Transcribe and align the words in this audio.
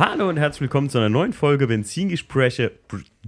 Hallo 0.00 0.30
und 0.30 0.38
herzlich 0.38 0.62
willkommen 0.62 0.88
zu 0.88 0.96
einer 0.96 1.10
neuen 1.10 1.34
Folge 1.34 1.66
Benzingespräche, 1.66 2.72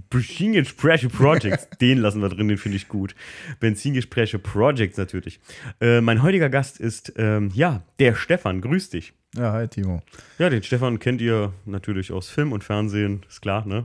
Benzingespräche 0.09 1.07
Projects. 1.07 1.69
Den 1.79 1.99
lassen 1.99 2.19
wir 2.19 2.29
drin, 2.29 2.47
den 2.47 2.57
finde 2.57 2.77
ich 2.77 2.87
gut. 2.87 3.13
Benzingespräche 3.59 4.39
Projects 4.39 4.97
natürlich. 4.97 5.39
Äh, 5.79 6.01
mein 6.01 6.23
heutiger 6.23 6.49
Gast 6.49 6.79
ist, 6.79 7.13
ähm, 7.15 7.51
ja, 7.53 7.83
der 7.99 8.15
Stefan. 8.15 8.59
Grüß 8.59 8.89
dich. 8.89 9.13
Ja, 9.35 9.53
hi 9.53 9.67
Timo. 9.67 10.01
Ja, 10.39 10.49
den 10.49 10.63
Stefan 10.63 10.97
kennt 10.97 11.21
ihr 11.21 11.53
natürlich 11.65 12.11
aus 12.11 12.29
Film 12.29 12.51
und 12.51 12.63
Fernsehen, 12.63 13.23
ist 13.29 13.43
klar, 13.43 13.67
ne? 13.67 13.83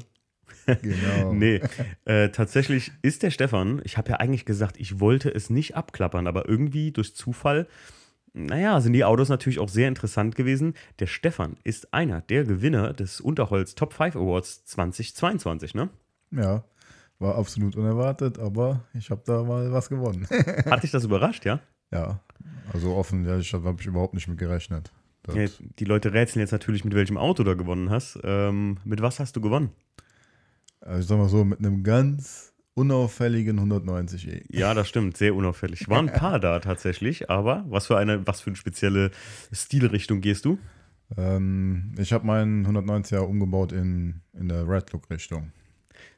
Genau. 0.64 1.32
nee, 1.34 1.60
äh, 2.06 2.30
tatsächlich 2.30 2.92
ist 3.02 3.22
der 3.22 3.30
Stefan, 3.30 3.82
ich 3.84 3.98
habe 3.98 4.12
ja 4.12 4.16
eigentlich 4.16 4.46
gesagt, 4.46 4.80
ich 4.80 4.98
wollte 4.98 5.28
es 5.28 5.50
nicht 5.50 5.76
abklappern, 5.76 6.26
aber 6.26 6.48
irgendwie 6.48 6.90
durch 6.90 7.14
Zufall, 7.14 7.66
naja, 8.32 8.80
sind 8.80 8.92
die 8.92 9.04
Autos 9.04 9.28
natürlich 9.28 9.58
auch 9.58 9.68
sehr 9.68 9.88
interessant 9.88 10.34
gewesen. 10.34 10.74
Der 10.98 11.06
Stefan 11.06 11.56
ist 11.64 11.92
einer 11.92 12.20
der 12.20 12.44
Gewinner 12.44 12.92
des 12.92 13.20
Unterholz 13.20 13.74
Top 13.74 13.92
5 13.92 14.16
Awards 14.16 14.64
2022, 14.66 15.74
ne? 15.74 15.88
Ja, 16.30 16.64
war 17.18 17.36
absolut 17.36 17.76
unerwartet, 17.76 18.38
aber 18.38 18.84
ich 18.94 19.10
habe 19.10 19.22
da 19.24 19.42
mal 19.42 19.72
was 19.72 19.88
gewonnen. 19.88 20.26
Hat 20.66 20.82
dich 20.82 20.90
das 20.90 21.04
überrascht, 21.04 21.44
ja? 21.44 21.60
ja, 21.90 22.20
also 22.72 22.94
offen, 22.94 23.24
ja, 23.24 23.38
ich 23.38 23.52
habe 23.52 23.76
ich 23.80 23.86
überhaupt 23.86 24.14
nicht 24.14 24.28
mit 24.28 24.38
gerechnet. 24.38 24.92
Ja? 25.34 25.46
Die 25.78 25.84
Leute 25.84 26.12
rätseln 26.12 26.40
jetzt 26.40 26.52
natürlich, 26.52 26.84
mit 26.84 26.94
welchem 26.94 27.18
Auto 27.18 27.42
du 27.44 27.56
gewonnen 27.56 27.90
hast. 27.90 28.18
Ähm, 28.24 28.78
mit 28.84 29.02
was 29.02 29.20
hast 29.20 29.36
du 29.36 29.40
gewonnen? 29.40 29.70
Also 30.80 31.00
ich 31.00 31.06
sag 31.06 31.18
mal 31.18 31.28
so, 31.28 31.44
mit 31.44 31.58
einem 31.58 31.82
ganz 31.82 32.54
unauffälligen 32.78 33.58
190e. 33.58 34.44
Ja, 34.48 34.72
das 34.72 34.88
stimmt, 34.88 35.16
sehr 35.16 35.34
unauffällig. 35.34 35.88
Waren 35.88 36.08
ein 36.08 36.14
paar 36.14 36.38
da 36.38 36.60
tatsächlich, 36.60 37.28
aber 37.28 37.64
was 37.68 37.88
für 37.88 37.98
eine, 37.98 38.24
was 38.26 38.40
für 38.40 38.50
eine 38.50 38.56
spezielle 38.56 39.10
Stilrichtung 39.50 40.20
gehst 40.20 40.44
du? 40.44 40.58
Ähm, 41.16 41.94
ich 41.98 42.12
habe 42.12 42.24
meinen 42.24 42.66
190er 42.66 43.18
umgebaut 43.18 43.72
in, 43.72 44.20
in 44.38 44.48
der 44.48 44.68
Red 44.68 44.92
Look 44.92 45.10
Richtung. 45.10 45.52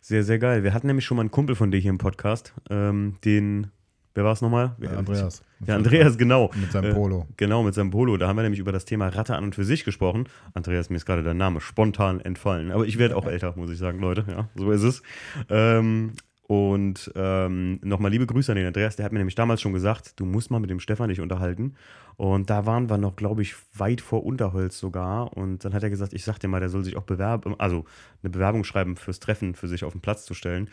Sehr, 0.02 0.22
sehr 0.22 0.38
geil. 0.38 0.62
Wir 0.62 0.74
hatten 0.74 0.86
nämlich 0.86 1.06
schon 1.06 1.16
mal 1.16 1.22
einen 1.22 1.30
Kumpel 1.30 1.56
von 1.56 1.70
dir 1.70 1.78
hier 1.78 1.90
im 1.90 1.98
Podcast, 1.98 2.52
ähm, 2.68 3.14
den, 3.24 3.68
wer 4.14 4.24
war 4.24 4.32
es 4.32 4.42
nochmal? 4.42 4.76
Ja, 4.80 4.90
Andreas. 4.90 5.42
Ja, 5.66 5.76
Andreas, 5.76 6.18
genau. 6.18 6.50
Mit 6.54 6.72
seinem 6.72 6.94
Polo. 6.94 7.26
Äh, 7.30 7.32
genau, 7.38 7.62
mit 7.62 7.74
seinem 7.74 7.90
Polo. 7.90 8.18
Da 8.18 8.28
haben 8.28 8.36
wir 8.36 8.42
nämlich 8.42 8.60
über 8.60 8.72
das 8.72 8.84
Thema 8.84 9.08
Ratte 9.08 9.34
an 9.34 9.44
und 9.44 9.54
für 9.54 9.64
sich 9.64 9.84
gesprochen. 9.84 10.28
Andreas, 10.52 10.90
mir 10.90 10.96
ist 10.96 11.06
gerade 11.06 11.22
der 11.22 11.34
Name 11.34 11.62
spontan 11.62 12.20
entfallen. 12.20 12.70
Aber 12.70 12.84
ich 12.84 12.98
werde 12.98 13.16
auch 13.16 13.26
älter, 13.30 13.54
muss 13.56 13.70
ich 13.70 13.78
sagen, 13.78 13.98
Leute. 14.00 14.26
Ja, 14.28 14.48
so 14.54 14.70
ist 14.70 14.82
es. 14.82 15.02
Ähm, 15.48 16.12
und 16.50 17.12
ähm, 17.14 17.78
nochmal 17.84 18.10
liebe 18.10 18.26
Grüße 18.26 18.50
an 18.50 18.56
den 18.56 18.66
Andreas, 18.66 18.96
der 18.96 19.04
hat 19.04 19.12
mir 19.12 19.20
nämlich 19.20 19.36
damals 19.36 19.60
schon 19.60 19.72
gesagt, 19.72 20.18
du 20.18 20.24
musst 20.24 20.50
mal 20.50 20.58
mit 20.58 20.68
dem 20.68 20.80
Stefan 20.80 21.08
dich 21.08 21.20
unterhalten. 21.20 21.76
Und 22.16 22.50
da 22.50 22.66
waren 22.66 22.90
wir 22.90 22.98
noch, 22.98 23.14
glaube 23.14 23.42
ich, 23.42 23.54
weit 23.78 24.00
vor 24.00 24.24
Unterholz 24.26 24.76
sogar. 24.76 25.36
Und 25.36 25.64
dann 25.64 25.74
hat 25.74 25.84
er 25.84 25.90
gesagt, 25.90 26.12
ich 26.12 26.24
sag 26.24 26.40
dir 26.40 26.48
mal, 26.48 26.58
der 26.58 26.68
soll 26.68 26.82
sich 26.82 26.96
auch 26.96 27.04
bewerben, 27.04 27.54
also 27.60 27.84
eine 28.24 28.30
Bewerbung 28.30 28.64
schreiben 28.64 28.96
fürs 28.96 29.20
Treffen, 29.20 29.54
für 29.54 29.68
sich 29.68 29.84
auf 29.84 29.92
den 29.92 30.00
Platz 30.00 30.24
zu 30.24 30.34
stellen. 30.34 30.70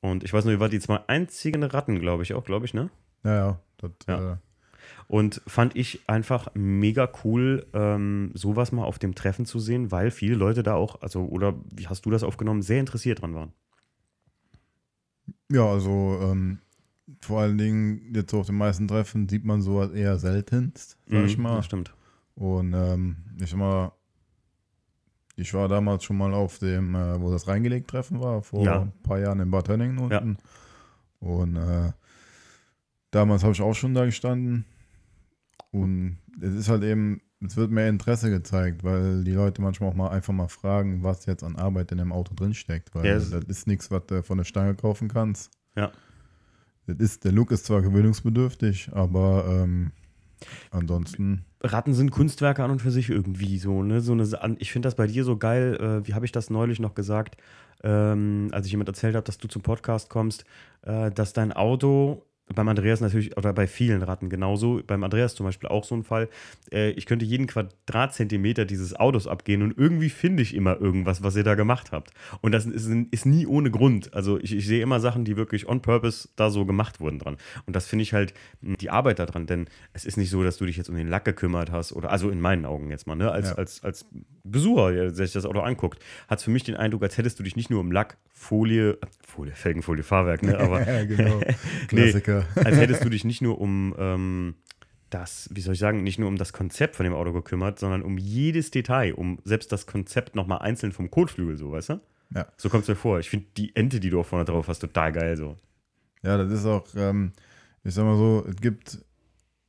Und 0.00 0.24
ich 0.24 0.32
weiß 0.32 0.46
nur, 0.46 0.54
ihr 0.54 0.60
wart 0.60 0.72
die 0.72 0.80
zwei 0.80 0.98
einzigen 1.08 1.62
Ratten, 1.62 2.00
glaube 2.00 2.22
ich, 2.22 2.32
auch, 2.32 2.44
glaube 2.44 2.64
ich, 2.64 2.72
ne? 2.72 2.88
Ja, 3.22 3.34
ja. 3.34 3.60
Das, 3.76 3.90
Ja. 4.08 4.32
Äh, 4.32 4.36
Und 5.08 5.42
fand 5.46 5.76
ich 5.76 6.08
einfach 6.08 6.48
mega 6.54 7.06
cool, 7.22 7.66
ähm, 7.74 8.30
sowas 8.32 8.72
mal 8.72 8.84
auf 8.84 8.98
dem 8.98 9.14
Treffen 9.14 9.44
zu 9.44 9.58
sehen, 9.58 9.92
weil 9.92 10.10
viele 10.10 10.36
Leute 10.36 10.62
da 10.62 10.72
auch, 10.72 11.02
also, 11.02 11.26
oder 11.26 11.54
wie 11.70 11.86
hast 11.86 12.06
du 12.06 12.10
das 12.10 12.22
aufgenommen, 12.22 12.62
sehr 12.62 12.80
interessiert 12.80 13.20
dran 13.20 13.34
waren. 13.34 13.52
Ja, 15.50 15.64
also 15.66 16.18
ähm, 16.22 16.58
vor 17.20 17.40
allen 17.40 17.58
Dingen 17.58 18.14
jetzt 18.14 18.34
auf 18.34 18.46
den 18.46 18.56
meisten 18.56 18.86
Treffen 18.88 19.28
sieht 19.28 19.44
man 19.44 19.62
sowas 19.62 19.92
eher 19.92 20.18
seltenst, 20.18 20.98
sag 21.06 21.24
ich 21.24 21.36
Mhm, 21.36 21.42
mal. 21.42 21.56
Das 21.56 21.66
stimmt. 21.66 21.94
Und 22.34 22.72
ähm, 22.74 23.16
ich 23.40 23.50
sag 23.50 23.58
mal, 23.58 23.92
ich 25.36 25.54
war 25.54 25.68
damals 25.68 26.04
schon 26.04 26.16
mal 26.18 26.34
auf 26.34 26.58
dem, 26.58 26.94
äh, 26.94 27.20
wo 27.20 27.30
das 27.30 27.46
reingelegt 27.48 27.88
Treffen 27.88 28.20
war, 28.20 28.42
vor 28.42 28.64
Ja. 28.64 28.80
ein 28.82 28.92
paar 29.02 29.18
Jahren 29.18 29.40
in 29.40 29.50
Bad 29.50 29.68
Hönningen 29.68 29.98
Ja. 30.10 30.18
unten. 30.18 30.38
Und 31.20 31.56
äh, 31.56 31.92
damals 33.10 33.42
habe 33.42 33.52
ich 33.52 33.62
auch 33.62 33.74
schon 33.74 33.94
da 33.94 34.04
gestanden. 34.04 34.64
Und 35.70 36.18
es 36.40 36.54
ist 36.54 36.68
halt 36.68 36.82
eben, 36.82 37.20
es 37.44 37.56
wird 37.56 37.70
mehr 37.70 37.88
Interesse 37.88 38.30
gezeigt, 38.30 38.82
weil 38.84 39.22
die 39.24 39.32
Leute 39.32 39.62
manchmal 39.62 39.90
auch 39.90 39.94
mal 39.94 40.08
einfach 40.10 40.32
mal 40.32 40.48
fragen, 40.48 41.02
was 41.02 41.26
jetzt 41.26 41.44
an 41.44 41.56
Arbeit 41.56 41.92
in 41.92 41.98
dem 41.98 42.12
Auto 42.12 42.34
drin 42.34 42.54
steckt. 42.54 42.94
Weil 42.94 43.06
Ja, 43.06 43.12
es- 43.14 43.30
das 43.30 43.44
ist 43.44 43.66
nichts, 43.66 43.90
was 43.90 44.06
du 44.06 44.22
von 44.22 44.38
der 44.38 44.44
Stange 44.44 44.74
kaufen 44.74 45.08
kannst. 45.08 45.50
Ja. 45.76 45.92
Das 46.86 46.96
ist, 46.98 47.24
der 47.24 47.32
Look 47.32 47.50
ist 47.52 47.66
zwar 47.66 47.82
gewöhnungsbedürftig, 47.82 48.90
aber 48.92 49.44
ähm, 49.48 49.92
ansonsten. 50.70 51.44
Ratten 51.62 51.92
sind 51.94 52.10
Kunstwerke 52.10 52.62
an 52.64 52.70
und 52.70 52.80
für 52.82 52.90
sich 52.90 53.10
irgendwie 53.10 53.58
so, 53.58 53.82
ne? 53.82 54.00
So 54.00 54.12
eine, 54.12 54.56
ich 54.58 54.72
finde 54.72 54.86
das 54.86 54.94
bei 54.94 55.06
dir 55.06 55.24
so 55.24 55.36
geil. 55.36 55.76
Äh, 55.80 56.06
wie 56.08 56.14
habe 56.14 56.24
ich 56.24 56.32
das 56.32 56.50
neulich 56.50 56.78
noch 56.80 56.94
gesagt, 56.94 57.36
ähm, 57.82 58.48
als 58.52 58.66
ich 58.66 58.72
jemand 58.72 58.88
erzählt 58.88 59.14
habe, 59.16 59.24
dass 59.24 59.38
du 59.38 59.48
zum 59.48 59.62
Podcast 59.62 60.08
kommst, 60.08 60.44
äh, 60.82 61.10
dass 61.10 61.32
dein 61.32 61.52
Auto 61.52 62.22
beim 62.54 62.68
Andreas 62.68 63.00
natürlich, 63.00 63.36
oder 63.36 63.52
bei 63.52 63.66
vielen 63.66 64.02
Ratten 64.02 64.28
genauso, 64.30 64.80
beim 64.86 65.04
Andreas 65.04 65.34
zum 65.34 65.46
Beispiel 65.46 65.68
auch 65.68 65.84
so 65.84 65.94
ein 65.94 66.02
Fall, 66.04 66.28
äh, 66.72 66.90
ich 66.90 67.06
könnte 67.06 67.24
jeden 67.24 67.46
Quadratzentimeter 67.46 68.64
dieses 68.64 68.94
Autos 68.98 69.26
abgehen 69.26 69.62
und 69.62 69.76
irgendwie 69.78 70.08
finde 70.10 70.42
ich 70.42 70.54
immer 70.54 70.80
irgendwas, 70.80 71.22
was 71.22 71.36
ihr 71.36 71.44
da 71.44 71.54
gemacht 71.54 71.92
habt. 71.92 72.10
Und 72.40 72.52
das 72.52 72.66
ist, 72.66 72.88
ist 73.10 73.26
nie 73.26 73.46
ohne 73.46 73.70
Grund. 73.70 74.14
Also 74.14 74.38
ich, 74.38 74.54
ich 74.54 74.66
sehe 74.66 74.82
immer 74.82 75.00
Sachen, 75.00 75.24
die 75.24 75.36
wirklich 75.36 75.68
on 75.68 75.80
purpose 75.82 76.28
da 76.36 76.50
so 76.50 76.64
gemacht 76.64 77.00
wurden 77.00 77.18
dran. 77.18 77.36
Und 77.66 77.76
das 77.76 77.86
finde 77.86 78.02
ich 78.02 78.12
halt 78.12 78.34
mh, 78.60 78.76
die 78.80 78.90
Arbeit 78.90 79.18
daran, 79.18 79.46
denn 79.46 79.66
es 79.92 80.04
ist 80.04 80.16
nicht 80.16 80.30
so, 80.30 80.42
dass 80.42 80.56
du 80.58 80.66
dich 80.66 80.76
jetzt 80.76 80.88
um 80.88 80.96
den 80.96 81.08
Lack 81.08 81.24
gekümmert 81.24 81.70
hast 81.70 81.92
oder, 81.92 82.10
also 82.10 82.30
in 82.30 82.40
meinen 82.40 82.64
Augen 82.64 82.90
jetzt 82.90 83.06
mal, 83.06 83.14
ne, 83.16 83.30
als, 83.30 83.50
Ja. 83.50 83.54
als, 83.56 83.82
als 83.84 84.06
Besucher, 84.44 84.92
der 84.92 85.10
sich 85.14 85.32
das 85.32 85.44
Auto 85.44 85.60
anguckt, 85.60 86.02
hat 86.28 86.38
es 86.38 86.44
für 86.44 86.50
mich 86.50 86.64
den 86.64 86.74
Eindruck, 86.76 87.02
als 87.02 87.18
hättest 87.18 87.38
du 87.38 87.42
dich 87.42 87.56
nicht 87.56 87.70
nur 87.70 87.80
um 87.80 87.92
Lack, 87.92 88.16
Folie, 88.32 88.98
Folie, 89.26 89.52
Felgenfolie, 89.54 90.02
Fahrwerk, 90.02 90.42
ne, 90.42 90.58
aber 90.58 90.80
ja, 90.88 91.04
genau. 91.04 91.40
Nee, 91.92 92.12
Als 92.54 92.76
hättest 92.76 93.04
du 93.04 93.08
dich 93.08 93.24
nicht 93.24 93.42
nur 93.42 93.60
um 93.60 93.94
ähm, 93.98 94.54
das, 95.10 95.48
wie 95.52 95.60
soll 95.60 95.74
ich 95.74 95.80
sagen, 95.80 96.02
nicht 96.02 96.18
nur 96.18 96.28
um 96.28 96.36
das 96.36 96.52
Konzept 96.52 96.96
von 96.96 97.04
dem 97.04 97.14
Auto 97.14 97.32
gekümmert, 97.32 97.78
sondern 97.78 98.02
um 98.02 98.18
jedes 98.18 98.70
Detail, 98.70 99.14
um 99.14 99.38
selbst 99.44 99.72
das 99.72 99.86
Konzept 99.86 100.34
nochmal 100.34 100.58
einzeln 100.58 100.92
vom 100.92 101.10
Kotflügel, 101.10 101.56
so, 101.56 101.72
weißt 101.72 101.90
du? 101.90 102.00
Ja. 102.34 102.46
So 102.56 102.68
kommt 102.68 102.82
es 102.82 102.88
mir 102.88 102.96
vor. 102.96 103.18
Ich 103.18 103.30
finde 103.30 103.46
die 103.56 103.74
Ente, 103.74 104.00
die 104.00 104.10
du 104.10 104.20
auch 104.20 104.26
vorne 104.26 104.44
drauf 104.44 104.68
hast, 104.68 104.80
total 104.80 105.12
geil, 105.12 105.36
so. 105.36 105.56
Ja, 106.22 106.36
das 106.36 106.52
ist 106.52 106.66
auch, 106.66 106.86
ähm, 106.96 107.32
ich 107.84 107.94
sag 107.94 108.04
mal 108.04 108.16
so, 108.16 108.44
es 108.48 108.56
gibt, 108.56 108.98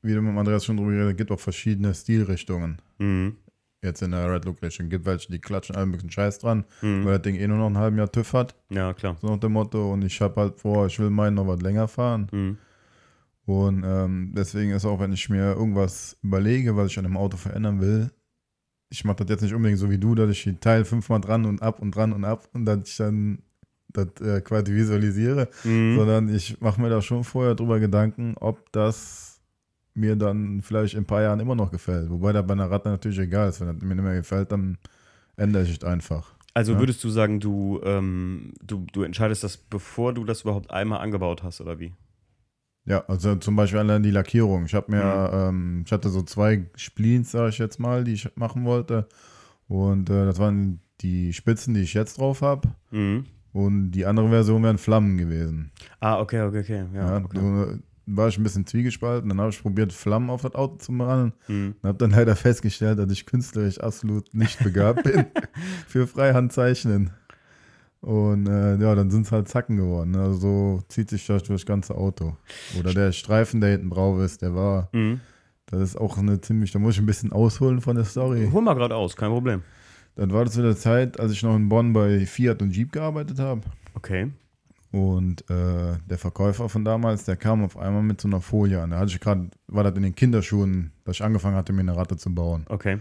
wie 0.02 0.14
du 0.14 0.22
mit 0.22 0.38
Andreas 0.38 0.66
schon 0.66 0.78
drüber 0.78 0.92
geredet, 0.92 1.12
es 1.12 1.18
gibt 1.18 1.32
auch 1.32 1.40
verschiedene 1.40 1.94
Stilrichtungen. 1.94 2.82
Mhm. 2.98 3.38
Jetzt 3.82 4.02
in 4.02 4.12
der 4.12 4.30
Red. 4.30 4.46
Es 4.62 4.78
gibt 4.78 5.06
welche, 5.06 5.32
die 5.32 5.40
klatschen 5.40 5.76
allen 5.76 5.90
möglichen 5.92 6.12
Scheiß 6.12 6.40
dran, 6.40 6.66
Mhm. 6.82 7.06
weil 7.06 7.14
das 7.14 7.22
Ding 7.22 7.36
eh 7.36 7.48
nur 7.48 7.58
noch 7.58 7.68
einen 7.68 7.78
halben 7.78 7.98
Jahr 7.98 8.12
TÜV 8.12 8.34
hat, 8.34 8.56
Ja, 8.70 8.94
klar. 8.94 9.18
so 9.22 9.28
nach 9.28 9.40
dem 9.40 9.54
Motto. 9.54 9.94
Und 9.94 10.04
ich 10.04 10.20
habe 10.22 10.40
halt 10.42 10.60
vor, 10.60 10.88
ich 10.88 11.00
will 11.00 11.10
meinen 11.10 11.36
noch 11.36 11.48
was 11.48 11.62
länger 11.62 11.88
fahren. 11.88 12.28
Mhm. 12.32 12.58
Und 13.46 13.84
ähm, 13.86 14.34
deswegen 14.36 14.72
ist 14.72 14.86
auch, 14.86 15.00
wenn 15.00 15.14
ich 15.14 15.30
mir 15.30 15.54
irgendwas 15.54 16.18
überlege, 16.22 16.76
was 16.76 16.92
ich 16.92 16.98
an 16.98 17.06
dem 17.06 17.18
Auto 17.18 17.38
verändern 17.38 17.80
will, 17.82 18.12
ich 18.90 19.06
mache 19.06 19.18
das 19.18 19.30
jetzt 19.30 19.42
nicht 19.44 19.54
unbedingt 19.54 19.80
so 19.80 19.90
wie 19.90 19.98
du, 19.98 20.14
dass 20.14 20.30
ich 20.32 20.44
die 20.44 20.56
Teil 20.60 20.84
fünfmal 20.84 21.22
dran 21.22 21.46
und 21.46 21.62
ab 21.62 21.80
und 21.80 21.96
dran 21.96 22.12
und 22.12 22.26
ab 22.26 22.50
und 22.54 22.66
dass 22.66 22.80
ich 22.90 22.98
dann 22.98 23.40
das 23.92 24.08
äh, 24.22 24.42
quasi 24.42 24.74
visualisiere, 24.74 25.48
Mhm. 25.64 25.96
sondern 25.96 26.30
ich 26.36 26.60
mache 26.62 26.80
mir 26.82 26.90
da 26.90 27.02
schon 27.02 27.24
vorher 27.24 27.56
drüber 27.56 27.80
Gedanken, 27.80 28.36
ob 28.40 28.72
das 28.72 29.29
mir 29.94 30.16
dann 30.16 30.62
vielleicht 30.62 30.94
in 30.94 31.02
ein 31.02 31.06
paar 31.06 31.22
Jahren 31.22 31.40
immer 31.40 31.56
noch 31.56 31.72
gefällt. 31.72 32.10
Wobei 32.10 32.32
da 32.32 32.42
bei 32.42 32.54
einer 32.54 32.70
Ratte 32.72 32.90
natürlich 32.90 33.20
egal 33.20 33.50
ist. 33.50 33.60
Wenn 33.60 33.68
das 33.68 33.82
mir 33.82 33.96
nicht 33.96 34.04
mehr 34.04 34.16
gefällt, 34.16 34.52
dann 34.52 34.78
ändere 35.36 35.64
ich 35.64 35.72
es 35.78 35.84
einfach. 35.84 36.34
Also 36.54 36.74
Ja. 36.74 36.80
würdest 36.80 37.04
du 37.04 37.10
sagen, 37.10 37.40
du, 37.40 37.80
ähm, 37.84 38.54
du, 38.64 38.86
du 38.92 39.04
entscheidest 39.04 39.44
das, 39.44 39.58
bevor 39.58 40.14
du 40.14 40.24
das 40.24 40.42
überhaupt 40.42 40.72
einmal 40.72 41.00
angebaut 41.02 41.44
hast, 41.44 41.62
oder 41.62 41.80
wie? 41.80 41.94
Ja, 42.86 43.04
also 43.08 43.36
zum 43.36 43.56
Beispiel 43.56 43.80
allein 43.80 44.02
die 44.04 44.10
Lackierung. 44.12 44.66
Ich 44.66 44.74
habe 44.74 44.92
mir, 44.92 45.30
Mhm. 45.32 45.38
ähm, 45.38 45.84
ich 45.86 45.92
hatte 45.92 46.10
so 46.10 46.24
zwei 46.24 46.66
Spleens, 46.76 47.32
sage 47.32 47.50
ich 47.50 47.58
jetzt 47.60 47.80
mal, 47.80 48.04
die 48.04 48.14
ich 48.14 48.30
machen 48.36 48.66
wollte. 48.66 49.08
Und 49.68 50.10
äh, 50.10 50.26
das 50.26 50.40
waren 50.40 50.80
die 51.02 51.34
Spitzen, 51.34 51.74
die 51.76 51.82
ich 51.82 51.94
jetzt 51.94 52.18
drauf 52.18 52.42
habe. 52.42 52.70
Mhm. 52.92 53.26
Und 53.54 53.92
die 53.92 54.06
andere 54.06 54.30
Version 54.30 54.64
wären 54.64 54.78
Flammen 54.78 55.18
gewesen. 55.18 55.72
Ah, 56.00 56.20
okay, 56.20 56.42
okay, 56.42 56.60
okay. 56.62 56.86
Ja, 56.94 57.20
Ja, 57.20 57.24
okay. 57.24 57.80
War 58.16 58.28
ich 58.28 58.38
ein 58.38 58.44
bisschen 58.44 58.66
zwiegespalten. 58.66 59.30
Dann 59.30 59.40
habe 59.40 59.50
ich 59.52 59.62
probiert, 59.62 59.94
Flammen 59.94 60.30
auf 60.30 60.42
das 60.42 60.56
Auto 60.56 60.76
zu 60.78 60.92
malen. 60.92 61.34
Mhm. 61.48 61.76
Und 61.82 61.88
habe 61.88 61.98
dann 61.98 62.12
leider 62.12 62.36
festgestellt, 62.36 63.00
dass 63.00 63.12
ich 63.12 63.26
künstlerisch 63.26 63.80
absolut 63.80 64.34
nicht 64.34 64.64
begabt 64.64 65.04
bin 65.04 65.26
für 65.88 66.08
Freihandzeichnen. 66.08 67.12
Und 68.02 68.48
äh, 68.48 68.78
ja, 68.78 68.96
dann 68.96 69.12
sind 69.12 69.26
es 69.26 69.32
halt 69.32 69.48
Zacken 69.50 69.76
geworden. 69.78 70.16
Also 70.16 70.34
so 70.40 70.82
zieht 70.88 71.10
sich 71.10 71.26
das 71.28 71.44
durch 71.44 71.62
das 71.62 71.66
ganze 71.66 71.96
Auto. 71.96 72.38
Oder 72.80 72.94
der 72.94 73.12
Streifen, 73.12 73.60
der 73.62 73.72
hinten 73.72 73.90
drauf 73.90 74.20
ist, 74.22 74.42
der 74.42 74.56
war, 74.56 74.90
Mhm. 74.94 75.20
das 75.66 75.82
ist 75.82 75.98
auch 75.98 76.18
eine 76.18 76.40
ziemlich, 76.40 76.72
da 76.72 76.80
muss 76.80 76.94
ich 76.96 77.02
ein 77.02 77.06
bisschen 77.06 77.34
ausholen 77.34 77.82
von 77.82 77.96
der 77.98 78.06
Story. 78.06 78.50
Hol 78.54 78.62
mal 78.62 78.74
gerade 78.76 78.96
aus, 78.96 79.16
kein 79.18 79.30
Problem. 79.32 79.64
Dann 80.16 80.32
war 80.32 80.46
das 80.46 80.54
zu 80.54 80.62
der 80.62 80.76
Zeit, 80.78 81.20
als 81.20 81.34
ich 81.34 81.44
noch 81.44 81.56
in 81.56 81.68
Bonn 81.70 81.92
bei 81.94 82.26
Fiat 82.26 82.62
und 82.62 82.72
Jeep 82.76 82.92
gearbeitet 82.94 83.40
habe. 83.40 83.62
Okay. 83.96 84.32
Und 84.92 85.42
äh, 85.52 85.98
der 86.10 86.18
Verkäufer 86.18 86.68
von 86.68 86.84
damals, 86.84 87.24
der 87.26 87.36
kam 87.38 87.64
auf 87.64 87.78
einmal 87.78 88.02
mit 88.02 88.20
so 88.22 88.28
einer 88.28 88.42
Folie 88.42 88.82
an. 88.82 88.90
Da 88.92 88.98
hatte 89.00 89.12
ich 89.12 89.20
gerade, 89.20 89.50
war 89.68 89.84
das 89.84 89.96
in 89.96 90.02
den 90.04 90.16
Kinderschuhen, 90.16 90.92
dass 91.06 91.18
ich 91.18 91.24
angefangen 91.24 91.56
hatte, 91.56 91.74
mir 91.74 91.82
eine 91.82 91.96
Ratte 91.96 92.18
zu 92.18 92.34
bauen. 92.34 92.66
Okay. 92.70 92.98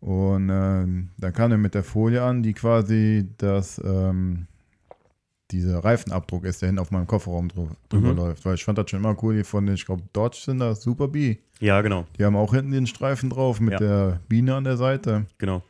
Und 0.00 0.50
ähm, 0.50 1.10
dann 1.16 1.32
kam 1.32 1.52
er 1.52 1.58
mit 1.58 1.74
der 1.74 1.84
Folie 1.84 2.22
an, 2.24 2.42
die 2.42 2.54
quasi 2.54 3.28
das, 3.38 3.80
ähm, 3.84 4.48
dieser 5.52 5.84
Reifenabdruck 5.84 6.44
ist, 6.44 6.62
der 6.62 6.68
hinten 6.70 6.80
auf 6.80 6.90
meinem 6.90 7.06
Kofferraum 7.06 7.48
drü- 7.48 7.68
drüber 7.88 8.10
Mhm. 8.12 8.16
läuft. 8.16 8.44
Weil 8.44 8.54
ich 8.54 8.64
fand 8.64 8.78
das 8.78 8.90
schon 8.90 8.98
immer 8.98 9.16
cool, 9.22 9.36
die 9.36 9.44
von 9.44 9.64
den, 9.66 9.76
ich 9.76 9.86
glaube, 9.86 10.02
Dodge 10.12 10.38
sind 10.44 10.58
das, 10.58 10.82
Super 10.82 11.06
B. 11.08 11.36
Ja, 11.60 11.82
genau, 11.82 12.06
Die 12.18 12.24
haben 12.24 12.34
auch 12.34 12.52
hinten 12.52 12.72
den 12.72 12.86
Streifen 12.88 13.30
drauf 13.30 13.60
mit 13.60 13.74
Ja. 13.74 13.78
der 13.78 14.20
Biene 14.28 14.56
an 14.56 14.64
der 14.64 14.76
Seite. 14.76 15.26
genau. 15.38 15.62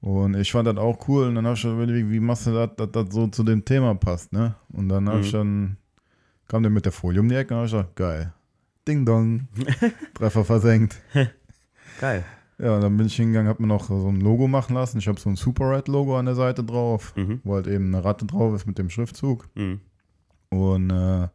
Und 0.00 0.34
ich 0.36 0.50
fand 0.50 0.66
das 0.66 0.76
auch 0.78 1.06
cool. 1.08 1.26
Und 1.28 1.34
dann 1.34 1.44
habe 1.44 1.54
ich 1.54 1.60
schon 1.60 1.74
überlegt, 1.74 2.10
wie 2.10 2.20
machst 2.20 2.46
du 2.46 2.52
das, 2.52 2.70
dass 2.76 2.90
das 2.90 3.14
so 3.14 3.26
zu 3.28 3.42
dem 3.44 3.64
Thema 3.64 3.94
passt, 3.94 4.32
ne? 4.32 4.54
Und 4.72 4.88
dann 4.88 5.06
habe 5.08 5.18
Mhm. 5.18 5.24
ich 5.24 5.32
dann, 5.32 5.76
kam 6.48 6.62
der 6.62 6.70
mit 6.70 6.84
der 6.86 6.92
Folie 6.92 7.20
um 7.20 7.28
die 7.28 7.34
Ecke 7.34 7.52
und 7.54 7.58
habe 7.58 7.66
ich 7.66 7.72
gesagt, 7.72 7.96
geil. 7.96 8.32
Ding 8.88 9.04
dong. 9.04 9.48
Treffer 10.14 10.44
versenkt. 10.44 10.96
Geil. 12.00 12.24
Ja, 12.58 12.74
und 12.76 12.82
dann 12.82 12.96
bin 12.96 13.06
ich 13.06 13.16
hingegangen, 13.16 13.48
habe 13.48 13.62
mir 13.62 13.68
noch 13.68 13.84
so 13.84 14.08
ein 14.08 14.20
Logo 14.20 14.46
machen 14.48 14.74
lassen. 14.74 14.98
Ich 14.98 15.08
habe 15.08 15.20
so 15.20 15.28
ein 15.30 15.36
Super 15.36 15.70
Red 15.70 15.88
Logo 15.88 16.18
an 16.18 16.26
der 16.26 16.34
Seite 16.34 16.64
drauf, 16.64 17.14
Mhm. 17.16 17.40
wo 17.44 17.54
halt 17.54 17.66
eben 17.66 17.94
eine 17.94 18.04
Ratte 18.04 18.24
drauf 18.26 18.54
ist 18.54 18.66
mit 18.66 18.78
dem 18.78 18.90
Schriftzug. 18.90 19.48
Mhm. 19.54 19.80
Und 20.50 20.90
äh, 20.90 21.28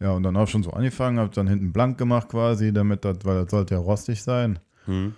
ja, 0.00 0.12
und 0.12 0.22
dann 0.22 0.34
habe 0.36 0.44
ich 0.44 0.50
schon 0.50 0.62
so 0.62 0.70
angefangen, 0.70 1.18
habe 1.18 1.34
dann 1.34 1.46
hinten 1.48 1.72
blank 1.72 1.96
gemacht 1.98 2.28
quasi, 2.28 2.72
damit 2.72 3.04
das, 3.04 3.18
weil 3.24 3.42
das 3.42 3.50
sollte 3.50 3.74
ja 3.74 3.80
rostig 3.80 4.22
sein. 4.22 4.58
Mhm. 4.86 5.14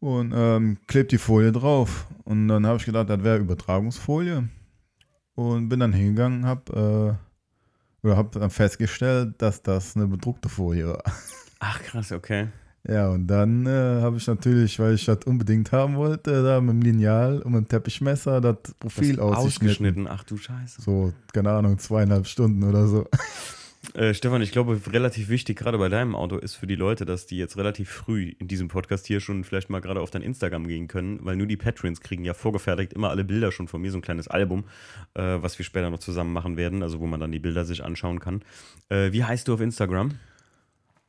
Und 0.00 0.32
ähm, 0.34 0.78
klebt 0.86 1.12
die 1.12 1.18
Folie 1.18 1.52
drauf. 1.52 2.06
Und 2.24 2.48
dann 2.48 2.66
habe 2.66 2.78
ich 2.78 2.84
gedacht, 2.84 3.10
das 3.10 3.22
wäre 3.24 3.38
Übertragungsfolie. 3.38 4.48
Und 5.34 5.68
bin 5.68 5.80
dann 5.80 5.92
hingegangen, 5.92 6.46
habe 6.46 7.18
äh, 8.02 8.06
oder 8.06 8.16
habe 8.16 8.38
dann 8.38 8.50
festgestellt, 8.50 9.34
dass 9.38 9.62
das 9.62 9.96
eine 9.96 10.06
bedruckte 10.06 10.48
Folie 10.48 10.88
war. 10.88 11.02
Ach, 11.60 11.82
krass, 11.82 12.12
okay. 12.12 12.48
Ja, 12.86 13.08
und 13.08 13.26
dann 13.26 13.66
äh, 13.66 14.00
habe 14.00 14.16
ich 14.16 14.26
natürlich, 14.26 14.78
weil 14.78 14.94
ich 14.94 15.04
das 15.04 15.18
unbedingt 15.26 15.72
haben 15.72 15.96
wollte, 15.96 16.42
da 16.42 16.60
mit 16.60 16.70
dem 16.70 16.82
Lineal 16.82 17.42
und 17.42 17.52
mit 17.52 17.60
dem 17.62 17.68
Teppichmesser 17.68 18.40
das 18.40 18.56
Profil 18.78 19.16
Das 19.16 19.36
ausgeschnitten. 19.36 20.06
Ach 20.08 20.22
du 20.24 20.36
Scheiße. 20.36 20.80
So, 20.80 21.12
keine 21.32 21.50
Ahnung, 21.50 21.78
zweieinhalb 21.78 22.26
Stunden 22.26 22.62
oder 22.62 22.86
so. 22.86 23.06
Äh, 23.94 24.12
Stefan, 24.14 24.42
ich 24.42 24.52
glaube, 24.52 24.80
relativ 24.92 25.28
wichtig, 25.28 25.58
gerade 25.58 25.78
bei 25.78 25.88
deinem 25.88 26.14
Auto, 26.14 26.36
ist 26.36 26.54
für 26.54 26.66
die 26.66 26.74
Leute, 26.74 27.04
dass 27.04 27.26
die 27.26 27.38
jetzt 27.38 27.56
relativ 27.56 27.88
früh 27.88 28.34
in 28.38 28.48
diesem 28.48 28.68
Podcast 28.68 29.06
hier 29.06 29.20
schon 29.20 29.44
vielleicht 29.44 29.70
mal 29.70 29.80
gerade 29.80 30.00
auf 30.00 30.10
dein 30.10 30.22
Instagram 30.22 30.66
gehen 30.66 30.88
können, 30.88 31.18
weil 31.22 31.36
nur 31.36 31.46
die 31.46 31.56
Patrons 31.56 32.00
kriegen 32.00 32.24
ja 32.24 32.34
vorgefertigt 32.34 32.92
immer 32.92 33.10
alle 33.10 33.24
Bilder 33.24 33.50
schon 33.50 33.68
von 33.68 33.80
mir, 33.80 33.90
so 33.90 33.98
ein 33.98 34.02
kleines 34.02 34.28
Album, 34.28 34.64
äh, 35.14 35.22
was 35.40 35.58
wir 35.58 35.64
später 35.64 35.90
noch 35.90 36.00
zusammen 36.00 36.32
machen 36.32 36.56
werden, 36.56 36.82
also 36.82 37.00
wo 37.00 37.06
man 37.06 37.20
dann 37.20 37.32
die 37.32 37.38
Bilder 37.38 37.64
sich 37.64 37.84
anschauen 37.84 38.20
kann. 38.20 38.42
Äh, 38.88 39.12
wie 39.12 39.24
heißt 39.24 39.48
du 39.48 39.54
auf 39.54 39.60
Instagram? 39.60 40.12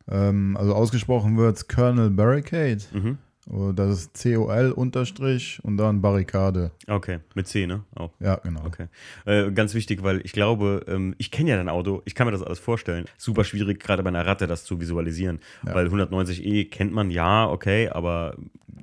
Ähm, 0.09 0.57
also 0.57 0.73
ausgesprochen 0.73 1.37
wird 1.37 1.57
es 1.57 1.67
Colonel 1.67 2.09
Barricade. 2.09 2.81
Mhm. 2.93 3.17
Oh, 3.51 3.71
Das 3.71 3.89
ist 3.89 4.15
C-O-L 4.17 4.71
unterstrich 4.71 5.59
und 5.63 5.77
dann 5.77 6.01
Barrikade. 6.01 6.71
Okay, 6.87 7.19
mit 7.33 7.47
C, 7.47 7.65
ne? 7.65 7.83
Auch. 7.95 8.11
Ja, 8.19 8.35
genau. 8.35 8.63
Okay. 8.65 8.87
Äh, 9.25 9.51
ganz 9.51 9.73
wichtig, 9.73 10.03
weil 10.03 10.21
ich 10.23 10.33
glaube, 10.33 10.85
ähm, 10.87 11.15
ich 11.17 11.31
kenne 11.31 11.49
ja 11.49 11.55
dein 11.57 11.69
Auto, 11.69 12.03
ich 12.05 12.13
kann 12.13 12.27
mir 12.27 12.31
das 12.31 12.43
alles 12.43 12.59
vorstellen. 12.59 13.05
Super 13.17 13.43
schwierig, 13.43 13.79
gerade 13.79 14.03
bei 14.03 14.09
einer 14.09 14.25
Ratte 14.25 14.45
das 14.45 14.65
zu 14.65 14.79
visualisieren. 14.79 15.39
Ja. 15.65 15.73
Weil 15.73 15.87
190e 15.87 16.69
kennt 16.69 16.93
man 16.93 17.09
ja, 17.09 17.49
okay, 17.49 17.89
aber 17.89 18.35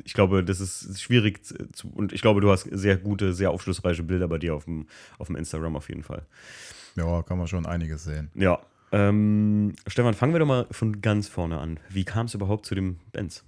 ich 0.04 0.14
glaube, 0.14 0.42
das 0.44 0.60
ist 0.60 1.00
schwierig 1.00 1.44
zu, 1.44 1.88
und 1.94 2.12
ich 2.12 2.20
glaube, 2.20 2.40
du 2.40 2.50
hast 2.50 2.64
sehr 2.70 2.96
gute, 2.96 3.32
sehr 3.34 3.52
aufschlussreiche 3.52 4.02
Bilder 4.02 4.26
bei 4.26 4.38
dir 4.38 4.54
auf 4.54 4.64
dem, 4.64 4.86
auf 5.18 5.28
dem 5.28 5.36
Instagram 5.36 5.76
auf 5.76 5.88
jeden 5.88 6.02
Fall. 6.02 6.22
Ja, 6.96 7.22
kann 7.22 7.38
man 7.38 7.46
schon 7.46 7.66
einiges 7.66 8.04
sehen. 8.04 8.30
Ja. 8.34 8.58
Ähm, 8.92 9.74
Stefan, 9.86 10.14
fangen 10.14 10.32
wir 10.32 10.40
doch 10.40 10.46
mal 10.46 10.66
von 10.70 11.00
ganz 11.02 11.28
vorne 11.28 11.58
an. 11.58 11.78
Wie 11.88 12.04
kam 12.04 12.26
es 12.26 12.34
überhaupt 12.34 12.66
zu 12.66 12.74
dem 12.74 12.98
Benz? 13.12 13.44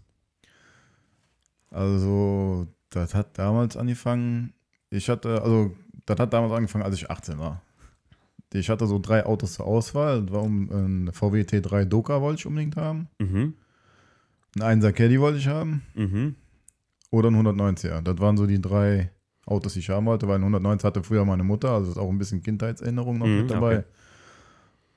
Also, 1.71 2.67
das 2.91 3.15
hat 3.15 3.39
damals 3.39 3.77
angefangen. 3.77 4.53
Ich 4.91 5.09
hatte, 5.09 5.43
also, 5.43 5.73
das 6.07 6.19
hat 6.19 6.33
damals 6.33 6.53
angefangen, 6.53 6.85
als 6.85 6.95
ich 6.97 7.11
18 7.11 7.39
war. 7.39 7.63
Ich 8.55 8.71
hatte 8.71 8.87
so 8.87 8.99
drei 8.99 9.27
Autos 9.27 9.55
zur 9.55 9.67
Auswahl. 9.67 10.23
Das 10.23 10.33
war 10.33 10.43
um, 10.43 10.71
ein 10.71 11.13
VW 11.13 11.43
T3 11.43 11.85
Doka 11.85 12.21
wollte 12.23 12.41
ich 12.41 12.47
unbedingt 12.47 12.77
haben. 12.77 13.09
Mhm. 13.19 13.55
Ein 14.61 14.81
1er 14.83 14.93
Caddy 14.93 15.21
wollte 15.21 15.39
ich 15.39 15.49
haben. 15.49 15.83
Mhm. 15.95 16.35
Oder 17.11 17.31
ein 17.31 17.37
190er. 17.37 18.01
Das 18.01 18.19
waren 18.19 18.37
so 18.39 18.47
die 18.47 18.61
drei 18.61 19.11
Autos, 19.45 19.75
die 19.75 19.81
ich 19.81 19.91
haben 19.91 20.07
wollte, 20.07 20.27
weil 20.29 20.37
ein 20.37 20.43
190 20.43 20.85
hatte 20.87 21.03
früher 21.03 21.25
meine 21.27 21.45
Mutter, 21.45 21.71
also 21.71 21.91
ist 21.91 21.99
auch 21.99 22.09
ein 22.09 22.19
bisschen 22.19 22.43
Kindheitserinnerung 22.43 23.19
noch 23.19 23.27
Mhm, 23.27 23.37
mit 23.39 23.51
dabei. 23.51 23.79
okay. 23.79 23.87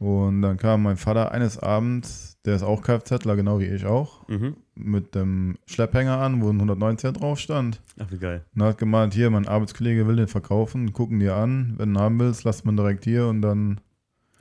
Und 0.01 0.41
dann 0.41 0.57
kam 0.57 0.81
mein 0.81 0.97
Vater 0.97 1.31
eines 1.31 1.59
Abends, 1.59 2.35
der 2.43 2.55
ist 2.55 2.63
auch 2.63 2.81
Kfzler, 2.81 3.35
genau 3.35 3.59
wie 3.59 3.65
ich 3.67 3.85
auch, 3.85 4.27
Mhm. 4.27 4.55
mit 4.73 5.13
dem 5.13 5.57
Schlepphänger 5.67 6.17
an, 6.17 6.41
wo 6.41 6.49
ein 6.49 6.57
190er 6.59 7.11
drauf 7.11 7.37
stand. 7.37 7.79
Ach, 7.99 8.09
wie 8.09 8.17
geil. 8.17 8.43
Und 8.55 8.63
hat 8.63 8.79
gemeint, 8.79 9.13
hier, 9.13 9.29
mein 9.29 9.47
Arbeitskollege 9.47 10.07
will 10.07 10.15
den 10.15 10.27
verkaufen, 10.27 10.91
gucken 10.91 11.19
dir 11.19 11.35
an, 11.35 11.75
wenn 11.77 11.93
du 11.93 11.99
haben 11.99 12.19
willst, 12.19 12.43
lass 12.45 12.63
man 12.65 12.75
direkt 12.77 13.03
hier. 13.03 13.27
Und 13.27 13.43
dann 13.43 13.79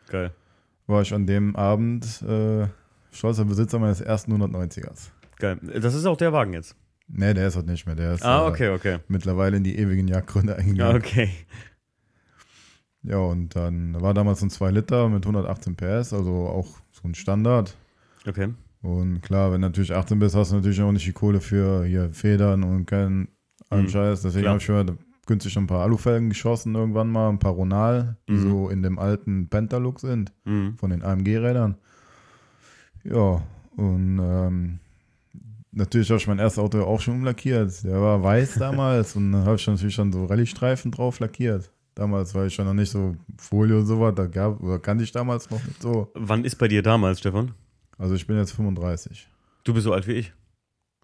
Geil. 0.09 0.31
war 0.87 1.03
ich 1.03 1.13
an 1.13 1.27
dem 1.27 1.55
Abend 1.57 2.23
äh, 2.23 2.67
stolzer 3.11 3.45
Besitzer 3.45 3.79
meines 3.79 4.01
ersten 4.01 4.33
190ers. 4.33 5.11
Geil. 5.39 5.59
Das 5.83 5.93
ist 5.95 6.07
auch 6.07 6.17
der 6.17 6.33
Wagen 6.33 6.55
jetzt. 6.55 6.75
Nee, 7.07 7.35
der 7.35 7.49
ist 7.49 7.57
halt 7.57 7.67
nicht 7.67 7.85
mehr, 7.85 7.97
der 7.97 8.15
ist 8.15 8.25
Ah, 8.25 8.47
äh, 8.47 8.49
okay, 8.49 8.69
okay. 8.71 8.99
mittlerweile 9.09 9.59
in 9.59 9.65
die 9.65 9.77
ewigen 9.79 10.09
Jagdgründe 10.09 10.53
Ja, 10.53 10.59
eingegangen. 10.59 10.97
okay. 10.97 11.29
Ja, 13.03 13.17
und 13.19 13.57
dann 13.57 14.01
war 14.01 14.13
damals 14.15 14.43
ein 14.43 14.51
2 14.51 14.71
Liter 14.71 15.09
mit 15.09 15.25
118 15.25 15.75
PS, 15.77 16.13
also 16.13 16.47
auch 16.49 16.67
so 16.93 17.09
ein 17.09 17.15
Standard. 17.15 17.75
Okay. 18.29 18.49
Und 18.83 19.23
klar, 19.23 19.53
wenn 19.53 19.63
du 19.63 19.69
natürlich 19.69 19.95
18 19.95 20.19
bist, 20.19 20.35
hast 20.35 20.53
du 20.53 20.57
natürlich 20.57 20.81
auch 20.83 20.93
nicht 20.93 21.07
die 21.07 21.13
Kohle 21.13 21.41
für 21.41 21.85
hier 21.85 22.13
Federn 22.13 22.63
und 22.63 22.87
keinen 22.87 23.29
allem 23.71 23.85
Mhm, 23.85 23.89
Scheiß. 23.91 24.23
Deswegen 24.23 24.49
habe 24.49 24.59
ich 24.59 24.69
mir 24.69 24.85
günstig 25.27 25.53
schon 25.53 25.65
ein 25.65 25.69
paar 25.69 25.83
Alufelgen 25.83 26.29
geschossen 26.29 26.75
irgendwann 26.75 27.09
mal, 27.11 27.29
ein 27.29 27.39
paar 27.39 27.53
Ronal, 27.53 28.17
die 28.29 28.33
Mhm. 28.33 28.51
so 28.51 28.69
in 28.69 28.83
dem 28.83 28.99
alten 28.99 29.49
Penta-Look 29.49 30.01
sind, 30.01 30.33
Mhm. 30.45 30.77
von 30.77 30.91
den 30.91 31.03
AMG-Rädern. 31.03 31.77
Ja, 33.05 33.43
und 33.77 34.19
ähm, 34.23 34.79
natürlich 35.73 36.11
habe 36.11 36.19
ich 36.21 36.27
mein 36.27 36.39
erstes 36.39 36.63
Auto 36.63 36.83
auch 36.83 37.01
schon 37.01 37.15
umlackiert. 37.15 37.83
Der 37.85 38.01
war 38.01 38.23
weiß 38.23 38.55
damals 38.59 39.17
und 39.17 39.33
dann 39.33 39.45
habe 39.45 39.57
ich 39.57 39.67
natürlich 39.67 39.95
schon 39.95 40.13
so 40.13 40.27
Rallye-Streifen 40.27 40.91
drauf 40.91 41.19
lackiert. 41.21 41.71
Damals 41.95 42.35
war 42.35 42.47
ich 42.47 42.55
schon 42.55 42.67
noch 42.67 42.75
nicht 42.75 42.91
so 42.91 43.17
Folie 43.37 43.79
und 43.79 43.87
sowas, 43.87 44.15
da 44.15 44.27
gab, 44.27 44.61
oder 44.63 44.79
kannte 44.79 45.05
ich 45.05 45.13
damals 45.13 45.51
noch 45.51 45.63
nicht 45.65 45.83
so. 45.83 46.11
Wann 46.15 46.45
ist 46.45 46.57
bei 46.57 46.69
dir 46.69 46.83
damals, 46.83 47.19
Stefan? 47.19 47.53
Also 47.99 48.15
ich 48.15 48.27
bin 48.27 48.37
jetzt 48.37 48.53
35. 48.53 49.29
Du 49.65 49.75
bist 49.75 49.85
so 49.85 49.93
alt 49.93 50.07
wie 50.07 50.13
ich. 50.13 50.33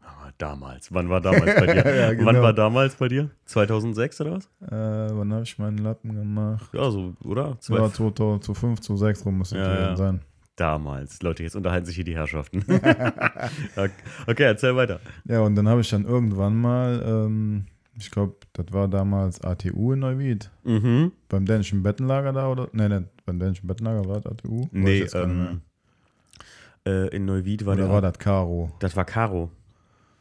Ah, 0.02 0.30
damals. 0.38 0.92
Wann 0.94 1.10
war 1.10 1.20
damals 1.20 1.54
bei 1.56 1.66
dir? 1.66 1.84
Ja, 1.96 2.12
genau. 2.14 2.26
Wann 2.26 2.40
war 2.40 2.52
damals 2.52 2.94
bei 2.94 3.08
dir? 3.08 3.30
2006 3.46 4.20
oder 4.22 4.32
was? 4.32 4.44
Äh, 4.62 5.14
wann 5.14 5.32
habe 5.32 5.42
ich 5.42 5.58
meinen 5.58 5.78
Lappen 5.78 6.14
gemacht? 6.14 6.70
Ja, 6.72 6.90
so, 6.90 7.14
oder? 7.24 7.58
War 7.68 7.92
2005, 7.92 8.80
2006 8.80 9.26
rum 9.26 9.36
Ja, 9.36 9.42
es 9.42 9.50
gewesen 9.50 9.70
ja. 9.70 9.96
sein. 9.96 10.20
Damals. 10.56 11.20
Leute, 11.20 11.42
jetzt 11.42 11.54
unterhalten 11.54 11.84
sich 11.84 11.96
hier 11.96 12.04
die 12.04 12.14
Herrschaften. 12.14 12.64
okay, 13.76 13.90
okay, 14.26 14.44
erzähl 14.44 14.74
weiter. 14.74 15.00
Ja, 15.26 15.40
und 15.40 15.54
dann 15.54 15.68
habe 15.68 15.82
ich 15.82 15.90
dann 15.90 16.06
irgendwann 16.06 16.56
mal, 16.56 17.02
ähm, 17.06 17.66
ich 17.98 18.10
glaube, 18.10 18.36
das 18.52 18.66
war 18.72 18.88
damals 18.88 19.40
ATU 19.42 19.92
in 19.92 20.00
Neuwied. 20.00 20.50
Mhm. 20.64 21.12
Beim 21.28 21.46
dänischen 21.46 21.82
Bettenlager 21.82 22.32
da 22.32 22.48
oder? 22.48 22.68
Nee, 22.72 22.88
nee, 22.88 23.02
beim 23.24 23.38
dänischen 23.38 23.66
Bettenlager 23.66 24.06
war 24.08 24.20
das 24.20 24.32
ATU? 24.32 24.68
Nee, 24.72 25.06
ähm, 25.14 25.60
äh, 26.86 27.08
in 27.08 27.24
Neuwied 27.24 27.66
war 27.66 27.74
Oder 27.74 27.84
der. 27.84 27.92
war 27.92 28.02
das 28.02 28.18
Karo? 28.18 28.70
das 28.80 28.96
war 28.96 29.04
Caro. 29.04 29.50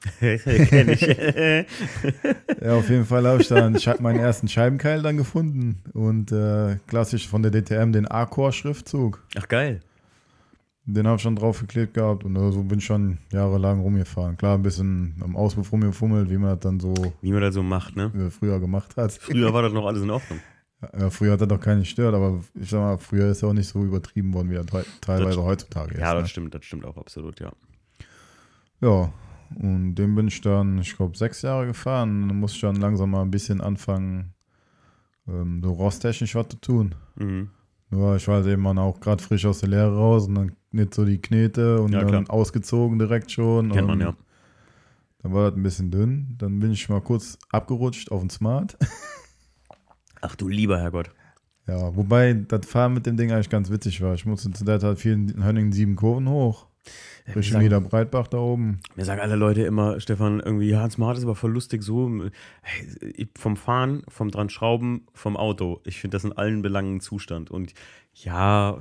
Kenn 0.20 0.90
ich. 0.90 1.02
Ja, 1.02 2.76
auf 2.76 2.90
jeden 2.90 3.06
Fall 3.06 3.26
habe 3.26 3.42
ich 3.42 3.48
dann 3.48 3.76
ich 3.76 3.88
hab 3.88 4.00
meinen 4.02 4.20
ersten 4.20 4.48
Scheibenkeil 4.48 5.02
dann 5.02 5.18
gefunden 5.18 5.82
und 5.94 6.32
äh, 6.32 6.78
klassisch 6.88 7.28
von 7.28 7.42
der 7.42 7.52
DTM 7.52 7.92
den 7.92 8.08
A-Core-Schriftzug. 8.08 9.24
Ach, 9.36 9.48
geil. 9.48 9.80
Den 10.88 11.08
habe 11.08 11.16
ich 11.16 11.22
schon 11.24 11.36
drauf 11.36 11.60
geklebt 11.62 11.96
gehabt 11.96 12.24
und 12.26 12.36
so 12.52 12.62
bin 12.64 12.78
ich 12.78 12.86
schon 12.86 13.18
jahrelang 13.32 13.80
rumgefahren. 13.82 14.38
Klar, 14.38 14.56
ein 14.56 14.62
bisschen 14.62 15.16
am 15.22 15.36
Auspuff 15.36 15.72
rumgefummelt, 15.72 16.30
wie 16.30 16.38
man 16.38 16.52
das 16.52 16.60
dann 16.60 16.80
so 16.80 16.94
Wie 17.22 17.32
man 17.32 17.42
das 17.42 17.56
so 17.56 17.64
macht, 17.64 17.96
ne? 17.96 18.12
äh, 18.16 18.30
früher 18.30 18.60
gemacht 18.60 18.96
hat. 18.96 19.12
Früher 19.14 19.52
war 19.52 19.62
das 19.64 19.74
noch 19.74 19.86
alles 19.86 20.04
in 20.04 20.12
Ordnung. 20.12 20.40
Ja, 21.00 21.10
früher 21.10 21.32
hat 21.34 21.42
er 21.42 21.48
doch 21.48 21.60
keinen 21.60 21.80
gestört, 21.80 22.14
aber 22.14 22.40
ich 22.54 22.70
sag 22.70 22.80
mal, 22.80 22.98
früher 23.00 23.32
ist 23.32 23.42
er 23.42 23.50
auch 23.50 23.54
nicht 23.54 23.68
so 23.68 23.84
übertrieben 23.84 24.32
worden, 24.34 24.52
wie 24.52 24.56
er 24.56 24.66
te- 24.66 24.86
teilweise 25.02 25.38
Das- 25.38 25.46
heutzutage 25.46 25.96
ist. 25.96 26.00
Ja, 26.02 26.14
das 26.14 26.24
ne? 26.24 26.30
stimmt, 26.30 26.54
das 26.54 26.64
stimmt 26.66 26.86
auch 26.86 26.98
absolut, 26.98 27.40
ja. 27.40 27.52
Ja, 28.82 29.12
und 29.56 29.96
dem 29.96 30.16
bin 30.16 30.28
ich 30.28 30.42
dann, 30.42 30.78
ich 30.80 30.96
glaube, 30.96 31.18
sechs 31.18 31.42
Jahre 31.42 31.66
gefahren. 31.68 32.28
Dann 32.28 32.38
musste 32.40 32.58
ich 32.58 32.62
dann 32.62 32.76
langsam 32.76 33.12
mal 33.12 33.22
ein 33.22 33.32
bisschen 33.32 33.62
anfangen, 33.62 34.34
ähm, 35.28 35.62
so 35.64 35.72
rosttechnisch 35.72 36.36
was 36.36 36.50
zu 36.50 36.58
tun. 36.58 36.96
Mhm. 37.16 37.50
Nur 37.90 38.16
ich 38.18 38.28
war 38.28 38.36
halt 38.36 38.48
eben 38.48 38.66
auch 38.78 39.00
gerade 39.00 39.24
frisch 39.24 39.46
aus 39.46 39.60
der 39.60 39.70
Lehre 39.70 39.96
raus 39.96 40.28
und 40.28 40.36
dann 40.36 40.52
nicht 40.76 40.94
so 40.94 41.06
die 41.06 41.20
Knete 41.20 41.82
und 41.82 41.92
Ja, 41.94 42.00
dann 42.02 42.08
klar. 42.10 42.24
ausgezogen 42.28 43.00
direkt 43.00 43.32
schon. 43.32 43.72
Kennt 43.72 43.88
man 43.88 44.00
ja. 44.02 44.16
Dann 45.24 45.34
war 45.34 45.50
das 45.50 45.58
ein 45.58 45.64
bisschen 45.64 45.90
dünn. 45.90 46.36
Dann 46.38 46.60
bin 46.60 46.72
ich 46.72 46.88
mal 46.90 47.02
kurz 47.02 47.38
abgerutscht 47.50 48.12
auf 48.12 48.22
den 48.22 48.30
Smart. 48.30 48.78
Ach 50.22 50.36
du 50.36 50.48
lieber 50.48 50.80
Herrgott. 50.80 51.10
Ja, 51.68 51.96
wobei 51.96 52.34
das 52.34 52.66
Fahren 52.68 52.94
mit 52.94 53.06
dem 53.08 53.18
Ding 53.18 53.32
eigentlich 53.32 53.50
ganz 53.50 53.72
witzig 53.72 54.02
war. 54.02 54.14
Ich 54.14 54.26
musste 54.26 54.52
zu 54.52 54.64
der 54.66 54.80
Zeit 54.80 55.00
vielen 55.00 55.44
Hönningen 55.44 55.72
sieben 55.72 55.96
Kurven 55.96 56.30
hoch. 56.30 56.68
Richtung 57.36 57.62
Nieder 57.62 57.82
Breitbach 57.82 58.28
da 58.28 58.38
oben. 58.38 58.80
Mir 58.96 59.04
sagen 59.06 59.20
alle 59.20 59.36
Leute 59.36 59.64
immer, 59.64 60.00
Stefan, 60.00 60.40
irgendwie, 60.40 60.70
ja, 60.70 60.88
Smart 60.92 61.18
ist 61.18 61.24
aber 61.24 61.34
voll 61.34 61.52
lustig 61.52 61.82
so. 61.82 62.12
Hey, 62.62 63.28
vom 63.36 63.58
Fahren, 63.58 64.04
vom 64.08 64.30
dran 64.30 64.50
Schrauben, 64.50 65.08
vom 65.16 65.36
Auto. 65.36 65.82
Ich 65.86 66.00
finde 66.00 66.16
das 66.16 66.24
in 66.24 66.34
allen 66.34 66.62
Belangen 66.62 67.00
Zustand. 67.00 67.50
Und 67.50 67.74
ja, 68.14 68.78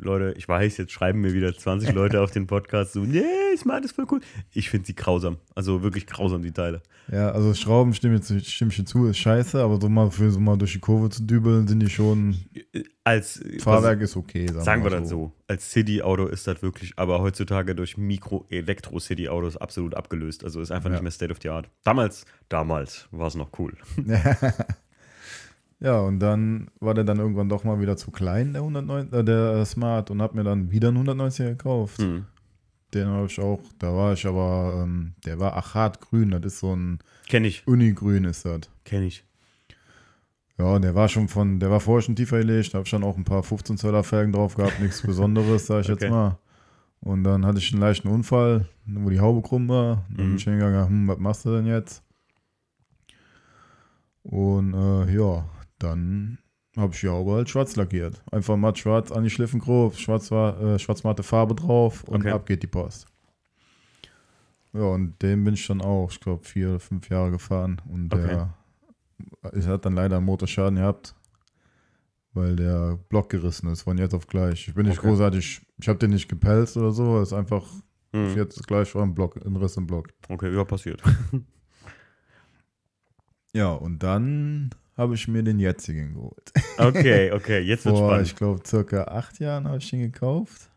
Leute, 0.00 0.32
ich 0.38 0.48
weiß, 0.48 0.76
jetzt 0.76 0.92
schreiben 0.92 1.20
mir 1.20 1.32
wieder 1.32 1.52
20 1.52 1.92
Leute 1.92 2.20
auf 2.20 2.30
den 2.30 2.46
Podcast 2.46 2.92
so, 2.92 3.00
nee, 3.00 3.24
Smart 3.56 3.84
ist 3.84 3.96
voll 3.96 4.06
cool. 4.12 4.20
Ich 4.52 4.70
finde 4.70 4.86
sie 4.86 4.94
grausam. 4.94 5.38
Also 5.56 5.82
wirklich 5.82 6.06
grausam, 6.06 6.42
die 6.42 6.52
Teile. 6.52 6.82
Ja, 7.10 7.32
also 7.32 7.52
Schrauben 7.52 7.92
stimmen 7.94 8.14
jetzt 8.14 8.46
stimme 8.46 8.70
ich 8.70 8.86
zu, 8.86 9.06
ist 9.06 9.18
scheiße, 9.18 9.60
aber 9.60 9.80
so 9.80 9.88
mal 9.88 10.10
für 10.12 10.30
so 10.30 10.38
mal 10.38 10.56
durch 10.56 10.74
die 10.74 10.78
Kurve 10.78 11.10
zu 11.10 11.24
dübeln, 11.24 11.66
sind 11.66 11.80
die 11.80 11.90
schon. 11.90 12.36
Als 13.02 13.42
Fahrwerk 13.60 14.00
ist 14.00 14.16
okay, 14.16 14.46
sagen, 14.46 14.62
sagen 14.62 14.82
wir 14.84 14.90
dann 14.90 15.06
so. 15.06 15.16
so. 15.16 15.32
Als 15.48 15.68
City-Auto 15.72 16.26
ist 16.26 16.46
das 16.46 16.62
wirklich, 16.62 16.92
aber 16.96 17.20
heutzutage 17.20 17.74
durch 17.74 17.96
Mikro-Elektro-City-Autos 17.96 19.56
absolut 19.56 19.94
abgelöst. 19.94 20.44
Also 20.44 20.60
ist 20.60 20.70
einfach 20.70 20.90
ja. 20.90 20.94
nicht 20.96 21.02
mehr 21.02 21.10
State 21.10 21.32
of 21.32 21.38
the 21.42 21.48
Art. 21.48 21.70
Damals, 21.82 22.24
damals 22.48 23.08
war 23.10 23.26
es 23.26 23.34
noch 23.34 23.50
cool. 23.58 23.72
Ja, 25.80 26.00
und 26.00 26.18
dann 26.18 26.70
war 26.80 26.94
der 26.94 27.04
dann 27.04 27.18
irgendwann 27.18 27.48
doch 27.48 27.62
mal 27.64 27.80
wieder 27.80 27.96
zu 27.96 28.10
klein, 28.10 28.52
der, 28.52 28.62
190, 28.62 29.12
äh, 29.12 29.24
der 29.24 29.64
Smart, 29.64 30.10
und 30.10 30.20
hab 30.20 30.34
mir 30.34 30.42
dann 30.42 30.70
wieder 30.72 30.88
einen 30.88 31.08
190er 31.08 31.50
gekauft. 31.50 32.00
Mhm. 32.00 32.26
Den 32.94 33.06
habe 33.06 33.26
ich 33.26 33.38
auch, 33.38 33.60
da 33.78 33.94
war 33.94 34.14
ich 34.14 34.26
aber, 34.26 34.82
ähm, 34.82 35.12
der 35.24 35.38
war 35.38 35.56
achatgrün, 35.56 36.30
das 36.30 36.44
ist 36.44 36.60
so 36.60 36.74
ein. 36.74 36.98
Kenn 37.28 37.44
ich. 37.44 37.66
Unigrün 37.66 38.24
ist 38.24 38.44
das. 38.44 38.62
Kenn 38.84 39.02
ich. 39.02 39.24
Ja, 40.56 40.78
der 40.80 40.94
war 40.94 41.08
schon 41.08 41.28
von, 41.28 41.60
der 41.60 41.70
war 41.70 41.78
vorher 41.78 42.02
schon 42.02 42.16
tiefer 42.16 42.38
gelegt, 42.38 42.74
da 42.74 42.78
habe 42.78 42.86
ich 42.86 42.90
dann 42.90 43.04
auch 43.04 43.16
ein 43.16 43.24
paar 43.24 43.44
15 43.44 43.76
Zöller 43.76 44.02
Felgen 44.02 44.32
drauf 44.32 44.56
gehabt, 44.56 44.80
nichts 44.80 45.02
Besonderes, 45.02 45.66
sag 45.66 45.82
ich 45.82 45.90
okay. 45.92 46.06
jetzt 46.06 46.10
mal. 46.10 46.38
Und 47.00 47.22
dann 47.22 47.46
hatte 47.46 47.58
ich 47.58 47.72
einen 47.72 47.80
leichten 47.80 48.08
Unfall, 48.08 48.68
wo 48.86 49.08
die 49.10 49.20
Haube 49.20 49.46
krumm 49.46 49.68
war. 49.68 50.04
Dann 50.08 50.26
mhm. 50.26 50.30
bin 50.30 50.36
ich 50.36 50.44
hingegangen, 50.44 50.88
hm, 50.88 51.08
was 51.08 51.18
machst 51.18 51.44
du 51.44 51.54
denn 51.54 51.66
jetzt? 51.66 52.02
Und 54.24 54.74
äh, 54.74 55.14
ja, 55.14 55.44
dann 55.78 56.38
habe 56.76 56.94
ich 56.94 57.00
die 57.00 57.08
Haube 57.08 57.32
halt 57.32 57.48
schwarz 57.48 57.76
lackiert. 57.76 58.22
Einfach 58.30 58.56
matt 58.56 58.78
schwarz 58.78 59.10
angeschliffen 59.10 59.60
grob, 59.60 59.96
schwarz 59.96 60.30
war, 60.30 60.60
äh, 60.60 60.78
schwarzmatte 60.78 61.22
Farbe 61.22 61.54
drauf 61.54 62.04
und 62.04 62.22
okay. 62.22 62.30
ab 62.30 62.46
geht 62.46 62.62
die 62.62 62.68
Post. 62.68 63.06
Ja, 64.72 64.82
und 64.82 65.20
den 65.22 65.44
bin 65.44 65.54
ich 65.54 65.66
dann 65.66 65.80
auch, 65.80 66.10
ich 66.10 66.20
glaube, 66.20 66.44
vier 66.44 66.70
oder 66.70 66.80
fünf 66.80 67.08
Jahre 67.08 67.30
gefahren. 67.30 67.80
Und 67.88 68.12
okay. 68.12 68.26
der 68.28 68.54
ich 69.54 69.66
hat 69.66 69.84
dann 69.84 69.94
leider 69.94 70.16
einen 70.16 70.26
Motorschaden 70.26 70.76
gehabt, 70.76 71.14
weil 72.32 72.56
der 72.56 72.98
Block 73.08 73.30
gerissen 73.30 73.70
ist 73.70 73.82
von 73.82 73.98
jetzt 73.98 74.14
auf 74.14 74.26
gleich. 74.26 74.68
Ich 74.68 74.74
bin 74.74 74.86
nicht 74.86 74.98
okay. 74.98 75.08
großartig, 75.08 75.66
ich 75.80 75.88
habe 75.88 75.98
den 75.98 76.10
nicht 76.10 76.28
gepelzt 76.28 76.76
oder 76.76 76.92
so, 76.92 77.18
es 77.18 77.28
ist 77.28 77.34
einfach 77.34 77.64
mhm. 78.12 78.34
jetzt 78.36 78.66
gleich 78.66 78.94
war 78.94 79.02
ein 79.02 79.14
Block, 79.14 79.36
ein 79.44 79.56
Riss 79.56 79.76
im 79.76 79.86
Block. 79.86 80.08
Okay, 80.28 80.54
ja, 80.54 80.64
passiert. 80.64 81.02
ja, 83.52 83.72
und 83.72 84.02
dann 84.02 84.70
habe 84.98 85.14
ich 85.14 85.28
mir 85.28 85.44
den 85.44 85.60
jetzigen 85.60 86.14
geholt. 86.14 86.52
Okay, 86.76 87.30
okay, 87.32 87.60
jetzt 87.60 87.86
wird 87.86 87.96
spannend. 87.96 88.26
ich 88.26 88.36
glaube, 88.36 88.60
circa 88.66 89.04
acht 89.04 89.38
Jahren 89.38 89.66
habe 89.66 89.78
ich 89.78 89.88
den 89.88 90.00
gekauft. 90.00 90.70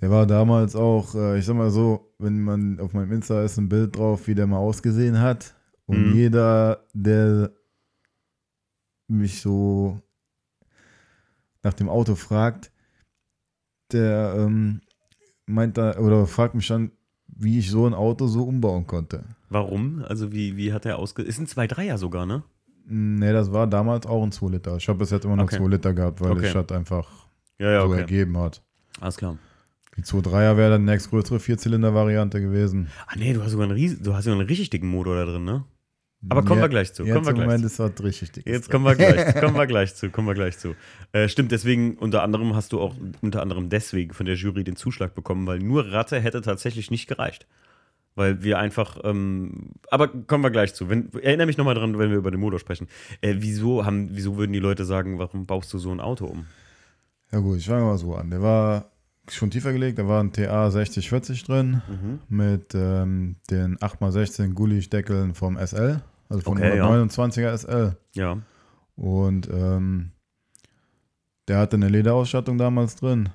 Der 0.00 0.10
war 0.10 0.26
damals 0.26 0.76
auch, 0.76 1.14
äh, 1.14 1.38
ich 1.38 1.44
sag 1.44 1.56
mal 1.56 1.70
so, 1.70 2.14
wenn 2.18 2.40
man 2.40 2.78
auf 2.80 2.92
meinem 2.92 3.12
Insta 3.12 3.42
ist 3.42 3.58
ein 3.58 3.68
Bild 3.68 3.96
drauf, 3.96 4.26
wie 4.28 4.34
der 4.34 4.46
mal 4.46 4.58
ausgesehen 4.58 5.20
hat. 5.20 5.54
Und 5.86 6.10
mhm. 6.10 6.14
jeder, 6.14 6.84
der 6.92 7.50
mich 9.08 9.40
so 9.40 10.00
nach 11.62 11.74
dem 11.74 11.88
Auto 11.88 12.14
fragt, 12.14 12.70
der 13.92 14.34
ähm, 14.38 14.80
meint 15.46 15.76
da 15.76 15.96
oder 15.98 16.26
fragt 16.26 16.54
mich 16.54 16.68
dann, 16.68 16.92
wie 17.36 17.58
ich 17.58 17.70
so 17.70 17.86
ein 17.86 17.94
Auto 17.94 18.26
so 18.26 18.44
umbauen 18.44 18.86
konnte. 18.86 19.24
Warum? 19.48 20.04
Also 20.06 20.32
wie, 20.32 20.56
wie 20.56 20.72
hat 20.72 20.86
er 20.86 20.98
ausgesehen? 20.98 21.28
Ist 21.28 21.56
ein 21.56 21.68
2-3er 21.68 21.98
sogar, 21.98 22.26
ne? 22.26 22.42
Nee, 22.86 23.32
das 23.32 23.52
war 23.52 23.66
damals 23.66 24.06
auch 24.06 24.22
ein 24.22 24.32
2 24.32 24.48
Liter. 24.48 24.76
Ich 24.76 24.88
habe 24.88 24.98
bis 24.98 25.10
jetzt 25.10 25.24
immer 25.24 25.36
noch 25.36 25.44
okay. 25.44 25.56
2 25.56 25.68
Liter 25.68 25.94
gehabt, 25.94 26.20
weil 26.20 26.32
okay. 26.32 26.46
es 26.46 26.54
halt 26.54 26.70
einfach 26.72 27.08
ja, 27.58 27.70
ja, 27.70 27.80
so 27.82 27.88
okay. 27.88 28.00
ergeben 28.00 28.36
hat. 28.38 28.62
Alles 29.00 29.16
klar. 29.16 29.38
Die 29.96 30.02
2-3er 30.02 30.56
wäre 30.56 30.70
dann 30.70 30.86
die 30.86 30.92
nächstgrößere 30.92 31.38
Vierzylinder-Variante 31.38 32.40
gewesen. 32.40 32.88
Ah 33.06 33.14
nee, 33.16 33.32
du 33.32 33.42
hast 33.42 33.52
sogar 33.52 33.66
einen, 33.66 33.74
Ries 33.74 34.00
du 34.00 34.14
hast 34.14 34.24
sogar 34.24 34.38
einen 34.38 34.48
richtig 34.48 34.70
dicken 34.70 34.88
Motor 34.88 35.14
da 35.14 35.24
drin, 35.24 35.44
ne? 35.44 35.64
Aber 36.28 36.42
kommen 36.42 36.60
ja, 36.60 36.64
wir 36.64 36.68
gleich 36.68 36.92
zu. 36.92 37.04
Kommen 37.04 37.26
wir 37.26 37.32
gleich 37.32 37.46
Moment 37.46 37.60
zu. 37.60 37.66
ist 37.66 37.78
halt 37.78 38.02
richtig 38.02 38.32
dick. 38.32 38.46
Jetzt 38.46 38.70
kommen 38.70 38.84
wir 38.84 38.94
gleich, 38.94 39.34
kommen 39.40 39.56
wir 39.56 39.66
gleich 39.66 39.94
zu. 39.94 40.10
Kommen 40.10 40.26
wir 40.26 40.34
gleich 40.34 40.58
zu. 40.58 40.74
Äh, 41.12 41.28
stimmt, 41.28 41.52
deswegen 41.52 41.96
unter 41.96 42.22
anderem 42.22 42.54
hast 42.54 42.72
du 42.72 42.80
auch 42.80 42.94
unter 43.20 43.42
anderem 43.42 43.68
deswegen 43.68 44.14
von 44.14 44.26
der 44.26 44.36
Jury 44.36 44.64
den 44.64 44.76
Zuschlag 44.76 45.14
bekommen, 45.14 45.46
weil 45.46 45.58
nur 45.58 45.92
Ratte 45.92 46.18
hätte 46.20 46.40
tatsächlich 46.40 46.90
nicht 46.90 47.06
gereicht. 47.08 47.46
Weil 48.16 48.44
wir 48.44 48.58
einfach, 48.58 48.98
ähm, 49.02 49.72
aber 49.90 50.08
kommen 50.08 50.44
wir 50.44 50.50
gleich 50.50 50.72
zu. 50.74 50.88
Wenn, 50.88 51.12
erinnere 51.14 51.46
mich 51.46 51.56
nochmal 51.56 51.74
dran, 51.74 51.98
wenn 51.98 52.10
wir 52.10 52.18
über 52.18 52.30
den 52.30 52.40
Motor 52.40 52.60
sprechen. 52.60 52.86
Äh, 53.20 53.36
wieso, 53.38 53.84
haben, 53.84 54.10
wieso 54.12 54.36
würden 54.36 54.52
die 54.52 54.60
Leute 54.60 54.84
sagen, 54.84 55.18
warum 55.18 55.46
baust 55.46 55.72
du 55.72 55.78
so 55.78 55.90
ein 55.90 56.00
Auto 56.00 56.26
um? 56.26 56.46
Ja 57.32 57.40
gut, 57.40 57.58
ich 57.58 57.66
fange 57.66 57.84
mal 57.84 57.98
so 57.98 58.14
an. 58.14 58.30
Der 58.30 58.40
war 58.40 58.92
schon 59.28 59.50
tiefer 59.50 59.72
gelegt, 59.72 59.98
da 59.98 60.06
war 60.06 60.22
ein 60.22 60.32
TA 60.32 60.70
6040 60.70 61.44
drin 61.44 61.82
mhm. 61.88 62.20
mit 62.28 62.74
ähm, 62.74 63.36
den 63.50 63.76
8x16 63.78 64.52
Gulich-Deckeln 64.52 65.34
vom 65.34 65.56
SL, 65.56 66.02
also 66.28 66.42
vom 66.42 66.56
okay, 66.56 66.80
129er 66.80 67.40
ja. 67.40 67.56
SL. 67.56 67.96
Ja. 68.14 68.38
Und 68.96 69.48
ähm, 69.50 70.12
der 71.48 71.58
hatte 71.58 71.76
eine 71.76 71.88
Lederausstattung 71.88 72.58
damals 72.58 72.96
drin. 72.96 73.30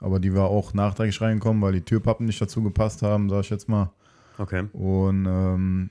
Aber 0.00 0.18
die 0.20 0.34
war 0.34 0.48
auch 0.48 0.74
nachträglich 0.74 1.20
reingekommen, 1.20 1.62
weil 1.62 1.72
die 1.72 1.80
Türpappen 1.80 2.26
nicht 2.26 2.40
dazu 2.40 2.62
gepasst 2.62 3.02
haben, 3.02 3.30
sag 3.30 3.40
ich 3.40 3.50
jetzt 3.50 3.68
mal. 3.68 3.92
Okay. 4.38 4.66
Und 4.72 5.26
ähm, 5.26 5.90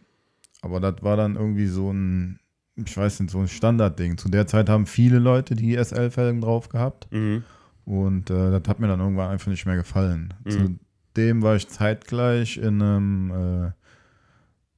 aber 0.61 0.79
das 0.79 1.01
war 1.01 1.17
dann 1.17 1.35
irgendwie 1.35 1.67
so 1.67 1.91
ein, 1.91 2.39
ich 2.75 2.95
weiß 2.95 3.19
nicht, 3.19 3.31
so 3.31 3.39
ein 3.39 3.47
Standardding. 3.47 4.17
Zu 4.17 4.29
der 4.29 4.47
Zeit 4.47 4.69
haben 4.69 4.85
viele 4.85 5.19
Leute 5.19 5.55
die 5.55 5.75
SL-Felgen 5.75 6.41
drauf 6.41 6.69
gehabt. 6.69 7.07
Mhm. 7.11 7.43
Und 7.85 8.29
äh, 8.29 8.51
das 8.51 8.63
hat 8.67 8.79
mir 8.79 8.87
dann 8.87 9.01
irgendwann 9.01 9.29
einfach 9.29 9.51
nicht 9.51 9.65
mehr 9.65 9.75
gefallen. 9.75 10.33
Mhm. 10.45 10.79
Zudem 11.13 11.41
war 11.41 11.57
ich 11.57 11.67
zeitgleich 11.67 12.57
in 12.57 12.81
einem, 12.81 13.31
äh, 13.31 13.71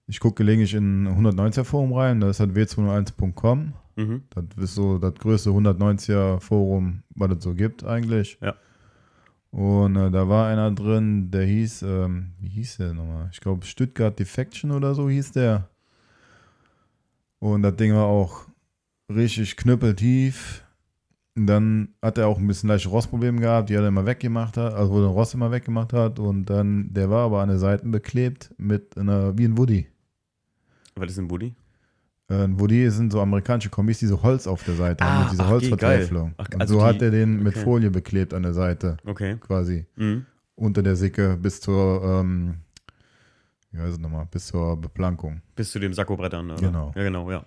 ich 0.08 0.20
gucke 0.20 0.44
gelegentlich 0.44 0.74
in 0.74 1.08
190er 1.08 1.64
Forum 1.64 1.94
rein, 1.94 2.22
das 2.22 2.32
ist 2.32 2.40
halt 2.40 2.56
w201.com. 2.56 3.74
Mhm. 3.96 4.24
Das 4.30 4.46
ist 4.64 4.76
so 4.76 4.98
das 4.98 5.16
größte 5.16 5.50
190er 5.50 6.40
Forum, 6.40 7.04
was 7.16 7.32
es 7.32 7.44
so 7.44 7.54
gibt 7.54 7.84
eigentlich. 7.84 8.38
Ja. 8.42 8.56
Und 9.52 9.96
äh, 9.96 10.12
da 10.12 10.28
war 10.28 10.48
einer 10.48 10.70
drin, 10.72 11.32
der 11.32 11.46
hieß, 11.46 11.84
ähm, 11.84 12.34
wie 12.40 12.50
hieß 12.50 12.78
der 12.78 12.94
nochmal? 12.94 13.30
Ich 13.32 13.40
glaube 13.40 13.66
Stuttgart 13.66 14.20
Defection 14.20 14.72
oder 14.72 14.94
so 14.94 15.10
hieß 15.10 15.32
der. 15.32 15.70
Und 17.40 17.62
das 17.62 17.76
Ding 17.78 17.94
war 17.94 18.06
auch 18.06 18.48
richtig 19.10 19.56
knüppeltief. 19.56 20.64
Und 21.38 21.48
dann 21.48 21.90
hat 22.02 22.18
er 22.18 22.28
auch 22.28 22.38
ein 22.38 22.48
bisschen 22.48 22.70
leichte 22.70 22.90
Rostprobleme 22.90 23.40
gehabt, 23.40 23.70
die 23.70 23.76
er 23.76 23.88
immer 23.88 24.06
weggemacht 24.06 24.58
hat, 24.58 24.74
also 24.74 24.94
wo 24.94 25.00
der 25.00 25.10
Rost 25.10 25.34
immer 25.34 25.52
weggemacht 25.52 25.94
hat. 25.94 26.20
Und 26.20 26.46
dann, 26.46 26.94
der 26.94 27.10
war 27.10 27.26
aber 27.26 27.42
an 27.42 27.50
den 27.50 27.60
Seiten 27.60 27.92
beklebt 27.92 28.54
mit 28.58 28.98
einer, 28.98 29.38
wie 29.38 29.46
ein 29.46 29.58
Woody. 29.58 29.88
Was 30.98 31.12
ist 31.12 31.20
ein 31.20 31.30
Woody? 31.30 31.54
Äh, 32.28 32.48
wo 32.52 32.68
die 32.68 32.90
sind 32.90 33.12
so 33.12 33.22
amerikanische 33.22 33.70
Kombis, 33.70 34.00
die 34.00 34.08
so 34.08 34.24
Holz 34.24 34.48
auf 34.48 34.64
der 34.64 34.76
Seite 34.76 35.04
ah, 35.04 35.08
haben, 35.08 35.24
mit 35.24 35.34
dieser 35.34 35.48
Holzvertäfelung. 35.50 36.34
also 36.38 36.74
so 36.74 36.80
die, 36.80 36.86
hat 36.86 37.02
er 37.02 37.12
den 37.12 37.44
mit 37.44 37.56
okay. 37.56 37.64
Folie 37.64 37.92
beklebt 37.92 38.34
an 38.34 38.44
der 38.44 38.54
Seite. 38.54 38.98
Okay. 39.06 39.36
Quasi. 39.40 39.86
Mhm. 39.96 40.26
Unter 40.56 40.82
der 40.82 40.96
Sicke 40.96 41.38
bis 41.38 41.60
zur, 41.60 42.02
ähm, 42.04 42.56
wie 43.72 43.80
heißt 43.80 43.94
es 43.94 44.00
nochmal, 44.00 44.28
bis 44.32 44.48
zur 44.48 44.80
Beplankung. 44.80 45.42
Bis 45.56 45.72
zu 45.72 45.80
den 45.80 45.94
Sakkobrettern, 45.94 46.50
oder? 46.50 46.62
Genau. 46.62 46.94
Ja, 46.96 47.04
genau, 47.04 47.30
ja. 47.30 47.46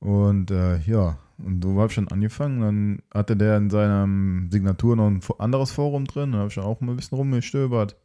Und 0.00 0.50
äh, 0.50 0.78
ja, 0.80 1.18
und 1.38 1.62
so 1.62 1.76
habe 1.76 1.86
ich 1.86 1.92
schon 1.94 2.08
angefangen. 2.08 2.60
Dann 2.60 3.02
hatte 3.14 3.36
der 3.36 3.56
in 3.56 3.70
seiner 3.70 4.06
Signatur 4.50 4.96
noch 4.96 5.06
ein 5.06 5.20
anderes 5.38 5.70
Forum 5.70 6.04
drin. 6.04 6.32
Da 6.32 6.38
habe 6.38 6.48
ich 6.48 6.56
dann 6.56 6.64
auch 6.64 6.80
mal 6.80 6.92
ein 6.92 6.96
bisschen 6.96 7.16
rumgestöbert. 7.16 7.96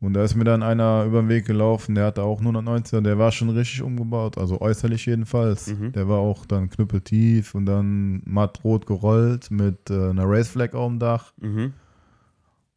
Und 0.00 0.14
da 0.14 0.22
ist 0.22 0.36
mir 0.36 0.44
dann 0.44 0.62
einer 0.62 1.04
über 1.04 1.22
den 1.22 1.28
Weg 1.28 1.44
gelaufen, 1.44 1.96
der 1.96 2.06
hatte 2.06 2.22
auch 2.22 2.40
190er, 2.40 3.00
der 3.00 3.18
war 3.18 3.32
schon 3.32 3.50
richtig 3.50 3.82
umgebaut, 3.82 4.38
also 4.38 4.60
äußerlich 4.60 5.06
jedenfalls. 5.06 5.66
Mhm. 5.66 5.90
Der 5.92 6.08
war 6.08 6.18
auch 6.18 6.46
dann 6.46 6.70
knüppeltief 6.70 7.54
und 7.54 7.66
dann 7.66 8.22
mattrot 8.24 8.86
gerollt 8.86 9.50
mit 9.50 9.90
äh, 9.90 10.10
einer 10.10 10.24
Race 10.24 10.48
Flag 10.48 10.74
auf 10.74 10.88
dem 10.88 11.00
Dach. 11.00 11.32
Mhm. 11.40 11.72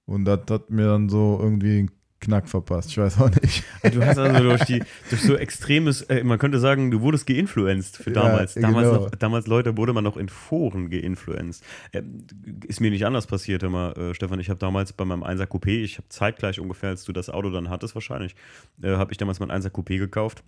Und 0.05 0.25
das 0.25 0.41
hat 0.49 0.71
mir 0.71 0.87
dann 0.87 1.09
so 1.09 1.39
irgendwie 1.39 1.89
Knack 2.21 2.47
verpasst. 2.47 2.89
Ich 2.89 2.97
weiß 2.97 3.19
auch 3.19 3.31
nicht. 3.41 3.63
Du 3.93 4.05
hast 4.05 4.17
also 4.17 4.43
durch, 4.43 4.63
die, 4.65 4.83
durch 5.09 5.21
so 5.21 5.35
extremes, 5.35 6.03
äh, 6.03 6.23
man 6.23 6.37
könnte 6.37 6.59
sagen, 6.59 6.91
du 6.91 7.01
wurdest 7.01 7.25
geinfluenced 7.25 7.97
für 7.97 8.11
damals. 8.11 8.55
Ja, 8.55 8.61
damals, 8.61 8.87
genau. 8.87 9.01
noch, 9.01 9.09
damals, 9.11 9.47
Leute, 9.47 9.75
wurde 9.75 9.91
man 9.91 10.03
noch 10.03 10.17
in 10.17 10.29
Foren 10.29 10.89
geinfluenced. 10.89 11.63
Äh, 11.91 12.03
ist 12.67 12.79
mir 12.79 12.91
nicht 12.91 13.05
anders 13.05 13.25
passiert 13.27 13.63
immer, 13.63 13.97
äh, 13.97 14.13
Stefan. 14.13 14.39
Ich 14.39 14.49
habe 14.49 14.59
damals 14.59 14.93
bei 14.93 15.03
meinem 15.03 15.23
1er 15.23 15.47
Coupé, 15.47 15.83
ich 15.83 15.97
habe 15.97 16.07
zeitgleich 16.09 16.59
ungefähr, 16.59 16.89
als 16.89 17.03
du 17.03 17.11
das 17.11 17.29
Auto 17.29 17.49
dann 17.49 17.69
hattest 17.69 17.95
wahrscheinlich, 17.95 18.35
äh, 18.81 18.91
habe 18.91 19.11
ich 19.11 19.17
damals 19.17 19.39
mein 19.39 19.49
1er 19.49 19.71
Coupé 19.71 19.97
gekauft 19.97 20.43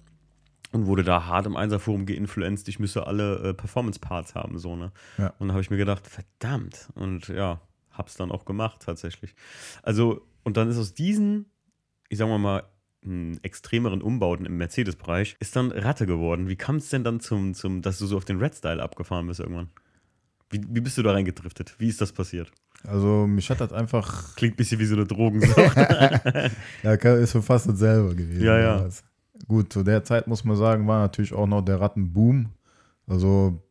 und 0.74 0.88
wurde 0.88 1.04
da 1.04 1.26
hart 1.26 1.46
im 1.46 1.56
Einser-Forum 1.56 2.06
geinfluenced, 2.06 2.68
ich 2.68 2.80
müsse 2.80 3.08
alle 3.08 3.50
äh, 3.50 3.54
Performance-Parts 3.54 4.36
haben, 4.36 4.58
so, 4.58 4.76
ne? 4.76 4.92
Ja. 5.18 5.34
Und 5.40 5.48
da 5.48 5.54
habe 5.54 5.62
ich 5.62 5.70
mir 5.70 5.78
gedacht, 5.78 6.08
verdammt. 6.08 6.90
Und 6.96 7.30
ja, 7.30 7.62
hab's 7.92 8.16
dann 8.16 8.32
auch 8.32 8.46
gemacht, 8.46 8.82
tatsächlich. 8.84 9.36
Also, 9.84 10.26
und 10.44 10.58
dann 10.58 10.70
ist 10.70 10.78
aus 10.78 10.94
diesen, 10.94 11.46
ich 12.10 12.18
sag 12.18 12.28
mal 12.28 12.38
mal, 12.38 12.64
extremeren 13.42 14.02
Umbauten 14.02 14.46
im 14.46 14.58
Mercedes-Bereich, 14.58 15.36
ist 15.40 15.56
dann 15.58 15.72
Ratte 15.72 16.06
geworden. 16.06 16.48
Wie 16.48 16.56
kam 16.56 16.78
es 16.78 16.90
denn 16.90 17.04
dann 17.04 17.20
zum, 17.20 17.54
zum, 17.54 17.82
dass 17.82 18.00
du 18.00 18.06
so 18.06 18.16
auf 18.16 18.24
den 18.24 18.38
Red-Style 18.40 18.82
abgefahren 18.82 19.28
bist 19.28 19.42
irgendwann? 19.42 19.70
Wie, 20.50 20.62
wie 20.70 20.80
bist 20.82 20.98
du 20.98 21.04
da 21.04 21.12
reingedriftet? 21.12 21.76
Wie 21.80 21.90
ist 21.90 22.00
das 22.00 22.14
passiert? 22.14 22.52
Also 22.88 23.28
mich 23.28 23.50
hat 23.50 23.60
das 23.60 23.74
einfach, 23.74 24.36
Klingt 24.36 24.54
ein 24.54 24.58
bisschen 24.58 24.80
wie 24.80 24.86
so 24.86 24.96
eine 24.96 25.06
Drogensucht. 25.06 25.76
ja, 26.84 26.94
ist 26.94 27.32
so 27.32 27.42
fast 27.42 27.68
dasselbe 27.68 28.16
gewesen. 28.16 28.44
Ja, 28.44 28.58
ja. 28.58 28.90
Gut, 29.48 29.74
zu 29.74 29.84
der 29.84 30.04
Zeit 30.04 30.28
muss 30.28 30.44
man 30.44 30.56
sagen, 30.56 30.88
war 30.88 31.00
natürlich 31.02 31.34
auch 31.34 31.48
noch 31.48 31.62
der 31.62 31.82
Rattenboom. 31.82 32.50
Also 33.08 33.62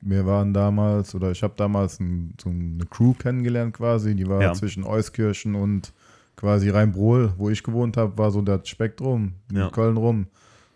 wir 0.00 0.26
waren 0.26 0.52
damals, 0.52 1.14
oder 1.14 1.30
ich 1.32 1.42
habe 1.42 1.54
damals 1.56 1.98
ein, 2.00 2.34
so 2.40 2.50
eine 2.50 2.84
Crew 2.86 3.14
kennengelernt 3.14 3.74
quasi, 3.74 4.14
die 4.14 4.28
war 4.28 4.42
Ja. 4.42 4.52
zwischen 4.52 4.84
Euskirchen 4.84 5.54
und 5.54 5.92
quasi 6.36 6.68
Rheinbrohl, 6.70 7.32
wo 7.38 7.48
ich 7.50 7.62
gewohnt 7.62 7.96
habe, 7.96 8.16
war 8.18 8.30
so 8.30 8.42
das 8.42 8.68
Spektrum 8.68 9.32
in 9.50 9.56
Ja. 9.56 9.70
Köln 9.70 9.96
rum. 9.96 10.26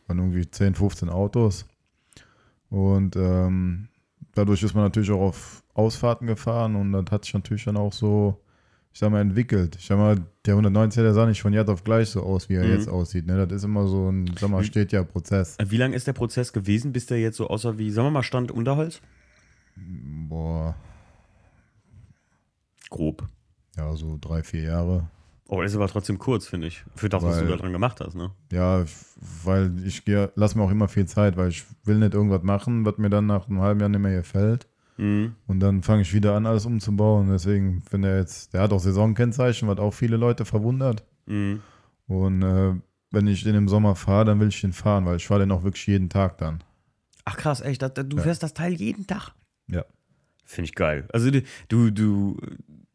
Waren 0.07 0.19
irgendwie 0.19 0.51
10, 0.51 0.75
15 0.75 1.09
Autos. 1.09 1.67
Und 2.71 3.15
ähm, 3.17 3.89
dadurch 4.35 4.63
ist 4.63 4.75
man 4.75 4.85
natürlich 4.85 5.11
auch 5.11 5.21
auf 5.21 5.63
Ausfahrten 5.75 6.27
gefahren 6.27 6.77
und 6.77 6.93
das 6.93 7.05
hat 7.11 7.25
sich 7.25 7.35
natürlich 7.35 7.65
dann 7.65 7.77
auch 7.77 7.93
so, 7.93 8.41
ich 8.93 8.99
sag 9.01 9.11
mal, 9.11 9.21
entwickelt. 9.21 9.77
Ich 9.77 9.87
sag 9.87 9.99
mal, 9.99 10.17
der 10.47 10.57
190er, 10.57 11.03
der 11.03 11.15
sah 11.15 11.27
nicht 11.27 11.43
von 11.43 11.53
jetzt 11.53 11.69
auf 11.69 11.85
gleich 11.85 12.09
so 12.11 12.23
aus, 12.23 12.49
wie 12.49 12.55
er 12.55 12.65
Mhm. 12.65 12.71
jetzt 12.73 12.89
aussieht. 12.89 13.27
Ne? 13.27 13.47
Das 13.47 13.57
ist 13.57 13.65
immer 13.65 13.87
so 13.87 14.11
ein, 14.11 14.31
sag 14.39 14.51
mal, 14.51 14.65
steht 14.65 14.93
ja 14.93 15.03
Prozess. 15.05 15.57
Wie 15.65 15.77
lange 15.77 15.95
ist 15.97 16.07
der 16.07 16.13
Prozess 16.13 16.53
gewesen, 16.53 16.93
bis 16.93 17.07
der 17.07 17.21
jetzt 17.21 17.37
so 17.37 17.49
aussah 17.49 17.77
wie, 17.79 17.91
sagen 17.91 18.07
wir 18.07 18.11
mal, 18.13 18.23
Stand 18.23 18.51
Unterholz? 18.51 19.01
Boah, 19.77 20.75
Grob. 22.91 23.29
ja, 23.77 23.95
so 23.95 24.19
drei, 24.21 24.43
vier 24.43 24.63
Jahre. 24.63 25.09
Oh, 25.53 25.61
das 25.63 25.73
ist 25.73 25.77
aber 25.77 25.89
trotzdem 25.89 26.19
kurz, 26.19 26.47
finde 26.47 26.69
ich. 26.69 26.85
Für 26.95 27.09
das, 27.09 27.25
was 27.25 27.37
Weil- 27.39 27.45
du 27.47 27.51
da 27.51 27.57
dran 27.57 27.73
gemacht 27.73 28.01
hast, 28.01 28.15
ne? 28.15 28.31
Ja, 28.53 28.83
ich- 28.83 28.95
weil 29.45 29.73
ich 29.85 30.05
gehe, 30.05 30.31
lass 30.37 30.55
mir 30.55 30.63
auch 30.63 30.71
immer 30.71 30.87
viel 30.87 31.07
Zeit, 31.07 31.37
weil 31.37 31.49
ich 31.49 31.65
will 31.85 31.99
nicht 31.99 32.15
irgendwas 32.15 32.43
machen, 32.45 32.85
was 32.85 32.99
mir 32.99 33.11
dann 33.11 33.27
nach 33.27 33.49
einem 33.49 33.61
halben 33.61 33.81
Jahr 33.81 33.89
nicht 33.89 34.01
mehr 34.01 34.15
gefällt. 34.17 34.69
Mhm. 34.97 35.35
Und 35.49 35.59
dann 35.61 35.83
fange 35.83 36.03
ich 36.03 36.15
wieder 36.15 36.37
an, 36.37 36.47
alles 36.47 36.67
umzubauen. 36.67 37.29
Deswegen, 37.31 37.83
wenn 37.91 38.05
er 38.05 38.19
jetzt, 38.19 38.55
der 38.55 38.61
hat 38.63 38.73
auch 38.73 38.79
Saisonkennzeichen, 38.79 39.67
was 39.67 39.79
auch 39.79 39.93
viele 39.93 40.17
Leute 40.17 40.45
verwundert. 40.45 41.03
Mhm. 41.27 41.61
Und 42.07 42.43
äh, 42.43 42.75
wenn 43.11 43.27
ich 43.27 43.43
den 43.43 43.57
im 43.57 43.67
Sommer 43.69 43.97
fahre, 43.97 44.27
dann 44.27 44.39
will 44.39 44.49
ich 44.49 44.61
den 44.61 44.73
fahren, 44.73 45.05
weil 45.05 45.17
ich 45.17 45.27
fahre 45.27 45.41
den 45.41 45.51
auch 45.51 45.65
wirklich 45.65 45.85
jeden 45.89 46.11
Tag 46.11 46.39
dann. 46.39 46.63
Ach 47.25 47.37
krass, 47.37 47.61
echt, 47.61 47.83
du 47.83 48.17
Ja. 48.17 48.23
fährst 48.23 48.43
das 48.45 48.55
Teil 48.55 48.75
jeden 48.75 49.07
Tag. 49.09 49.33
Ja. 49.67 49.85
Finde 50.45 50.67
ich 50.69 50.75
geil. 50.77 51.09
Also 51.13 51.31
du, 51.33 51.43
du, 51.69 51.91
du 51.91 52.37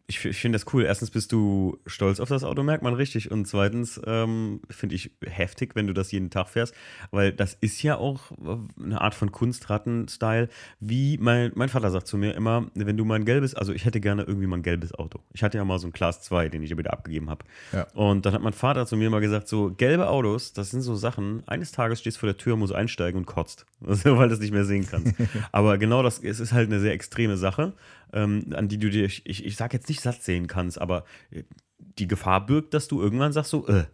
ich, 0.08 0.24
ich 0.24 0.38
finde 0.38 0.58
das 0.58 0.72
cool. 0.74 0.84
Erstens 0.84 1.10
bist 1.10 1.32
du 1.32 1.80
stolz 1.88 2.20
auf 2.20 2.30
das 2.30 2.44
Auto, 2.44 2.62
merkt 2.62 2.84
man 2.84 2.94
richtig. 2.94 3.32
Und 3.32 3.48
zweitens 3.48 4.00
ähm, 4.06 4.62
finde 4.70 4.96
ich 4.96 5.12
heftig, 5.26 5.76
wenn 5.76 5.88
du 5.88 5.94
das 5.94 6.12
jeden 6.12 6.30
Tag 6.30 6.50
fährst, 6.50 6.76
weil 7.10 7.32
das 7.32 7.56
ist 7.60 7.82
ja 7.82 7.98
auch 7.98 8.32
äh, 8.32 8.84
eine 8.84 9.02
Art 9.02 9.16
von 9.16 9.32
Kunstratten-Style. 9.32 10.50
Wie 10.80 11.18
mein, 11.18 11.52
mein 11.56 11.70
Vater 11.70 11.90
sagt 11.90 12.06
zu 12.06 12.18
mir 12.18 12.36
immer, 12.36 12.68
wenn 12.76 12.98
du 12.98 13.06
mal 13.06 13.16
ein 13.16 13.26
gelbes, 13.26 13.56
also 13.56 13.74
ich 13.74 13.86
hätte 13.86 14.00
gerne 14.00 14.24
irgendwie 14.24 14.46
mal 14.46 14.58
ein 14.58 14.64
gelbes 14.64 14.94
Auto. 14.94 15.22
Ich 15.34 15.44
hatte 15.44 15.58
ja 15.58 15.66
mal 15.66 15.80
so 15.80 15.88
ein 15.88 15.94
Class 15.94 16.22
2, 16.22 16.50
den 16.50 16.62
ich 16.62 16.70
ja 16.70 16.78
wieder 16.78 16.94
abgegeben 16.94 17.32
habe. 17.32 17.44
Ja. 17.72 17.88
Und 17.94 18.28
dann 18.28 18.34
hat 18.34 18.44
mein 18.44 18.54
Vater 18.54 18.86
zu 18.86 18.98
mir 18.98 19.10
mal 19.10 19.22
gesagt, 19.22 19.48
so 19.48 19.74
gelbe 19.76 20.08
Autos, 20.08 20.54
das 20.54 20.70
sind 20.70 20.82
so 20.82 20.96
Sachen, 20.96 21.42
eines 21.48 21.72
Tages 21.72 22.00
stehst 22.00 22.18
du 22.18 22.20
vor 22.22 22.28
der 22.28 22.38
Tür, 22.38 22.58
musst 22.58 22.76
einsteigen 22.76 23.20
und 23.20 23.26
kotzt, 23.26 23.66
also, 23.84 24.18
weil 24.18 24.28
du 24.28 24.36
es 24.36 24.40
nicht 24.40 24.54
mehr 24.54 24.66
sehen 24.66 24.88
kannst. 24.90 25.16
Aber 25.52 25.80
genau 25.80 26.04
das, 26.04 26.20
es 26.20 26.40
ist 26.40 26.54
halt 26.54 26.70
eine 26.70 26.80
sehr 26.80 26.94
extreme 26.94 27.38
Sache, 27.38 27.74
ähm, 28.14 28.46
an 28.56 28.68
die 28.68 28.78
du 28.78 28.90
dir, 28.90 29.06
ich, 29.06 29.26
ich 29.26 29.56
sag 29.56 29.74
jetzt 29.74 29.90
nicht 29.90 30.02
satt 30.02 30.22
sehen 30.22 30.48
kannst, 30.48 30.80
aber 30.80 31.06
äh, 31.32 31.44
die 31.78 32.08
Gefahr 32.08 32.46
birgt, 32.46 32.74
dass 32.74 32.88
du 32.88 33.02
irgendwann 33.02 33.32
sagst 33.34 33.52
so, 33.52 33.68
äh, 33.68 33.86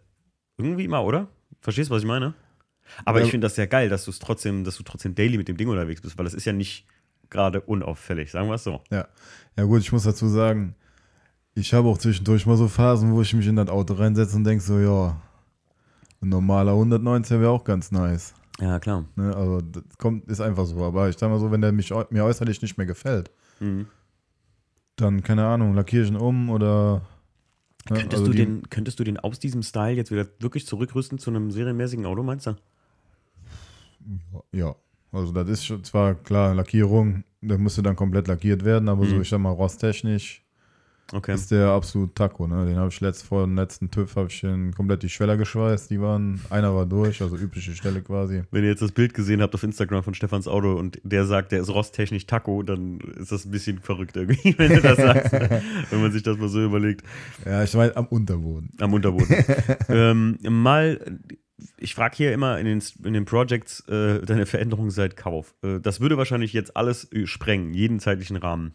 irgendwie 0.58 0.88
mal, 0.88 1.00
oder? 1.00 1.28
Verstehst 1.60 1.90
du, 1.90 1.94
was 1.94 2.02
ich 2.02 2.08
meine? 2.08 2.34
Aber 3.04 3.20
Ja. 3.20 3.24
ich 3.24 3.30
finde 3.30 3.46
das 3.46 3.54
sehr 3.54 3.66
geil, 3.66 3.88
dass 3.88 4.04
du 4.04 4.10
es 4.10 4.18
trotzdem, 4.18 4.64
dass 4.64 4.76
du 4.76 4.82
trotzdem 4.82 5.14
daily 5.14 5.38
mit 5.38 5.48
dem 5.48 5.56
Ding 5.56 5.68
unterwegs 5.68 6.00
bist, 6.02 6.18
weil 6.18 6.24
das 6.24 6.34
ist 6.34 6.44
ja 6.44 6.52
nicht 6.52 6.86
gerade 7.30 7.60
unauffällig, 7.60 8.30
sagen 8.30 8.48
wir 8.48 8.54
es 8.56 8.64
so. 8.64 8.82
Ja. 8.90 9.08
Ja, 9.56 9.64
gut, 9.64 9.80
ich 9.80 9.92
muss 9.92 10.02
dazu 10.04 10.28
sagen, 10.28 10.74
ich 11.54 11.72
habe 11.74 11.88
auch 11.88 11.98
zwischendurch 11.98 12.46
mal 12.46 12.56
so 12.56 12.68
Phasen, 12.68 13.12
wo 13.12 13.22
ich 13.22 13.32
mich 13.34 13.46
in 13.46 13.56
das 13.56 13.68
Auto 13.68 13.94
reinsetze 13.94 14.36
und 14.36 14.44
denke 14.44 14.62
so, 14.62 14.78
ja, 14.78 15.20
ein 16.20 16.28
normaler 16.28 16.72
190er 16.72 17.40
wäre 17.40 17.50
auch 17.50 17.64
ganz 17.64 17.90
nice. 17.90 18.34
Ja, 18.60 18.78
klar. 18.78 19.04
Ne? 19.16 19.34
Also, 19.34 19.60
das 19.60 19.82
kommt, 19.98 20.28
ist 20.28 20.40
einfach 20.40 20.66
so. 20.66 20.84
Aber 20.84 21.08
ich 21.08 21.16
sag 21.18 21.30
mal 21.30 21.38
so, 21.40 21.50
wenn 21.50 21.60
der 21.62 21.72
mich, 21.72 21.92
mir 22.10 22.24
äußerlich 22.24 22.60
nicht 22.62 22.76
mehr 22.78 22.86
gefällt, 22.86 23.30
Mhm. 23.60 23.86
Dann, 24.96 25.22
keine 25.22 25.46
Ahnung, 25.46 25.74
lackiere 25.74 26.04
ich 26.04 26.10
ihn 26.10 26.16
um 26.16 26.50
oder. 26.50 27.02
ne, 27.90 27.96
Könntest, 27.96 28.12
also 28.22 28.26
du 28.26 28.30
die- 28.32 28.38
den, 28.44 28.68
könntest 28.70 28.98
du 29.00 29.04
den 29.04 29.18
aus 29.18 29.38
diesem 29.38 29.62
Style 29.62 29.96
jetzt 29.96 30.10
wieder 30.10 30.26
wirklich 30.38 30.66
zurückrüsten 30.66 31.18
zu 31.18 31.30
einem 31.30 31.50
serienmäßigen 31.50 32.06
Auto, 32.06 32.22
meinst 32.22 32.46
du? 32.46 32.56
Ja, 34.52 34.74
also 35.12 35.32
das 35.32 35.48
ist 35.48 35.64
schon 35.66 35.84
zwar 35.84 36.14
klar, 36.14 36.54
Lackierung, 36.54 37.24
der 37.40 37.58
müsste 37.58 37.82
dann 37.82 37.96
komplett 37.96 38.28
lackiert 38.28 38.64
werden, 38.64 38.88
aber 38.88 39.06
so, 39.06 39.16
Mhm. 39.16 39.22
ich 39.22 39.28
sag 39.28 39.38
mal, 39.40 39.50
rosttechnisch 39.50 40.41
Okay. 41.12 41.34
ist 41.34 41.50
der 41.50 41.68
absolut 41.68 42.14
Taco, 42.14 42.46
ne? 42.46 42.64
Den 42.64 42.76
habe 42.76 42.88
ich 42.88 43.00
letzt 43.00 43.24
vor 43.24 43.44
dem 43.44 43.54
letzten 43.54 43.90
TÜV 43.90 44.16
habe 44.16 44.28
ich 44.28 44.40
den 44.40 44.72
komplett 44.72 45.02
die 45.02 45.10
Schweller 45.10 45.36
geschweißt, 45.36 45.90
die 45.90 46.00
waren, 46.00 46.40
einer 46.48 46.74
war 46.74 46.86
durch, 46.86 47.20
also 47.20 47.36
übliche 47.36 47.74
Stelle 47.74 48.00
quasi. 48.00 48.44
Wenn 48.50 48.64
ihr 48.64 48.70
jetzt 48.70 48.82
das 48.82 48.92
Bild 48.92 49.12
gesehen 49.12 49.42
habt 49.42 49.54
auf 49.54 49.62
Instagram 49.62 50.02
von 50.02 50.14
Stefans 50.14 50.48
Auto 50.48 50.72
und 50.72 51.00
der 51.02 51.26
sagt, 51.26 51.52
der 51.52 51.60
ist 51.60 51.68
rosttechnisch 51.68 52.26
Taco, 52.26 52.62
dann 52.62 53.00
ist 53.18 53.30
das 53.30 53.44
ein 53.44 53.50
bisschen 53.50 53.78
verrückt 53.80 54.16
irgendwie, 54.16 54.54
wenn 54.58 54.72
du 54.72 54.80
das 54.80 54.96
sagst. 54.96 55.32
wenn 55.90 56.00
man 56.00 56.12
sich 56.12 56.22
das 56.22 56.38
mal 56.38 56.48
so 56.48 56.64
überlegt. 56.64 57.02
Ja, 57.44 57.62
ich 57.62 57.74
meine 57.74 57.94
am 57.96 58.06
Unterboden. 58.06 58.70
Am 58.80 58.94
Unterboden. 58.94 59.36
ähm, 59.88 60.38
mal, 60.48 61.18
ich 61.76 61.94
frage 61.94 62.16
hier 62.16 62.32
immer 62.32 62.58
in 62.58 62.64
den, 62.64 62.82
in 63.04 63.12
den 63.12 63.26
Projects 63.26 63.80
äh, 63.88 64.20
deine 64.22 64.46
Veränderung 64.46 64.90
seit 64.90 65.16
Kauf. 65.16 65.54
Äh, 65.62 65.80
das 65.80 66.00
würde 66.00 66.16
wahrscheinlich 66.16 66.54
jetzt 66.54 66.74
alles 66.76 67.10
äh, 67.12 67.26
sprengen, 67.26 67.74
jeden 67.74 68.00
zeitlichen 68.00 68.36
Rahmen. 68.36 68.74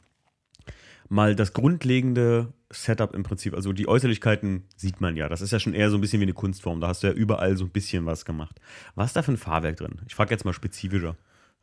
Mal 1.09 1.35
das 1.35 1.53
grundlegende 1.53 2.53
Setup 2.69 3.13
im 3.15 3.23
Prinzip, 3.23 3.53
also 3.53 3.71
die 3.71 3.87
Äußerlichkeiten 3.87 4.63
sieht 4.75 4.99
man 4.99 5.15
ja. 5.15 5.29
Das 5.29 5.41
ist 5.41 5.51
ja 5.51 5.59
schon 5.59 5.73
eher 5.73 5.89
so 5.89 5.97
ein 5.97 6.01
bisschen 6.01 6.19
wie 6.19 6.25
eine 6.25 6.33
Kunstform. 6.33 6.81
Da 6.81 6.87
hast 6.89 7.03
du 7.03 7.07
ja 7.07 7.13
überall 7.13 7.55
so 7.55 7.63
ein 7.65 7.69
bisschen 7.69 8.05
was 8.05 8.25
gemacht. 8.25 8.59
Was 8.95 9.07
ist 9.07 9.15
da 9.15 9.21
für 9.21 9.31
ein 9.31 9.37
Fahrwerk 9.37 9.77
drin? 9.77 10.01
Ich 10.07 10.15
frage 10.15 10.31
jetzt 10.31 10.43
mal 10.43 10.53
spezifischer. 10.53 11.15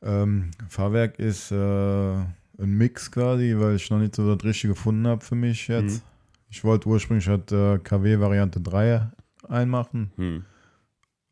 Ähm, 0.02 0.50
Fahrwerk 0.68 1.18
ist 1.18 1.50
äh, 1.50 1.57
ein 1.57 2.26
Mix 2.59 3.11
quasi, 3.11 3.54
weil 3.59 3.76
ich 3.76 3.90
noch 3.90 3.98
nicht 3.98 4.14
so 4.16 4.35
das 4.35 4.44
Richtige 4.44 4.72
gefunden 4.74 5.07
habe 5.07 5.22
für 5.24 5.35
mich 5.35 5.68
jetzt. 5.68 6.02
Mhm. 6.02 6.09
Ich 6.50 6.64
wollte 6.64 6.88
ursprünglich 6.88 7.28
halt 7.28 7.50
äh, 7.52 7.78
KW 7.78 8.20
Variante 8.20 8.61
3 8.61 9.11
einmachen, 9.48 10.12
Hm. 10.16 10.44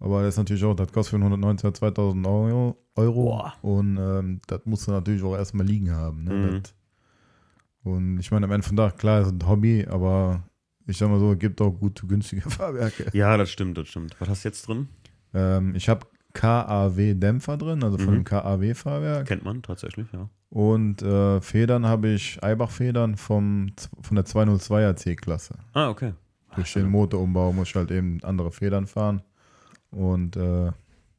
aber 0.00 0.22
das 0.22 0.34
ist 0.34 0.38
natürlich 0.38 0.64
auch, 0.64 0.74
das 0.74 0.92
kostet 0.92 1.18
für 1.18 1.24
einen 1.24 1.42
190er 1.42 1.72
2000 1.72 2.26
Euro. 2.26 2.76
Euro 2.94 3.50
und 3.62 3.96
ähm, 3.98 4.40
das 4.48 4.60
musst 4.66 4.86
du 4.86 4.90
natürlich 4.90 5.22
auch 5.22 5.34
erstmal 5.34 5.64
liegen 5.66 5.90
haben. 5.92 6.24
Ne? 6.24 6.34
Mhm. 6.34 6.60
Das, 6.62 6.74
und 7.84 8.18
ich 8.18 8.30
meine, 8.30 8.46
am 8.46 8.52
Ende 8.52 8.66
von 8.66 8.76
Tag, 8.76 8.98
klar, 8.98 9.20
ist 9.22 9.30
ein 9.32 9.46
Hobby, 9.48 9.86
aber 9.88 10.42
ich 10.86 10.96
sag 10.98 11.08
mal 11.08 11.18
so, 11.20 11.32
es 11.32 11.38
gibt 11.38 11.60
auch 11.60 11.70
gute, 11.70 12.06
günstige 12.06 12.42
Fahrwerke. 12.50 13.06
Ja, 13.12 13.36
das 13.36 13.50
stimmt, 13.50 13.78
das 13.78 13.88
stimmt. 13.88 14.14
Was 14.20 14.28
hast 14.28 14.44
du 14.44 14.48
jetzt 14.48 14.66
drin? 14.68 14.88
Ähm, 15.34 15.74
ich 15.74 15.88
habe 15.88 16.06
KAW-Dämpfer 16.34 17.56
drin, 17.56 17.82
also 17.84 17.98
von 17.98 18.06
Mhm. 18.14 18.18
dem 18.20 18.24
KAW-Fahrwerk. 18.24 19.26
Kennt 19.26 19.44
man 19.44 19.62
tatsächlich, 19.62 20.06
ja. 20.12 20.28
Und 20.50 21.02
äh, 21.02 21.40
Federn 21.40 21.86
habe 21.86 22.08
ich 22.08 22.42
Eibach-Federn 22.42 23.16
vom, 23.16 23.72
von 24.00 24.14
der 24.16 24.24
202er 24.26 24.96
C-Klasse. 24.96 25.54
Ah, 25.72 25.88
okay. 25.88 26.12
Durch 26.54 26.74
den 26.74 26.88
Motorumbau 26.90 27.52
muss 27.54 27.68
ich 27.68 27.74
halt 27.74 27.90
eben 27.90 28.22
andere 28.22 28.52
Federn 28.52 28.86
fahren. 28.86 29.22
Und 29.90 30.36
äh, 30.36 30.70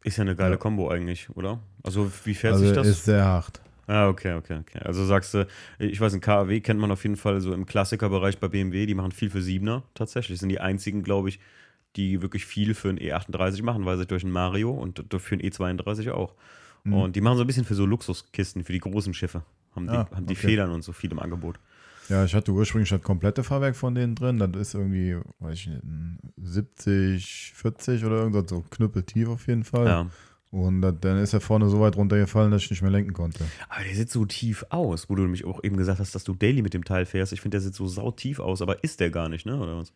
Ist 0.03 0.17
ja 0.17 0.21
eine 0.21 0.35
geile 0.35 0.51
Ja. 0.51 0.57
Kombo 0.57 0.89
eigentlich, 0.89 1.29
oder? 1.35 1.59
Also, 1.83 2.11
wie 2.25 2.35
fährt 2.35 2.53
also 2.53 2.65
sich 2.65 2.75
das? 2.75 2.85
ist 2.87 3.05
sehr 3.05 3.25
hart. 3.25 3.61
Ah, 3.87 4.07
okay, 4.07 4.33
okay, 4.33 4.59
okay. 4.59 4.79
Also 4.79 5.05
sagst 5.05 5.33
du, 5.33 5.45
ich 5.77 5.99
weiß, 5.99 6.13
ein 6.13 6.21
KAW 6.21 6.61
kennt 6.61 6.79
man 6.79 6.91
auf 6.91 7.03
jeden 7.03 7.17
Fall 7.17 7.41
so 7.41 7.53
im 7.53 7.65
Klassikerbereich 7.65 8.39
bei 8.39 8.47
BMW, 8.47 8.85
die 8.85 8.95
machen 8.95 9.11
viel 9.11 9.29
für 9.29 9.41
Siebener 9.41 9.83
tatsächlich. 9.93 10.39
Sind 10.39 10.49
die 10.49 10.59
einzigen, 10.59 11.03
glaube 11.03 11.29
ich, 11.29 11.39
die 11.95 12.21
wirklich 12.21 12.45
viel 12.45 12.73
für 12.73 12.89
einen 12.89 12.97
E38 12.97 13.63
machen, 13.63 13.85
weil 13.85 13.97
sie 13.97 14.05
durch 14.05 14.23
einen 14.23 14.31
Mario 14.31 14.71
und 14.71 15.03
für 15.17 15.35
einen 15.35 15.41
E32 15.41 16.11
auch. 16.11 16.33
Mhm. 16.83 16.93
Und 16.93 17.15
die 17.15 17.21
machen 17.21 17.37
so 17.37 17.43
ein 17.43 17.47
bisschen 17.47 17.65
für 17.65 17.75
so 17.75 17.85
Luxuskisten, 17.85 18.63
für 18.63 18.73
die 18.73 18.79
großen 18.79 19.13
Schiffe. 19.13 19.43
Haben 19.75 19.87
die, 19.87 19.93
Ah, 19.93 20.09
haben 20.13 20.25
die 20.25 20.33
okay. 20.33 20.47
Federn 20.47 20.71
und 20.71 20.83
so 20.83 20.91
viel 20.91 21.11
im 21.11 21.19
Angebot. 21.19 21.59
Ja, 22.09 22.25
ich 22.25 22.35
hatte 22.35 22.51
ursprünglich 22.51 22.89
das 22.89 23.01
komplette 23.01 23.43
Fahrwerk 23.43 23.75
von 23.75 23.95
denen 23.95 24.15
drin. 24.15 24.37
Das 24.37 24.49
ist 24.55 24.73
irgendwie, 24.73 25.17
weiß 25.39 25.53
ich 25.53 25.67
nicht, 25.67 25.83
ein 25.83 26.19
70, 26.37 27.53
40 27.55 28.05
oder 28.05 28.17
irgendwas, 28.17 28.49
so 28.49 28.63
knüppeltief 28.69 29.29
auf 29.29 29.47
jeden 29.47 29.63
Fall. 29.63 29.87
Ja. 29.87 30.07
Und 30.53 30.81
dann 30.81 31.17
ist 31.17 31.33
er 31.33 31.41
vorne 31.41 31.67
so 31.67 31.79
weit 31.79 31.97
runtergefallen, 31.97 32.51
dass 32.51 32.61
ich 32.61 32.69
nicht 32.69 32.83
mehr 32.83 32.91
lenken 32.91 33.13
konnte. 33.13 33.43
Aber 33.69 33.83
der 33.83 33.95
sieht 33.95 34.11
so 34.11 34.23
tief 34.23 34.63
aus, 34.69 35.09
wo 35.09 35.15
du 35.15 35.23
nämlich 35.23 35.45
auch 35.45 35.63
eben 35.63 35.77
gesagt 35.77 35.99
hast, 35.99 36.13
dass 36.13 36.25
du 36.25 36.35
daily 36.35 36.61
mit 36.61 36.75
dem 36.75 36.85
Teil 36.85 37.07
fährst. 37.07 37.33
Ich 37.33 37.41
finde, 37.41 37.55
der 37.55 37.61
sieht 37.61 37.73
so 37.73 37.87
sautief 37.87 38.39
aus, 38.39 38.61
aber 38.61 38.83
ist 38.83 38.99
der 38.99 39.09
gar 39.09 39.29
nicht, 39.29 39.47
ne? 39.47 39.59
Oder 39.59 39.79
was? 39.79 39.93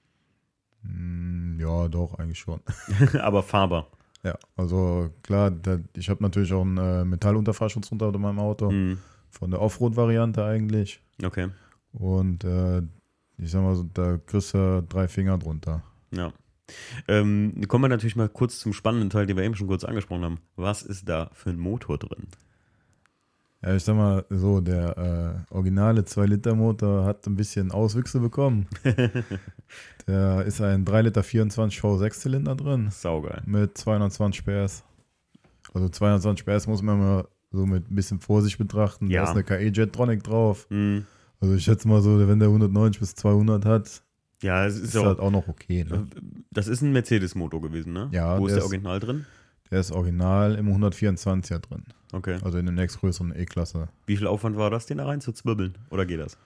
Hm, 0.81 1.59
ja, 1.59 1.87
doch, 1.87 2.15
eigentlich 2.15 2.39
schon. 2.39 2.59
aber 3.21 3.43
fahrbar. 3.43 3.91
Ja, 4.23 4.35
also 4.55 5.11
klar, 5.21 5.51
da, 5.51 5.77
ich 5.95 6.09
habe 6.09 6.23
natürlich 6.23 6.51
auch 6.51 6.63
einen 6.63 6.77
äh, 6.79 7.05
Metallunterfahrschutz 7.05 7.91
unter 7.91 8.11
meinem 8.17 8.39
Auto. 8.39 8.71
Mhm. 8.71 8.97
Von 9.29 9.51
der 9.51 9.61
Offroad-Variante 9.61 10.43
eigentlich. 10.43 10.99
Okay. 11.23 11.49
Und 11.91 12.43
äh, 12.43 12.81
ich 13.37 13.51
sag 13.51 13.61
mal 13.61 13.75
so, 13.75 13.83
da 13.93 14.17
kriegst 14.25 14.55
du 14.55 14.83
drei 14.89 15.07
Finger 15.07 15.37
drunter. 15.37 15.83
Ja. 16.09 16.33
Ähm, 17.07 17.63
kommen 17.67 17.85
wir 17.85 17.89
natürlich 17.89 18.15
mal 18.15 18.29
kurz 18.29 18.59
zum 18.59 18.73
spannenden 18.73 19.09
Teil, 19.09 19.25
den 19.25 19.37
wir 19.37 19.43
eben 19.43 19.55
schon 19.55 19.67
kurz 19.67 19.83
angesprochen 19.83 20.23
haben. 20.23 20.39
Was 20.55 20.83
ist 20.83 21.07
da 21.07 21.29
für 21.33 21.49
ein 21.49 21.59
Motor 21.59 21.97
drin? 21.97 22.27
Ja, 23.63 23.75
ich 23.75 23.83
sag 23.83 23.95
mal 23.95 24.23
so, 24.29 24.61
der 24.61 25.45
äh, 25.49 25.53
originale 25.53 26.01
2-Liter-Motor 26.01 27.05
hat 27.05 27.25
ein 27.25 27.35
bisschen 27.35 27.71
Auswüchse 27.71 28.19
bekommen. 28.19 28.67
der 30.07 30.45
ist 30.45 30.61
ein 30.61 30.85
3 30.85 31.01
Liter 31.03 31.23
24 31.23 31.79
V6-Zylinder 31.79 32.55
drin 32.55 32.89
Saugeil. 32.91 33.41
mit 33.45 33.77
220 33.77 34.45
PS. 34.45 34.83
Also 35.73 35.89
220 35.89 36.45
PS 36.45 36.67
muss 36.67 36.81
man 36.81 36.99
mal 36.99 37.27
so 37.51 37.65
mit 37.65 37.89
ein 37.89 37.95
bisschen 37.95 38.19
Vorsicht 38.19 38.57
betrachten. 38.59 39.09
Ja. 39.09 39.23
Da 39.23 39.31
ist 39.31 39.35
eine 39.35 39.43
KE 39.43 39.71
Jetronic 39.71 40.23
drauf. 40.23 40.67
Mhm. 40.69 41.05
Also 41.39 41.55
ich 41.55 41.63
schätze 41.63 41.87
mal 41.87 42.01
so, 42.01 42.27
wenn 42.27 42.39
der 42.39 42.49
190 42.49 42.99
bis 42.99 43.15
200 43.15 43.65
hat, 43.65 44.03
Ja, 44.43 44.65
es 44.65 44.75
ist, 44.75 44.83
ist 44.89 44.97
auch, 44.97 45.05
halt 45.05 45.19
auch 45.19 45.31
noch 45.31 45.47
okay. 45.47 45.83
Ne? 45.83 46.07
das 46.51 46.67
ist 46.67 46.81
ein 46.81 46.91
Mercedes-Motor 46.93 47.61
gewesen, 47.61 47.93
ne? 47.93 48.09
Ja, 48.11 48.37
Wo 48.39 48.45
ist 48.47 48.51
der 48.53 48.59
ist- 48.59 48.65
Original 48.65 48.99
drin? 48.99 49.25
Der 49.69 49.81
ist 49.81 49.91
original 49.91 50.55
im 50.55 50.69
124er 50.69 51.59
drin. 51.59 51.83
Okay. 52.13 52.37
Also 52.41 52.57
in 52.57 52.65
der 52.67 52.73
nächstgrößeren 52.75 53.33
E-Klasse. 53.35 53.89
Wie 54.05 54.15
viel 54.15 54.25
Aufwand 54.27 54.55
war 54.55 54.69
das, 54.69 54.85
den 54.85 54.99
da 54.99 55.05
rein 55.05 55.19
zu 55.19 55.33
zwirbeln? 55.33 55.77
Oder 55.89 56.05
geht 56.05 56.21
das? 56.21 56.37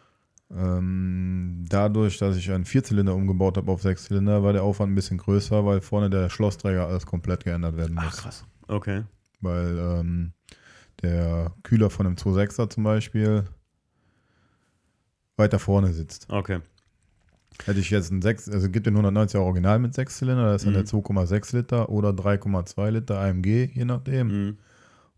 Ähm, 0.49 1.65
dadurch, 1.69 2.17
dass 2.17 2.35
ich 2.35 2.49
einen 2.51 2.65
Vierzylinder 2.65 3.13
umgebaut 3.13 3.57
habe 3.57 3.71
auf 3.71 3.83
Sechszylinder, 3.83 4.41
war 4.43 4.53
der 4.53 4.63
Aufwand 4.63 4.91
ein 4.91 4.95
bisschen 4.95 5.17
größer, 5.19 5.63
weil 5.65 5.81
vorne 5.81 6.09
der 6.09 6.29
Schlossträger 6.31 6.87
alles 6.87 7.05
komplett 7.05 7.43
geändert 7.43 7.77
werden 7.77 7.93
muss. 7.95 8.17
krass. 8.17 8.43
Okay. 8.67 9.03
Weil 9.39 9.77
ähm, 9.77 10.33
der 11.03 11.53
Kühler 11.63 11.89
von 11.91 12.07
einem 12.07 12.15
2.6er 12.15 12.69
zum 12.69 12.83
Beispiel 12.83 13.43
weiter 15.37 15.59
vorne 15.59 15.93
sitzt. 15.93 16.27
Okay. 16.29 16.59
Hätte 17.65 17.79
ich 17.79 17.89
jetzt 17.89 18.11
einen 18.11 18.21
6, 18.21 18.49
also 18.49 18.69
gibt 18.69 18.87
den 18.87 18.97
190er 18.97 19.39
Original 19.39 19.79
mit 19.79 19.93
Sechszylinder, 19.93 20.45
da 20.45 20.55
ist 20.55 20.65
dann 20.65 20.71
Mhm. 20.73 20.77
der 20.77 20.85
2,6 20.85 21.55
Liter 21.55 21.89
oder 21.89 22.09
3,2 22.13 22.89
Liter 22.89 23.19
AMG, 23.19 23.69
je 23.73 23.85
nachdem. 23.85 24.27
Mhm. 24.27 24.57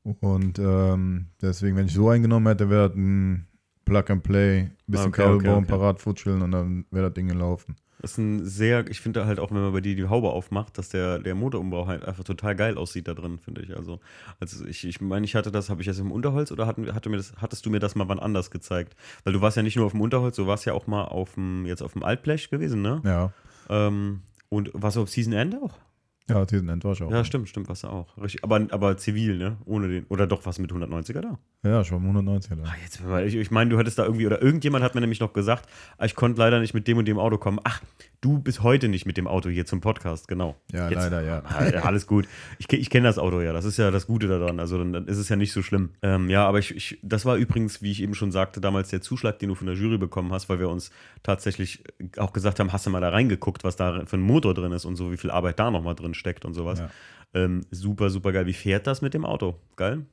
Und 0.04 0.60
ähm, 0.60 1.28
deswegen, 1.42 1.78
wenn 1.78 1.86
ich 1.86 1.94
so 1.94 2.10
eingenommen 2.10 2.48
hätte, 2.48 2.70
wäre 2.70 2.90
das 2.90 2.98
ein 2.98 3.48
Plug 3.86 4.04
and 4.10 4.24
Play, 4.24 4.72
bisschen 4.88 5.08
Okay, 5.10 5.22
Kabel 5.24 5.36
okay, 5.38 5.50
okay. 5.50 5.66
parat 5.68 6.02
futscheln 6.02 6.42
und 6.42 6.52
dann 6.52 6.86
wäre 6.92 7.06
das 7.08 7.14
Ding 7.14 7.28
gelaufen. 7.28 7.76
Das 8.04 8.12
ist 8.12 8.18
ein 8.18 8.46
sehr, 8.46 8.86
ich 8.90 9.00
finde 9.00 9.26
halt 9.26 9.40
auch, 9.40 9.50
wenn 9.52 9.62
man 9.62 9.72
bei 9.72 9.80
dir 9.80 9.96
die 9.96 10.10
Haube 10.10 10.30
aufmacht, 10.32 10.78
dass 10.78 10.90
der, 10.90 11.20
der 11.20 11.36
Motorumbau 11.36 11.88
halt 11.88 12.04
einfach 12.04 12.26
total 12.26 12.54
geil 12.54 12.78
aussieht 12.78 13.08
da 13.08 13.14
drin, 13.14 13.40
finde 13.40 13.62
ich. 13.62 13.78
Also, 13.78 14.02
also 14.42 14.66
ich, 14.66 14.86
ich 14.86 15.00
meine, 15.00 15.26
ich 15.26 15.36
hatte 15.36 15.54
das, 15.54 15.70
habe 15.70 15.80
ich 15.80 15.88
das 15.88 16.00
im 16.00 16.12
Unterholz 16.12 16.52
oder 16.52 16.68
hatten, 16.68 16.94
hatte 16.94 17.08
mir 17.08 17.16
das, 17.16 17.32
hattest 17.38 17.66
du 17.66 17.70
mir 17.70 17.80
das 17.80 17.96
mal 17.96 18.10
wann 18.10 18.20
anders 18.20 18.52
gezeigt? 18.52 18.98
Weil 19.24 19.32
du 19.32 19.40
warst 19.40 19.56
ja 19.56 19.64
nicht 19.64 19.78
nur 19.78 19.86
auf 19.86 19.94
dem 19.94 20.02
Unterholz, 20.02 20.36
du 20.36 20.46
warst 20.48 20.66
ja 20.66 20.74
auch 20.74 20.86
mal 20.86 21.06
auf 21.06 21.36
dem, 21.36 21.66
jetzt 21.66 21.82
auf 21.82 21.94
dem 21.94 22.04
Altblech 22.04 22.50
gewesen, 22.50 22.82
ne? 22.82 23.02
Ja, 23.06 23.32
Ähm, 23.70 24.24
und 24.50 24.72
warst 24.74 24.98
du 24.98 25.02
auf 25.04 25.10
Season 25.10 25.32
End 25.32 25.56
auch? 25.56 25.80
Ja, 26.30 26.46
diesen 26.46 26.70
Endwasch 26.70 27.02
auch. 27.02 27.12
Ja, 27.12 27.24
stimmt, 27.26 27.50
stimmt, 27.50 27.68
warst 27.70 27.84
du 27.84 27.88
auch. 27.88 28.18
Richtig, 28.18 28.44
aber, 28.44 28.66
aber 28.70 28.98
zivil, 28.98 29.38
ne? 29.38 29.58
Ohne 29.66 29.88
den, 29.90 30.06
oder 30.08 30.26
doch 30.28 30.46
was 30.46 30.58
mit 30.60 30.72
190er 30.72 31.22
da? 31.22 31.40
Ja, 31.64 31.84
schon 31.84 32.04
190er. 32.04 32.56
da. 32.56 32.64
Ah, 32.64 32.74
jetzt, 32.84 33.02
ich, 33.28 33.36
ich 33.36 33.52
meine, 33.52 33.70
du 33.70 33.78
hattest 33.78 34.00
da 34.00 34.04
irgendwie, 34.04 34.26
oder 34.26 34.42
irgendjemand 34.42 34.84
hat 34.84 34.96
mir 34.96 35.02
nämlich 35.02 35.20
noch 35.20 35.34
gesagt, 35.34 35.68
ah, 35.98 36.06
ich 36.06 36.16
konnte 36.16 36.40
leider 36.40 36.60
nicht 36.60 36.74
mit 36.74 36.88
dem 36.88 36.98
und 36.98 37.06
dem 37.08 37.20
Auto 37.20 37.38
kommen. 37.38 37.60
Ach, 37.64 37.82
du 38.22 38.40
bist 38.40 38.64
heute 38.64 38.88
nicht 38.88 39.06
mit 39.06 39.18
dem 39.18 39.28
Auto 39.28 39.50
hier 39.50 39.66
zum 39.66 39.82
Podcast, 39.82 40.28
genau. 40.28 40.56
Ja, 40.72 40.90
Jetzt- 40.90 40.96
leider, 41.04 41.22
ja. 41.24 41.44
Ja, 41.72 41.82
Alles 41.84 42.08
gut. 42.08 42.28
Ich, 42.58 42.72
ich 42.72 42.90
kenne 42.90 43.08
das 43.08 43.18
Auto 43.18 43.42
ja, 43.42 43.52
das 43.54 43.66
ist 43.66 43.78
ja 43.78 43.92
das 43.92 44.08
Gute 44.08 44.28
daran. 44.28 44.60
Also 44.60 44.78
dann, 44.78 44.94
dann 44.94 45.08
ist 45.08 45.18
es 45.18 45.28
ja 45.30 45.36
nicht 45.36 45.52
so 45.52 45.62
schlimm. 45.62 45.90
Ähm, 46.02 46.30
ja, 46.30 46.46
aber 46.48 46.60
ich, 46.60 46.76
ich, 46.76 47.00
das 47.04 47.26
war 47.26 47.36
übrigens, 47.36 47.82
wie 47.82 47.92
ich 47.92 48.02
eben 48.02 48.14
schon 48.16 48.32
sagte, 48.32 48.62
damals 48.62 48.90
der 48.90 49.02
Zuschlag, 49.02 49.40
den 49.40 49.50
du 49.50 49.56
von 49.56 49.68
der 49.68 49.76
Jury 49.76 49.98
bekommen 49.98 50.32
hast, 50.32 50.48
weil 50.50 50.60
wir 50.60 50.70
uns 50.70 50.90
tatsächlich 51.22 51.84
auch 52.18 52.34
gesagt 52.34 52.60
haben, 52.60 52.72
hast 52.72 52.86
du 52.86 52.90
mal 52.90 53.02
da 53.02 53.10
reingeguckt, 53.10 53.64
was 53.64 53.76
da 53.76 54.06
für 54.06 54.18
ein 54.18 54.22
Motor 54.22 54.54
drin 54.54 54.72
ist 54.72 54.86
und 54.86 54.96
so, 54.96 55.12
wie 55.12 55.18
viel 55.18 55.32
Arbeit 55.32 55.60
da 55.60 55.72
nochmal 55.72 55.96
drin 55.96 56.13
steckt 56.14 56.46
und 56.46 56.54
sowas. 56.54 56.80
Ja. 56.80 56.90
Ähm, 57.34 57.62
super, 57.72 58.10
super 58.10 58.32
geil. 58.32 58.46
Wie 58.46 58.54
fährt 58.54 58.88
das 58.88 59.02
mit 59.02 59.14
dem 59.14 59.26
Auto? 59.26 59.60
Geil? 59.76 60.06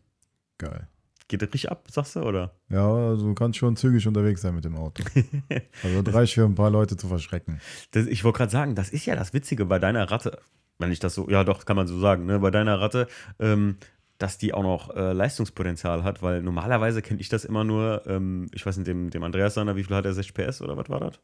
Geil. 0.59 0.89
Geht 1.29 1.43
das 1.43 1.53
richtig 1.55 1.71
ab, 1.71 1.87
sagst 1.89 2.17
du, 2.17 2.23
oder? 2.23 2.51
Ja, 2.71 2.93
also 2.93 3.29
du 3.29 3.35
kannst 3.35 3.59
schon 3.59 3.77
zügig 3.77 4.07
unterwegs 4.09 4.43
sein 4.43 4.55
mit 4.55 4.65
dem 4.65 4.77
Auto. 4.77 5.05
Also 5.83 6.03
das 6.03 6.15
reicht 6.15 6.35
für 6.35 6.45
ein 6.45 6.57
paar 6.57 6.71
Leute 6.71 6.97
zu 6.97 7.07
verschrecken. 7.07 7.61
Das, 7.93 8.07
ich 8.07 8.25
wollte 8.25 8.39
gerade 8.39 8.51
sagen, 8.51 8.75
das 8.75 8.91
ist 8.91 9.07
ja 9.07 9.15
das 9.15 9.33
Witzige 9.33 9.65
bei 9.65 9.79
deiner 9.79 10.11
Ratte, 10.11 10.41
wenn 10.79 10.91
ich 10.91 10.99
das 10.99 11.15
so, 11.15 11.29
ja 11.31 11.45
doch, 11.45 11.65
kann 11.65 11.77
man 11.77 11.87
so 11.87 12.01
sagen, 12.01 12.27
ne? 12.27 12.41
bei 12.41 12.51
deiner 12.51 12.81
Ratte, 12.81 13.07
ähm, 13.39 13.77
dass 14.19 14.39
die 14.39 14.53
auch 14.53 14.63
noch 14.63 14.95
äh, 14.97 15.13
Leistungspotenzial 15.13 16.03
hat, 16.05 16.23
weil 16.23 16.43
normalerweise 16.43 17.01
kenne 17.01 17.21
ich 17.21 17.29
das 17.29 17.45
immer 17.45 17.65
nur, 17.65 18.03
ähm, 18.07 18.49
ich 18.53 18.67
weiß 18.67 18.77
nicht, 18.77 18.89
dem, 18.89 19.11
dem 19.11 19.23
Andreas 19.23 19.55
Sander, 19.55 19.77
wie 19.77 19.85
viel 19.85 19.95
hat 19.95 20.05
er, 20.05 20.13
60 20.13 20.35
PS 20.35 20.63
oder 20.63 20.77
was 20.77 20.89
war 20.89 21.01
das? 21.01 21.21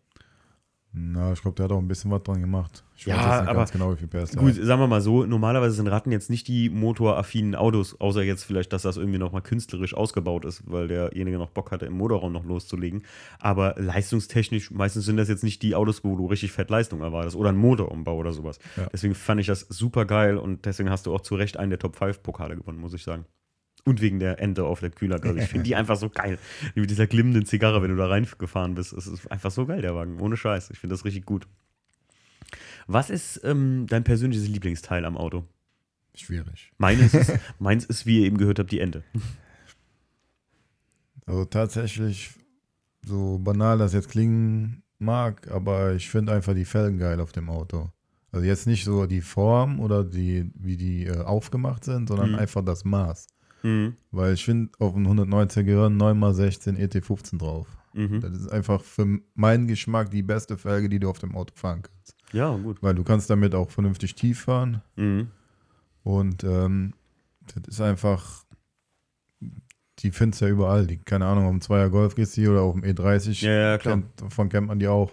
Na, 0.98 1.34
ich 1.34 1.42
glaube, 1.42 1.54
der 1.56 1.64
hat 1.64 1.72
auch 1.72 1.78
ein 1.78 1.88
bisschen 1.88 2.10
was 2.10 2.22
dran 2.22 2.40
gemacht. 2.40 2.82
Ich 2.96 3.04
Ja, 3.04 3.16
weiß 3.16 3.24
jetzt 3.24 3.40
nicht 3.40 3.48
aber 3.50 3.58
ganz 3.58 3.72
genau, 3.72 3.92
wie 3.92 3.96
viel 3.98 4.08
PS 4.08 4.34
Gut, 4.34 4.54
sagen 4.54 4.80
wir 4.80 4.86
mal 4.86 5.02
so, 5.02 5.26
normalerweise 5.26 5.76
sind 5.76 5.88
Ratten 5.88 6.10
jetzt 6.10 6.30
nicht 6.30 6.48
die 6.48 6.70
motoraffinen 6.70 7.54
Autos, 7.54 8.00
außer 8.00 8.22
jetzt 8.22 8.44
vielleicht, 8.44 8.72
dass 8.72 8.80
das 8.80 8.96
irgendwie 8.96 9.18
nochmal 9.18 9.42
künstlerisch 9.42 9.92
ausgebaut 9.92 10.46
ist, 10.46 10.62
weil 10.64 10.88
derjenige 10.88 11.36
noch 11.36 11.50
Bock 11.50 11.70
hatte, 11.70 11.84
im 11.84 11.92
Motorraum 11.92 12.32
noch 12.32 12.46
loszulegen. 12.46 13.02
Aber 13.38 13.74
leistungstechnisch, 13.76 14.70
meistens 14.70 15.04
sind 15.04 15.18
das 15.18 15.28
jetzt 15.28 15.44
nicht 15.44 15.60
die 15.60 15.74
Autos, 15.74 16.02
wo 16.02 16.16
du 16.16 16.24
richtig 16.24 16.52
fett 16.52 16.70
Leistung 16.70 17.02
erwartest 17.02 17.36
oder 17.36 17.50
ein 17.50 17.58
Motorumbau 17.58 18.16
oder 18.16 18.32
sowas. 18.32 18.58
Ja. 18.78 18.86
Deswegen 18.90 19.14
fand 19.14 19.42
ich 19.42 19.48
das 19.48 19.66
super 19.68 20.06
geil 20.06 20.38
und 20.38 20.64
deswegen 20.64 20.88
hast 20.88 21.04
du 21.04 21.14
auch 21.14 21.20
zu 21.20 21.34
Recht 21.34 21.58
einen 21.58 21.68
der 21.68 21.78
Top 21.78 21.96
5 21.96 22.22
Pokale 22.22 22.56
gewonnen, 22.56 22.78
muss 22.78 22.94
ich 22.94 23.04
sagen. 23.04 23.26
Und 23.86 24.00
wegen 24.00 24.18
der 24.18 24.40
Ente 24.40 24.64
auf 24.64 24.80
der 24.80 24.90
Kühlergasse. 24.90 25.38
Ich 25.38 25.48
finde 25.48 25.62
die 25.64 25.76
einfach 25.76 25.96
so 25.96 26.10
geil. 26.10 26.38
Mit 26.74 26.90
dieser 26.90 27.06
glimmenden 27.06 27.46
Zigarre, 27.46 27.80
wenn 27.82 27.90
du 27.90 27.96
da 27.96 28.08
reingefahren 28.08 28.74
bist. 28.74 28.92
Es 28.92 29.06
ist 29.06 29.30
einfach 29.30 29.50
so 29.52 29.64
geil, 29.64 29.80
der 29.80 29.94
Wagen. 29.94 30.20
Ohne 30.20 30.36
Scheiß. 30.36 30.70
Ich 30.70 30.78
finde 30.80 30.94
das 30.94 31.04
richtig 31.04 31.24
gut. 31.24 31.46
Was 32.88 33.10
ist 33.10 33.40
ähm, 33.44 33.86
dein 33.88 34.02
persönliches 34.04 34.48
Lieblingsteil 34.48 35.04
am 35.04 35.16
Auto? 35.16 35.44
Schwierig. 36.14 36.72
Meines 36.78 37.14
ist, 37.14 37.32
meins 37.60 37.84
ist, 37.84 38.06
wie 38.06 38.20
ihr 38.20 38.26
eben 38.26 38.38
gehört 38.38 38.58
habt, 38.58 38.72
die 38.72 38.80
Ente. 38.80 39.04
Also 41.26 41.44
tatsächlich, 41.44 42.30
so 43.04 43.38
banal 43.38 43.78
das 43.78 43.92
jetzt 43.92 44.08
klingen 44.10 44.82
mag, 44.98 45.48
aber 45.50 45.94
ich 45.94 46.08
finde 46.08 46.32
einfach 46.32 46.54
die 46.54 46.64
Felgen 46.64 46.98
geil 46.98 47.20
auf 47.20 47.32
dem 47.32 47.50
Auto. 47.50 47.90
Also 48.32 48.46
jetzt 48.46 48.66
nicht 48.66 48.84
so 48.84 49.06
die 49.06 49.20
Form 49.20 49.80
oder 49.80 50.04
die, 50.04 50.50
wie 50.54 50.76
die 50.76 51.06
äh, 51.06 51.22
aufgemacht 51.22 51.84
sind, 51.84 52.08
sondern 52.08 52.30
Mhm. 52.32 52.38
einfach 52.38 52.64
das 52.64 52.84
Maß. 52.84 53.26
Mhm. 53.62 53.94
Weil 54.10 54.34
ich 54.34 54.44
finde, 54.44 54.70
auf 54.78 54.92
dem 54.94 55.06
190er 55.06 55.62
gehören 55.64 56.00
9x16 56.00 56.76
ET15 56.78 57.38
drauf. 57.38 57.66
Mhm. 57.94 58.20
Das 58.20 58.32
ist 58.32 58.48
einfach 58.48 58.82
für 58.82 59.18
meinen 59.34 59.66
Geschmack 59.66 60.10
die 60.10 60.22
beste 60.22 60.56
Felge, 60.58 60.88
die 60.88 60.98
du 60.98 61.08
auf 61.08 61.18
dem 61.18 61.34
Auto 61.34 61.54
fahren 61.56 61.82
kannst. 61.82 62.14
Ja, 62.32 62.54
gut. 62.56 62.82
Weil 62.82 62.94
du 62.94 63.04
kannst 63.04 63.30
damit 63.30 63.54
auch 63.54 63.70
vernünftig 63.70 64.14
tief 64.14 64.42
fahren 64.42 64.82
Mhm. 64.96 65.28
und 66.02 66.44
ähm, 66.44 66.92
das 67.54 67.68
ist 67.68 67.80
einfach, 67.80 68.44
die 70.00 70.10
findest 70.10 70.40
du 70.42 70.46
ja 70.46 70.50
überall. 70.50 70.86
Die, 70.86 70.98
keine 70.98 71.26
Ahnung, 71.26 71.44
auf 71.46 71.50
dem 71.52 71.60
2er 71.60 71.88
Golf 71.88 72.14
gehst 72.14 72.36
du 72.36 72.50
oder 72.50 72.62
auf 72.62 72.74
dem 72.74 72.82
E30, 72.82 73.44
Ja, 73.44 73.52
ja, 73.52 73.78
klar. 73.78 73.94
kennt, 73.94 74.20
davon 74.20 74.48
kennt 74.48 74.66
man 74.66 74.78
die 74.78 74.88
auch. 74.88 75.12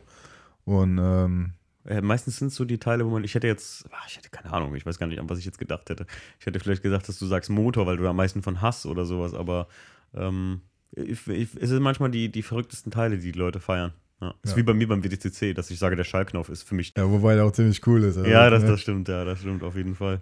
Und 0.66 0.98
ähm, 1.02 1.54
Äh, 1.86 2.02
meistens 2.02 2.38
sind 2.38 2.48
es 2.48 2.56
so 2.56 2.66
die 2.66 2.78
Teile, 2.78 3.06
wo 3.06 3.10
man, 3.10 3.24
ich 3.24 3.36
hätte 3.36 3.48
jetzt, 3.48 3.86
ach, 3.92 4.08
ich 4.08 4.18
hätte 4.18 4.30
keine 4.30 4.54
Ahnung, 4.54 4.74
ich 4.76 4.86
weiß 4.86 4.98
gar 5.00 5.08
nicht, 5.08 5.20
an 5.20 5.30
was 5.30 5.40
ich 5.40 5.46
jetzt 5.46 5.60
gedacht 5.60 5.90
hätte. 5.90 6.06
Ich 6.40 6.46
hätte 6.46 6.60
vielleicht 6.60 6.84
gesagt, 6.84 7.10
dass 7.10 7.20
du 7.20 7.26
sagst 7.26 7.50
Motor, 7.50 7.86
weil 7.86 7.98
du 7.98 8.04
da 8.04 8.12
am 8.12 8.16
meisten 8.16 8.42
von 8.42 8.62
hast 8.62 8.86
oder 8.86 9.06
sowas, 9.06 9.34
aber 9.34 9.68
ähm, 10.14 10.62
ich, 10.96 11.28
ich, 11.28 11.50
es 11.60 11.70
sind 11.70 11.82
manchmal 11.82 12.12
die, 12.12 12.30
die 12.32 12.44
verrücktesten 12.44 12.92
Teile, 12.92 13.18
die 13.18 13.32
die 13.32 13.38
Leute 13.40 13.60
feiern. 13.60 13.94
Ja. 14.22 14.34
Ist 14.44 14.52
Ja. 14.52 14.58
wie 14.58 14.64
bei 14.64 14.74
mir 14.74 14.88
beim 14.88 15.04
WTCC, 15.04 15.54
dass 15.54 15.70
ich 15.72 15.80
sage, 15.80 15.96
der 15.98 16.04
Schallknopf 16.06 16.48
ist 16.50 16.64
für 16.64 16.76
mich 16.76 16.94
ja, 16.96 17.10
wobei 17.10 17.36
der 17.36 17.44
auch 17.46 17.52
ziemlich 17.52 17.86
cool 17.88 18.04
ist. 18.04 18.18
also, 18.18 18.30
Ja, 18.30 18.50
das, 18.50 18.64
ne? 18.64 18.70
das 18.70 18.80
stimmt, 18.80 19.10
ja, 19.10 19.26
das 19.26 19.40
stimmt 19.40 19.64
auf 19.64 19.76
jeden 19.76 19.96
Fall. 19.96 20.22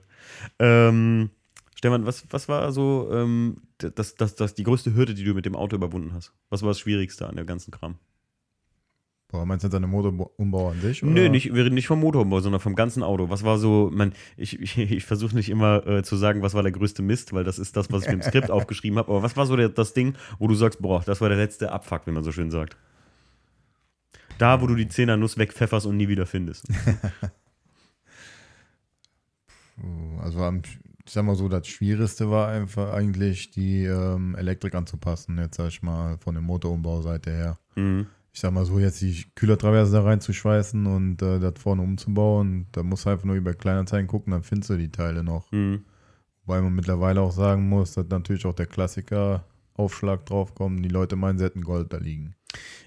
Ähm, 0.60 1.30
Stefan, 1.76 2.06
was, 2.06 2.24
was 2.30 2.47
war 2.47 2.71
so 2.71 3.10
ähm, 3.12 3.58
das, 3.78 4.15
das, 4.15 4.36
das, 4.36 4.54
die 4.56 4.63
größte 4.63 4.93
Hürde, 4.95 5.13
die 5.13 5.24
du 5.24 5.34
mit 5.34 5.45
dem 5.45 5.56
Auto 5.56 5.76
überwunden 5.76 6.13
hast? 6.13 6.34
Was 6.50 6.62
war 6.62 6.69
das 6.69 6.80
Schwierigste 6.80 7.28
an 7.28 7.36
dem 7.36 7.45
ganzen 7.45 7.71
Kram? 7.71 7.95
Boah, 9.32 9.46
meinst 9.46 9.63
du 9.63 9.67
jetzt 9.67 9.76
an 9.76 9.82
den 9.82 9.91
Motorumbau 9.91 10.72
an 10.72 10.82
sich? 10.82 11.02
Nö, 11.02 11.22
oder? 11.22 11.30
nicht, 11.30 11.54
wir 11.54 11.63
reden 11.63 11.76
nicht 11.76 11.88
vom 11.88 12.02
Motorumbau, 12.02 12.41
sondern 12.41 12.60
vom 12.60 12.76
ganzen 12.76 13.02
Auto. 13.02 13.30
Was 13.30 13.44
war 13.44 13.58
so, 13.58 13.89
man, 13.94 14.12
ich, 14.36 14.60
ich, 14.60 14.78
ich 14.78 15.06
versuche 15.06 15.34
nicht 15.36 15.50
immer 15.50 15.88
äh, 15.88 16.04
zu 16.04 16.17
sagen, 16.17 16.41
was 16.41 16.54
war 16.54 16.63
der 16.63 16.74
größte 16.74 17.02
Mist, 17.02 17.32
weil 17.32 17.46
das 17.46 17.58
ist 17.58 17.78
das, 17.78 17.89
was 17.91 18.02
ich 18.04 18.08
mir 18.10 18.15
im 18.15 18.22
Skript 18.22 18.52
aufgeschrieben 18.52 19.00
habe. 19.00 19.10
Aber 19.10 19.24
was 19.24 19.38
war 19.38 19.46
so 19.46 19.56
der, 19.56 19.70
das 19.70 19.94
Ding, 19.94 20.15
wo 20.38 20.48
du 20.48 20.56
sagst, 20.56 20.82
boah, 20.82 21.02
das 21.06 21.22
war 21.22 21.30
der 21.30 21.38
letzte 21.38 21.72
Abfuck, 21.72 22.08
wie 22.08 22.12
man 22.12 22.26
so 22.26 22.34
schön 22.34 22.52
sagt? 22.52 22.76
Da, 24.38 24.62
wo 24.62 24.67
du 24.67 24.76
die 24.76 24.89
Zehnernuss 24.89 25.38
wegpfefferst 25.38 25.86
und 25.86 25.96
nie 25.96 26.10
wieder 26.10 26.26
findest. 26.26 26.67
Also 30.20 30.44
am, 30.44 30.62
ich 31.06 31.13
sag 31.13 31.24
mal 31.24 31.36
so, 31.36 31.48
das 31.48 31.67
Schwierigste 31.67 32.30
war 32.30 32.50
einfach 32.50 32.94
eigentlich 32.94 33.52
die 33.52 33.86
ähm, 33.86 34.36
Elektrik 34.36 34.76
anzupassen, 34.76 35.38
jetzt 35.38 35.58
sag 35.58 35.70
ich 35.70 35.82
mal 35.82 36.17
von 36.17 36.36
der 36.36 36.41
Motorumbauseite 36.41 37.32
her. 37.32 37.58
Mhm. 37.76 38.08
Ich 38.34 38.39
sag 38.39 38.54
mal 38.54 38.65
so, 38.65 38.80
jetzt 38.80 39.02
die 39.02 39.26
Kühlertraverse 39.36 39.91
da 39.91 40.04
reinzuschweißen 40.04 40.86
und 40.86 41.22
äh, 41.22 41.39
das 41.39 41.54
vorne 41.58 41.82
umzubauen, 41.82 42.67
da 42.72 42.82
musst 42.82 43.06
du 43.06 43.10
einfach 43.10 43.26
nur 43.26 43.36
über 43.36 43.54
Kleinanzeigen 43.54 44.08
gucken, 44.08 44.32
dann 44.32 44.44
findest 44.44 44.70
du 44.70 44.78
die 44.78 44.91
Teile 44.91 45.24
noch. 45.24 45.52
Mhm. 45.52 45.84
Wobei 46.46 46.62
man 46.62 46.74
mittlerweile 46.74 47.22
auch 47.22 47.32
sagen 47.32 47.67
muss, 47.67 47.94
dass 47.94 48.08
natürlich 48.08 48.46
auch 48.46 48.54
der 48.54 48.67
Klassiker 48.67 49.46
Aufschlag 49.74 50.26
draufkommt, 50.26 50.84
die 50.84 50.89
Leute 50.89 51.15
meinen, 51.15 51.38
sie 51.38 51.46
hätten 51.46 51.63
Gold 51.63 51.91
da 51.94 51.98
liegen. 51.98 52.36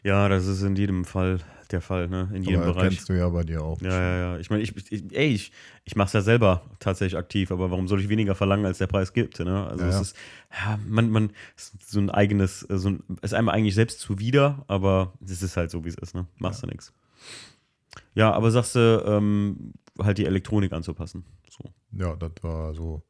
Ja, 0.03 0.29
das 0.29 0.47
ist 0.47 0.63
in 0.63 0.77
jedem 0.77 1.05
Fall 1.05 1.41
der 1.71 1.81
Fall, 1.81 2.09
ne? 2.09 2.31
In 2.33 2.43
jedem 2.43 2.63
Aber 2.63 2.75
Bereich. 2.75 2.91
kennst 2.91 3.09
du 3.09 3.15
ja 3.15 3.29
bei 3.29 3.43
dir 3.43 3.63
auch. 3.63 3.81
Ja, 3.81 3.91
ja, 3.91 4.17
ja. 4.19 4.39
Ich 4.39 4.51
meine, 4.51 4.63
ich, 4.63 4.75
ich, 4.93 5.17
ey, 5.17 5.29
ich, 5.29 5.53
ich 5.85 5.97
mache 5.97 6.09
es 6.09 6.13
ja 6.13 6.21
selber 6.21 6.63
tatsächlich 6.79 7.19
aktiv, 7.19 7.51
aber 7.51 7.71
warum 7.71 7.89
soll 7.89 8.01
ich 8.01 8.09
weniger 8.09 8.35
verlangen, 8.35 8.67
als 8.67 8.79
der 8.79 8.87
Preis 8.87 9.13
gibt? 9.13 9.39
Ne? 9.41 9.67
Also 9.67 9.85
Ja, 9.85 9.89
es 9.89 9.95
ja. 9.97 10.01
ist, 10.03 10.17
ja, 10.53 10.79
man, 10.87 11.11
man, 11.11 11.31
ist 11.57 11.91
so 11.91 12.01
ein 12.01 12.11
eigenes, 12.11 12.61
so 12.61 12.91
ein, 12.91 13.03
ist 13.23 13.35
einem 13.35 13.49
eigentlich 13.49 13.75
selbst 13.75 14.01
zuwider, 14.01 14.65
aber 14.69 15.13
es 15.25 15.43
ist 15.43 15.57
halt 15.57 15.71
so, 15.71 15.85
wie 15.85 15.89
es 15.89 15.97
ist, 15.97 16.15
ne? 16.15 16.27
Machst 16.39 16.63
du 16.63 16.67
nichts. 16.67 16.93
Ja, 18.15 18.33
aber 18.33 18.51
sagst 18.51 18.75
du, 18.77 19.03
ähm, 19.07 19.73
halt 19.99 20.19
die 20.19 20.27
Elektronik 20.27 20.73
anzupassen. 20.73 21.25
So. 21.49 21.65
Ja, 21.93 22.15
das 22.17 22.33
war 22.43 22.75
so. 22.75 23.03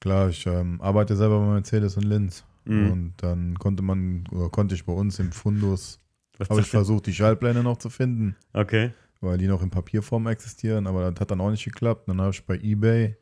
Klar, 0.00 0.28
ich 0.28 0.46
ähm, 0.46 0.80
arbeite 0.80 1.16
selber 1.16 1.40
bei 1.40 1.54
Mercedes 1.54 1.96
in 1.96 2.02
Linz. 2.02 2.44
Mhm. 2.64 2.90
Und 2.90 3.12
dann 3.18 3.58
konnte 3.58 3.82
man, 3.82 4.24
oder 4.30 4.48
konnte 4.48 4.74
ich 4.74 4.84
bei 4.84 4.92
uns 4.92 5.18
im 5.18 5.32
Fundus, 5.32 6.00
habe 6.48 6.60
ich 6.60 6.66
versucht, 6.68 7.06
die 7.06 7.12
Schaltpläne 7.14 7.62
noch 7.62 7.76
zu 7.76 7.90
finden, 7.90 8.36
Okay. 8.52 8.92
weil 9.20 9.38
die 9.38 9.46
noch 9.46 9.62
in 9.62 9.70
Papierform 9.70 10.26
existieren, 10.26 10.86
aber 10.86 11.10
das 11.10 11.20
hat 11.20 11.30
dann 11.30 11.40
auch 11.40 11.50
nicht 11.50 11.64
geklappt. 11.64 12.08
Dann 12.08 12.20
habe 12.20 12.30
ich 12.32 12.44
bei 12.44 12.58
Ebay 12.58 13.16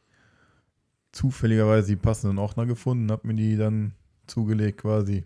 zufälligerweise 1.13 1.89
die 1.89 1.97
passenden 1.97 2.39
Ordner 2.39 2.67
gefunden, 2.67 3.11
habe 3.11 3.27
mir 3.27 3.35
die 3.35 3.57
dann 3.57 3.93
zugelegt 4.27 4.81
quasi. 4.83 5.25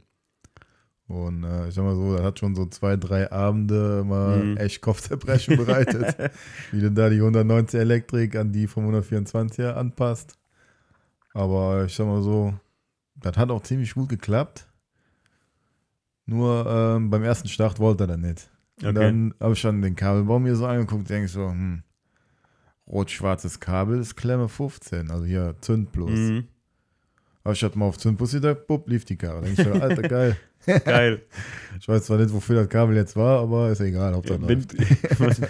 Und 1.08 1.44
äh, 1.44 1.68
ich 1.68 1.74
sag 1.74 1.84
mal 1.84 1.94
so, 1.94 2.16
das 2.16 2.24
hat 2.24 2.38
schon 2.40 2.56
so 2.56 2.66
zwei, 2.66 2.96
drei 2.96 3.30
Abende 3.30 4.02
mal 4.04 4.42
Mhm. 4.42 4.56
echt 4.56 4.80
Kopfzerbrechen 4.82 5.56
bereitet, 5.56 6.16
wie 6.72 6.80
du 6.80 6.90
da 6.90 7.08
die 7.08 7.20
190 7.20 7.78
Elektrik 7.78 8.34
an 8.34 8.50
die 8.52 8.66
vom 8.66 8.88
124er 8.92 9.74
anpasst. 9.74 10.36
Aber 11.32 11.84
ich 11.84 11.94
sag 11.94 12.06
mal 12.06 12.22
so, 12.22 12.54
das 13.20 13.36
hat 13.36 13.50
auch 13.50 13.62
ziemlich 13.62 13.94
gut 13.94 14.08
geklappt. 14.08 14.68
Nur 16.26 16.66
ähm, 16.66 17.10
beim 17.10 17.22
ersten 17.22 17.48
Start 17.48 17.78
wollte 17.78 18.04
er 18.04 18.08
dann 18.08 18.20
nicht. 18.20 18.50
Und 18.82 18.88
Okay. 18.88 18.94
dann 18.94 19.34
habe 19.40 19.54
ich 19.54 19.62
dann 19.62 19.80
den 19.80 19.96
Kabelbaum 19.96 20.42
mir 20.42 20.56
so 20.56 20.66
angeguckt, 20.66 21.08
denke 21.08 21.26
ich 21.26 21.32
so, 21.32 21.48
hm, 21.48 21.82
rot-schwarzes 22.86 23.60
Kabel 23.60 23.98
ist 24.00 24.16
Klemme 24.16 24.48
15, 24.48 25.10
also 25.10 25.24
hier 25.24 25.54
Zündplus. 25.60 26.10
Mhm. 26.10 26.44
Aber 27.42 27.52
ich 27.52 27.62
hatte 27.62 27.78
mal 27.78 27.86
auf 27.86 27.96
Zündplus 27.96 28.32
gedrückt, 28.32 28.66
bupp, 28.66 28.88
lief 28.88 29.04
die 29.04 29.16
Karre. 29.16 29.42
Denke 29.42 29.62
ich 29.62 29.68
so, 29.68 29.72
Alter, 29.74 30.02
geil. 30.02 30.36
Geil. 30.84 31.22
Ich 31.78 31.86
weiß 31.86 32.06
zwar 32.06 32.16
nicht, 32.16 32.32
wofür 32.32 32.56
das 32.56 32.68
Kabel 32.70 32.96
jetzt 32.96 33.14
war, 33.14 33.40
aber 33.40 33.70
ist 33.70 33.80
egal, 33.80 34.14
Hauptsache 34.14 34.40
Wenn, 34.48 34.64
was, 35.18 35.40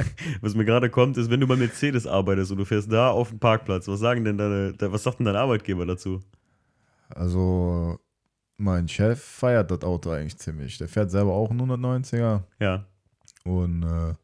was 0.42 0.54
mir 0.56 0.64
gerade 0.64 0.90
kommt, 0.90 1.16
ist, 1.16 1.30
wenn 1.30 1.40
du 1.40 1.46
bei 1.46 1.56
Mercedes 1.56 2.06
arbeitest 2.06 2.50
und 2.50 2.58
du 2.58 2.64
fährst 2.66 2.92
da 2.92 3.10
auf 3.10 3.30
dem 3.30 3.38
Parkplatz, 3.38 3.86
was 3.88 4.00
sagen 4.00 4.24
denn 4.24 4.36
deine, 4.36 4.74
was 4.78 5.04
sagt 5.04 5.20
denn 5.20 5.26
dein 5.26 5.36
Arbeitgeber 5.36 5.86
dazu? 5.86 6.20
Also, 7.08 7.98
mein 8.56 8.88
Chef 8.88 9.20
feiert 9.22 9.70
das 9.70 9.82
Auto 9.82 10.10
eigentlich 10.10 10.38
ziemlich. 10.38 10.78
Der 10.78 10.88
fährt 10.88 11.10
selber 11.10 11.32
auch 11.32 11.50
einen 11.50 11.60
190er. 11.60 12.42
Ja. 12.60 12.86
Und 13.44 13.82
äh, 13.82 14.14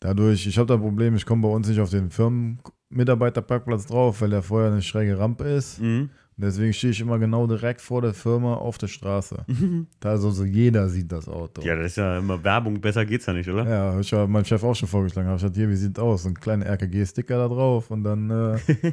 dadurch, 0.00 0.46
ich 0.46 0.58
habe 0.58 0.66
das 0.66 0.80
Problem, 0.80 1.14
ich 1.16 1.26
komme 1.26 1.42
bei 1.42 1.48
uns 1.48 1.68
nicht 1.68 1.80
auf 1.80 1.90
den 1.90 2.10
Firmenmitarbeiterparkplatz 2.10 3.86
drauf, 3.86 4.20
weil 4.20 4.30
der 4.30 4.42
vorher 4.42 4.70
eine 4.70 4.82
schräge 4.82 5.18
Rampe 5.18 5.44
ist. 5.44 5.80
Mhm. 5.80 6.10
Und 6.40 6.44
deswegen 6.46 6.72
stehe 6.72 6.92
ich 6.92 7.00
immer 7.02 7.18
genau 7.18 7.46
direkt 7.46 7.82
vor 7.82 8.00
der 8.00 8.14
Firma 8.14 8.54
auf 8.54 8.78
der 8.78 8.88
Straße. 8.88 9.44
Da 10.00 10.10
also 10.10 10.30
so 10.30 10.44
jeder 10.44 10.88
sieht 10.88 11.12
das 11.12 11.28
Auto. 11.28 11.60
Ja, 11.60 11.76
das 11.76 11.88
ist 11.88 11.96
ja 11.96 12.18
immer 12.18 12.42
Werbung, 12.42 12.80
besser 12.80 13.04
geht's 13.04 13.26
ja 13.26 13.34
nicht, 13.34 13.48
oder? 13.50 13.68
Ja, 13.68 14.00
ich 14.00 14.10
habe 14.14 14.26
meinem 14.26 14.46
Chef 14.46 14.62
auch 14.64 14.74
schon 14.74 14.88
vorgeschlagen. 14.88 15.28
Hab 15.28 15.36
ich 15.36 15.42
gesagt, 15.42 15.56
hier, 15.56 15.68
wie 15.68 15.76
sieht 15.76 15.98
aus? 15.98 16.24
Ein 16.24 16.32
kleiner 16.32 16.64
RKG-Sticker 16.64 17.36
da 17.36 17.48
drauf 17.48 17.90
und 17.90 18.04
dann 18.04 18.30
äh, 18.30 18.58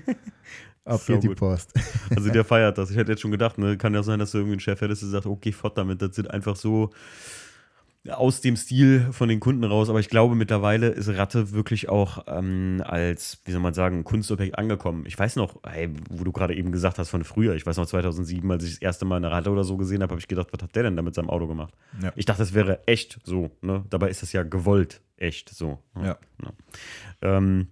ab 0.88 1.02
geht 1.06 1.24
die. 1.24 1.30
Post. 1.30 1.74
Also 2.16 2.30
der 2.32 2.44
feiert 2.46 2.78
das. 2.78 2.90
Ich 2.90 2.98
hätte 2.98 3.12
jetzt 3.12 3.22
schon 3.22 3.32
gedacht, 3.32 3.58
ne, 3.58 3.78
kann 3.78 3.94
ja 3.94 4.04
sein, 4.04 4.20
dass 4.20 4.32
du 4.32 4.40
irgendwie 4.40 4.54
einen 4.54 4.60
Chef 4.62 4.82
hättest, 4.82 5.02
der 5.02 5.10
sagt, 5.10 5.26
okay, 5.26 5.52
fort 5.52 5.78
damit. 5.78 6.02
Das 6.02 6.16
sind 6.16 6.32
einfach 6.32 6.56
so 6.56 6.92
aus 8.10 8.42
dem 8.42 8.56
Stil 8.56 9.08
von 9.12 9.30
den 9.30 9.40
Kunden 9.40 9.64
raus. 9.64 9.90
Aber 9.90 10.00
ich 10.00 10.10
glaube, 10.10 10.36
mittlerweile 10.36 10.88
ist 10.88 11.10
Ratte 11.10 11.52
wirklich 11.52 11.90
auch 11.90 12.24
ähm, 12.28 12.82
als, 12.86 13.42
wie 13.46 13.52
soll 13.52 13.62
man 13.62 13.74
sagen, 13.74 14.04
Kunstobjekt 14.04 14.58
angekommen. 14.58 15.06
Ich 15.06 15.18
weiß 15.18 15.36
noch, 15.36 15.60
hey, 15.66 15.90
wo 16.10 16.24
du 16.24 16.32
gerade 16.32 16.56
eben 16.56 16.72
gesagt 16.72 17.00
hast 17.00 17.10
von 17.10 17.24
früher, 17.24 17.56
ich 17.56 17.66
weiß 17.66 17.78
noch 17.78 17.86
2007, 17.86 18.50
als 18.52 18.64
ich 18.64 18.72
das 18.76 18.82
erste 18.82 19.06
Mal 19.06 19.18
eine 19.18 19.32
Ratte 19.32 19.50
oder 19.50 19.64
so 19.64 19.78
gesehen 19.78 20.02
habe, 20.02 20.12
habe 20.12 20.20
ich 20.20 20.28
gedacht, 20.28 20.48
was 20.52 20.62
hat 20.62 20.76
der 20.76 20.84
denn 20.84 20.96
da 20.96 21.02
mit 21.02 21.16
seinem 21.16 21.30
Auto 21.30 21.48
gemacht? 21.48 21.74
Ja. 22.02 22.14
Ich 22.16 22.26
dachte, 22.26 22.40
das 22.40 22.54
wäre 22.54 22.88
echt 22.88 23.20
so. 23.24 23.52
Ne? 23.62 23.84
Dabei 23.90 24.10
ist 24.10 24.22
das 24.22 24.32
ja 24.34 24.44
gewollt 24.44 25.02
echt 25.18 25.50
so. 25.50 25.80
ne? 25.96 26.18
Ja. 26.44 26.52
Ähm, 27.22 27.68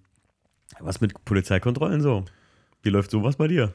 was 0.79 0.99
mit 0.99 1.23
Polizeikontrollen 1.23 2.01
so? 2.01 2.25
Wie 2.85 2.91
läuft 2.91 3.09
sowas 3.09 3.35
bei 3.35 3.47
dir? 3.47 3.73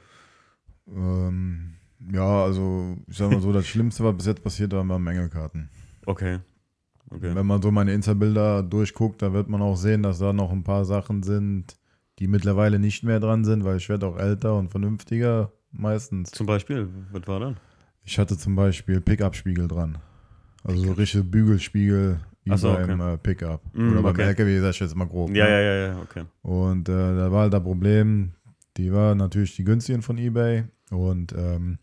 Ähm, 0.86 1.74
ja, 2.12 2.44
also 2.44 2.96
ich 3.08 3.16
sag 3.16 3.32
mal 3.32 3.40
so, 3.40 3.52
das 3.52 3.66
Schlimmste, 3.66 4.04
was 4.04 4.16
bis 4.16 4.26
jetzt 4.26 4.44
passiert, 4.44 4.72
waren 4.72 5.02
Mängelkarten. 5.02 5.68
Okay. 6.06 6.38
Okay. 7.10 7.34
Wenn 7.34 7.44
man 7.44 7.60
so 7.60 7.72
meine 7.72 7.92
Insta-Bilder 7.92 8.62
durchguckt, 8.62 9.20
da 9.20 9.32
wird 9.32 9.48
man 9.48 9.62
auch 9.62 9.74
sehen, 9.74 10.04
dass 10.04 10.20
da 10.20 10.32
noch 10.32 10.52
ein 10.52 10.62
paar 10.62 10.84
Sachen 10.84 11.24
sind, 11.24 11.76
die 12.20 12.28
mittlerweile 12.28 12.78
nicht 12.78 13.02
mehr 13.02 13.18
dran 13.18 13.44
sind, 13.44 13.64
weil 13.64 13.78
ich 13.78 13.88
werde 13.88 14.06
auch 14.06 14.16
älter 14.16 14.56
und 14.56 14.70
vernünftiger 14.70 15.50
meistens. 15.72 16.30
Zum 16.30 16.46
Beispiel, 16.46 16.88
was 17.10 17.26
war 17.26 17.40
dann? 17.40 17.56
Ich 18.04 18.16
hatte 18.16 18.38
zum 18.38 18.54
Beispiel 18.54 19.00
Pickup-Spiegel 19.00 19.66
dran. 19.66 19.98
Also 20.62 20.84
so 20.84 20.92
richtige 20.92 21.24
Bügelspiegel 21.24 22.20
wie 22.44 22.56
so, 22.56 22.72
beim 22.72 23.00
äh, 23.00 23.18
Pickup. 23.18 23.60
Mm, 23.74 23.90
Oder 23.90 24.02
beim 24.02 24.12
okay. 24.12 24.22
LKW, 24.22 24.60
sag 24.60 24.70
ich 24.70 24.80
jetzt 24.80 24.94
mal 24.94 25.06
grob. 25.06 25.30
Ja, 25.34 25.46
ne? 25.46 25.50
ja, 25.50 25.60
ja, 25.60 25.86
ja, 25.88 26.00
okay. 26.00 26.24
Und 26.42 26.88
äh, 26.88 26.92
da 26.92 27.32
war 27.32 27.42
halt 27.42 27.52
das 27.52 27.62
Problem, 27.62 28.32
die 28.76 28.92
war 28.92 29.14
natürlich 29.14 29.56
die 29.56 29.64
günstigen 29.64 30.02
von 30.02 30.18
eBay 30.18 30.64
und 30.90 31.32
ähm, 31.36 31.78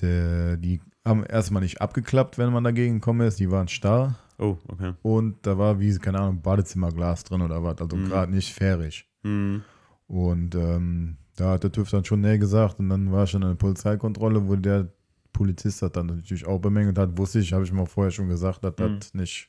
der, 0.00 0.56
die 0.56 0.80
haben 1.04 1.24
erstmal 1.24 1.62
nicht 1.62 1.80
abgeklappt, 1.80 2.38
wenn 2.38 2.52
man 2.52 2.64
dagegen 2.64 2.94
gekommen 2.94 3.26
ist. 3.26 3.38
Die 3.40 3.50
waren 3.50 3.68
starr 3.68 4.16
Oh, 4.38 4.58
okay. 4.68 4.92
und 5.02 5.46
da 5.46 5.56
war 5.56 5.80
wie, 5.80 5.96
keine 5.96 6.20
Ahnung, 6.20 6.42
Badezimmerglas 6.42 7.24
drin 7.24 7.40
oder 7.40 7.62
was, 7.62 7.78
also 7.80 7.96
Mhm. 7.96 8.04
gerade 8.08 8.32
nicht 8.32 8.52
fährig. 8.52 9.08
Hm. 9.22 9.62
Und 10.08 10.54
ähm, 10.54 11.16
da 11.36 11.52
hat 11.52 11.64
der 11.64 11.72
TÜV 11.72 11.90
dann 11.90 12.04
schon 12.04 12.20
näher 12.20 12.38
gesagt 12.38 12.78
und 12.78 12.90
dann 12.90 13.10
war 13.12 13.26
schon 13.26 13.42
eine 13.42 13.54
Polizeikontrolle, 13.54 14.46
wo 14.46 14.56
der 14.56 14.88
Polizist 15.32 15.80
hat 15.82 15.96
dann 15.96 16.06
natürlich 16.06 16.46
auch 16.46 16.58
bemängelt 16.60 16.98
hat, 16.98 17.16
wusste 17.16 17.38
ich, 17.40 17.52
habe 17.54 17.64
ich 17.64 17.72
mal 17.72 17.86
vorher 17.86 18.10
schon 18.10 18.28
gesagt, 18.28 18.62
dass 18.62 18.74
Mhm. 18.78 18.98
das 19.00 19.14
nicht 19.14 19.48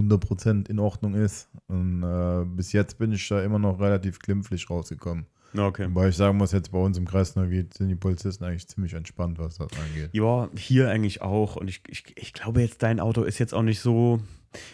100% 0.00 0.68
in 0.68 0.78
Ordnung 0.78 1.14
ist. 1.14 1.48
Und 1.68 2.02
äh, 2.02 2.44
bis 2.44 2.72
jetzt 2.72 2.98
bin 2.98 3.12
ich 3.12 3.26
da 3.28 3.42
immer 3.42 3.58
noch 3.58 3.80
relativ 3.80 4.18
glimpflich 4.18 4.68
rausgekommen. 4.70 5.26
Okay. 5.56 5.86
Wobei 5.88 6.08
ich 6.08 6.16
sagen 6.16 6.38
muss, 6.38 6.52
jetzt 6.52 6.70
bei 6.70 6.78
uns 6.78 6.96
im 6.96 7.06
Kreis 7.06 7.34
Neuwied 7.34 7.74
sind 7.74 7.88
die 7.88 7.96
Polizisten 7.96 8.44
eigentlich 8.44 8.68
ziemlich 8.68 8.94
entspannt, 8.94 9.38
was 9.38 9.56
das 9.56 9.68
angeht. 9.72 10.10
Ja, 10.12 10.48
hier 10.56 10.90
eigentlich 10.90 11.22
auch. 11.22 11.56
Und 11.56 11.68
ich, 11.68 11.82
ich, 11.88 12.04
ich 12.16 12.32
glaube 12.32 12.60
jetzt, 12.60 12.82
dein 12.82 13.00
Auto 13.00 13.22
ist 13.22 13.38
jetzt 13.38 13.54
auch 13.54 13.62
nicht 13.62 13.80
so. 13.80 14.20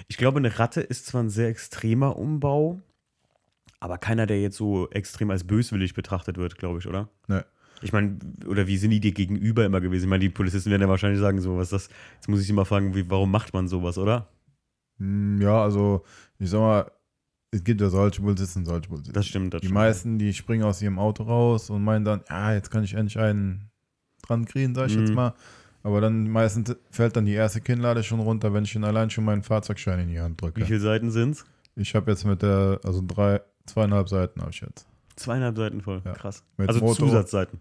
Ich 0.08 0.18
glaube, 0.18 0.38
eine 0.38 0.58
Ratte 0.58 0.80
ist 0.80 1.06
zwar 1.06 1.22
ein 1.22 1.30
sehr 1.30 1.48
extremer 1.48 2.16
Umbau, 2.16 2.80
aber 3.80 3.98
keiner, 3.98 4.26
der 4.26 4.40
jetzt 4.40 4.56
so 4.56 4.88
extrem 4.90 5.30
als 5.30 5.44
böswillig 5.44 5.94
betrachtet 5.94 6.36
wird, 6.36 6.58
glaube 6.58 6.78
ich, 6.78 6.86
oder? 6.86 7.08
Ne. 7.26 7.44
Ich 7.82 7.92
meine, 7.92 8.18
oder 8.46 8.66
wie 8.66 8.78
sind 8.78 8.90
die 8.90 9.00
dir 9.00 9.12
gegenüber 9.12 9.64
immer 9.64 9.80
gewesen? 9.80 10.04
Ich 10.04 10.10
meine, 10.10 10.20
die 10.20 10.30
Polizisten 10.30 10.70
werden 10.70 10.82
ja 10.82 10.88
wahrscheinlich 10.88 11.20
sagen, 11.20 11.40
so, 11.40 11.56
was 11.56 11.72
ist 11.72 11.72
das? 11.72 11.88
Jetzt 12.14 12.28
muss 12.28 12.40
ich 12.40 12.46
sie 12.46 12.54
mal 12.54 12.64
fragen, 12.64 12.94
wie, 12.94 13.08
warum 13.10 13.30
macht 13.30 13.52
man 13.52 13.68
sowas, 13.68 13.98
oder? 13.98 14.28
Hm, 14.98 15.40
Ja, 15.40 15.62
also 15.62 16.04
ich 16.38 16.50
sag 16.50 16.60
mal, 16.60 16.90
es 17.50 17.62
gibt 17.64 17.80
ja 17.80 17.88
solche 17.88 18.20
Polizisten, 18.20 18.64
solche 18.64 18.88
Polizisten. 18.88 19.12
Das 19.14 19.26
stimmt. 19.26 19.54
Das 19.54 19.60
Die 19.60 19.66
stimmt. 19.68 19.74
meisten, 19.74 20.18
die 20.18 20.32
springen 20.34 20.64
aus 20.64 20.82
ihrem 20.82 20.98
Auto 20.98 21.22
raus 21.22 21.70
und 21.70 21.82
meinen 21.84 22.04
dann, 22.04 22.22
ja, 22.28 22.52
jetzt 22.52 22.70
kann 22.70 22.84
ich 22.84 22.94
endlich 22.94 23.18
einen 23.18 23.70
dran 24.26 24.44
kriegen, 24.44 24.74
sag 24.74 24.88
ich 24.88 24.96
Mhm. 24.96 25.06
jetzt 25.06 25.14
mal. 25.14 25.34
Aber 25.82 26.00
dann 26.00 26.28
meistens 26.28 26.74
fällt 26.90 27.16
dann 27.16 27.26
die 27.26 27.32
erste 27.34 27.60
Kinnlade 27.60 28.02
schon 28.02 28.18
runter, 28.20 28.52
wenn 28.52 28.64
ich 28.64 28.74
ihnen 28.74 28.84
allein 28.84 29.08
schon 29.08 29.24
meinen 29.24 29.42
Fahrzeugschein 29.44 30.00
in 30.00 30.08
die 30.08 30.18
Hand 30.20 30.40
drücke. 30.42 30.60
Wie 30.60 30.64
viele 30.64 30.80
Seiten 30.80 31.10
sind's? 31.12 31.44
Ich 31.76 31.94
habe 31.94 32.10
jetzt 32.10 32.24
mit 32.24 32.42
der, 32.42 32.80
also 32.82 33.02
drei, 33.06 33.40
zweieinhalb 33.66 34.08
Seiten 34.08 34.40
habe 34.40 34.50
ich 34.50 34.60
jetzt. 34.60 34.86
Zweieinhalb 35.14 35.56
Seiten 35.56 35.80
voll. 35.80 36.02
Ja. 36.04 36.12
Krass. 36.14 36.42
Mit 36.56 36.68
also 36.68 36.80
Motor. 36.80 37.08
Zusatzseiten. 37.08 37.60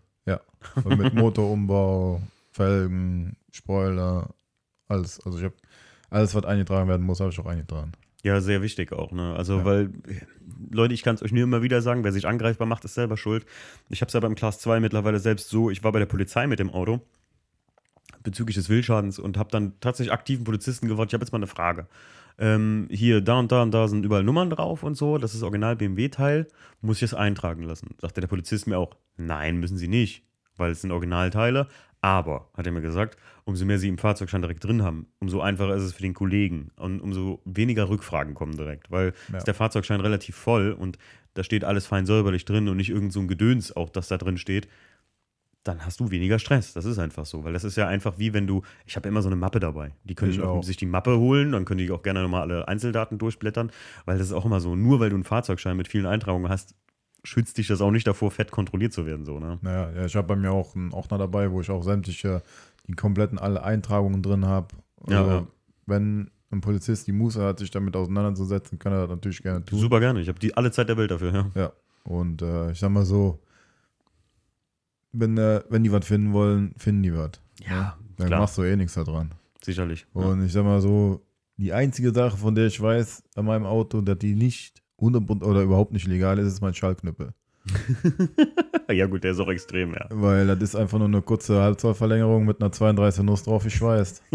Und 0.83 0.97
mit 0.97 1.13
Motorumbau, 1.13 2.21
Felgen, 2.51 3.37
Spoiler, 3.51 4.29
alles. 4.87 5.19
Also 5.25 5.37
ich 5.37 5.43
habe 5.45 5.55
alles, 6.15 6.33
was 6.35 6.45
eingetragen 6.45 6.87
werden 6.89 7.05
muss, 7.05 7.19
habe 7.19 7.29
ich 7.31 7.39
auch 7.39 7.45
eingetragen. 7.45 7.91
Ja, 8.23 8.41
sehr 8.41 8.61
wichtig 8.61 8.91
auch. 8.91 9.11
Ne? 9.11 9.35
Also, 9.35 9.59
Ja. 9.59 9.65
weil, 9.65 9.91
Leute, 10.71 10.93
ich 10.93 11.03
kann 11.03 11.15
es 11.15 11.21
euch 11.21 11.31
nur 11.31 11.43
immer 11.43 11.61
wieder 11.61 11.81
sagen, 11.81 12.03
wer 12.03 12.11
sich 12.11 12.27
angreifbar 12.27 12.65
macht, 12.67 12.83
ist 12.85 12.95
selber 12.95 13.17
schuld. 13.17 13.45
Ich 13.89 14.01
habe 14.01 14.07
es 14.07 14.13
ja 14.13 14.19
beim 14.19 14.33
Class 14.35 14.59
2 14.59 14.79
mittlerweile 14.79 15.19
selbst 15.19 15.49
so, 15.49 15.69
ich 15.69 15.83
war 15.83 15.91
bei 15.91 15.99
der 15.99 16.05
Polizei 16.07 16.47
mit 16.47 16.57
dem 16.59 16.71
Auto 16.71 17.01
bezüglich 18.23 18.55
des 18.55 18.69
Wildschadens 18.69 19.19
und 19.19 19.37
habe 19.37 19.51
dann 19.51 19.73
tatsächlich 19.79 20.11
aktiven 20.13 20.43
Polizisten 20.43 20.87
gewartet. 20.87 21.11
Ich 21.11 21.13
habe 21.13 21.23
jetzt 21.23 21.31
mal 21.31 21.37
eine 21.37 21.47
Frage. 21.47 21.87
Ähm, 22.39 22.87
hier, 22.89 23.21
da 23.21 23.39
und 23.39 23.51
da 23.51 23.61
und 23.61 23.71
da 23.71 23.87
sind 23.87 24.03
überall 24.03 24.23
Nummern 24.23 24.49
drauf 24.49 24.83
und 24.83 24.95
so. 24.95 25.17
Das 25.19 25.35
ist 25.35 25.43
Original 25.43 25.75
BMW-Teil. 25.75 26.47
Muss 26.81 26.97
ich 26.97 27.03
es 27.03 27.13
eintragen 27.13 27.63
lassen? 27.63 27.89
Sagte 28.01 28.21
der 28.21 28.27
Polizist 28.27 28.65
mir 28.67 28.77
auch, 28.79 28.95
nein, 29.17 29.57
müssen 29.57 29.77
Sie 29.77 29.87
nicht, 29.87 30.23
weil 30.57 30.71
es 30.71 30.81
sind 30.81 30.91
Originalteile. 30.91 31.67
Aber, 32.05 32.49
hat 32.55 32.67
er 32.67 32.71
mir 32.71 32.81
gesagt, 32.81 33.17
umso 33.45 33.65
mehr 33.65 33.79
Sie 33.79 33.87
im 33.87 33.97
Fahrzeugschein 33.97 34.43
direkt 34.43 34.63
drin 34.63 34.83
haben, 34.83 35.07
umso 35.19 35.41
einfacher 35.41 35.73
ist 35.73 35.81
es 35.81 35.93
für 35.93 36.03
den 36.03 36.13
Kollegen 36.13 36.69
und 36.75 36.99
umso 37.01 37.41
weniger 37.45 37.89
Rückfragen 37.89 38.35
kommen 38.35 38.55
direkt, 38.55 38.91
weil 38.91 39.13
Ja. 39.31 39.37
ist 39.39 39.47
der 39.47 39.55
Fahrzeugschein 39.55 40.01
relativ 40.01 40.35
voll 40.35 40.71
und 40.71 40.99
da 41.33 41.43
steht 41.43 41.63
alles 41.63 41.87
fein 41.87 42.05
säuberlich 42.05 42.45
drin 42.45 42.69
und 42.69 42.77
nicht 42.77 42.91
irgend 42.91 43.11
so 43.11 43.21
ein 43.21 43.27
Gedöns 43.27 43.75
auch, 43.75 43.89
das 43.89 44.07
da 44.07 44.17
drin 44.19 44.37
steht. 44.37 44.67
dann 45.63 45.83
hast 45.83 45.99
du 45.99 46.11
weniger 46.11 46.37
Stress. 46.37 46.73
Das 46.73 46.85
ist 46.85 46.99
einfach 46.99 47.25
so. 47.25 47.43
Weil 47.43 47.53
das 47.53 47.63
ist 47.63 47.75
ja 47.75 47.87
einfach 47.87 48.19
wie 48.19 48.35
wenn 48.35 48.45
du, 48.45 48.61
ich 48.85 48.95
habe 48.97 49.09
immer 49.09 49.23
so 49.23 49.29
eine 49.29 49.35
Mappe 49.35 49.59
dabei. 49.59 49.95
Die 50.03 50.13
können 50.13 50.31
Ich 50.31 50.39
auch 50.39 50.57
auch. 50.57 50.63
sich 50.63 50.77
die 50.77 50.85
Mappe 50.85 51.17
holen, 51.17 51.53
dann 51.53 51.65
können 51.65 51.79
die 51.79 51.89
auch 51.89 52.03
gerne 52.03 52.21
nochmal 52.21 52.41
alle 52.43 52.67
Einzeldaten 52.67 53.17
durchblättern. 53.17 53.71
Weil 54.05 54.19
das 54.19 54.27
ist 54.27 54.33
auch 54.33 54.45
immer 54.45 54.59
so, 54.59 54.75
nur 54.75 54.99
weil 54.99 55.09
du 55.09 55.15
einen 55.15 55.23
Fahrzeugschein 55.23 55.75
mit 55.75 55.87
vielen 55.87 56.05
Eintragungen 56.05 56.49
hast, 56.49 56.75
schützt 57.25 57.57
dich 57.57 57.67
das 57.67 57.81
auch 57.81 57.91
nicht 57.91 58.07
davor, 58.07 58.31
fett 58.31 58.51
kontrolliert 58.51 58.93
zu 58.93 59.05
werden. 59.05 59.25
So, 59.25 59.39
ne? 59.39 59.59
Naja, 59.61 59.91
ja, 59.91 60.05
ich 60.05 60.15
habe 60.15 60.27
bei 60.27 60.35
mir 60.35 60.51
auch 60.51 60.75
einen 60.75 60.93
Ordner 60.93 61.17
dabei, 61.17 61.51
wo 61.51 61.59
ich 61.61 61.69
auch 61.69 61.83
sämtliche, 61.83 62.41
die 62.87 62.93
kompletten 62.93 63.37
alle 63.39 63.63
Eintragungen 63.63 64.21
drin 64.23 64.45
habe. 64.45 64.67
Ja, 65.09 65.19
Also, 65.19 65.31
ja. 65.31 65.47
wenn 65.87 66.31
ein 66.51 66.61
Polizist 66.61 67.07
die 67.07 67.11
Muße 67.11 67.43
hat, 67.43 67.59
sich 67.59 67.71
damit 67.71 67.95
auseinanderzusetzen, 67.95 68.79
kann 68.79 68.93
er 68.93 69.01
das 69.01 69.09
natürlich 69.09 69.41
gerne 69.41 69.65
tun. 69.65 69.79
Super 69.79 69.99
gerne. 69.99 70.21
Ich 70.21 70.27
habe 70.29 70.39
die 70.39 70.55
alle 70.55 70.71
Zeit 70.71 70.87
der 70.89 70.97
Welt 70.97 71.11
dafür, 71.11 71.33
ja. 71.33 71.51
Ja. 71.55 71.71
Und 72.03 72.41
äh, 72.43 72.71
ich 72.71 72.79
sag 72.79 72.89
mal 72.91 73.05
so, 73.05 73.39
wenn, 75.11 75.37
äh, 75.37 75.61
wenn 75.69 75.83
die 75.83 75.91
was 75.91 76.05
finden 76.05 76.33
wollen, 76.33 76.73
finden 76.77 77.03
die 77.03 77.13
was. 77.13 77.31
Ja, 77.67 77.97
Dann 78.17 78.27
klar. 78.27 78.41
machst 78.41 78.57
du 78.57 78.63
eh 78.63 78.75
nichts 78.75 78.93
daran. 78.93 79.31
Sicherlich. 79.63 80.05
Ja. 80.13 80.21
Und 80.21 80.45
ich 80.45 80.51
sag 80.53 80.63
mal 80.63 80.81
so, 80.81 81.25
die 81.57 81.73
einzige 81.73 82.11
Sache, 82.13 82.37
von 82.37 82.53
der 82.53 82.67
ich 82.67 82.79
weiß 82.79 83.23
an 83.35 83.45
meinem 83.45 83.65
Auto, 83.65 84.01
dass 84.01 84.19
die 84.19 84.35
nicht 84.35 84.83
100% 84.99 85.43
oder 85.43 85.61
überhaupt 85.61 85.91
nicht 85.91 86.07
legal 86.07 86.39
ist, 86.39 86.47
ist 86.47 86.61
mein 86.61 86.73
Schallknüppel. 86.73 87.33
ja, 88.91 89.07
gut, 89.07 89.23
der 89.23 89.31
ist 89.31 89.39
auch 89.39 89.49
extrem, 89.49 89.93
ja. 89.93 90.05
Weil 90.11 90.45
das 90.47 90.59
ist 90.61 90.75
einfach 90.75 90.99
nur 90.99 91.07
eine 91.07 91.21
kurze 91.21 91.61
Halbzollverlängerung 91.61 92.45
mit 92.45 92.61
einer 92.61 92.71
32 92.71 93.23
Nuss 93.23 93.43
drauf 93.43 93.63
geschweißt. 93.63 94.23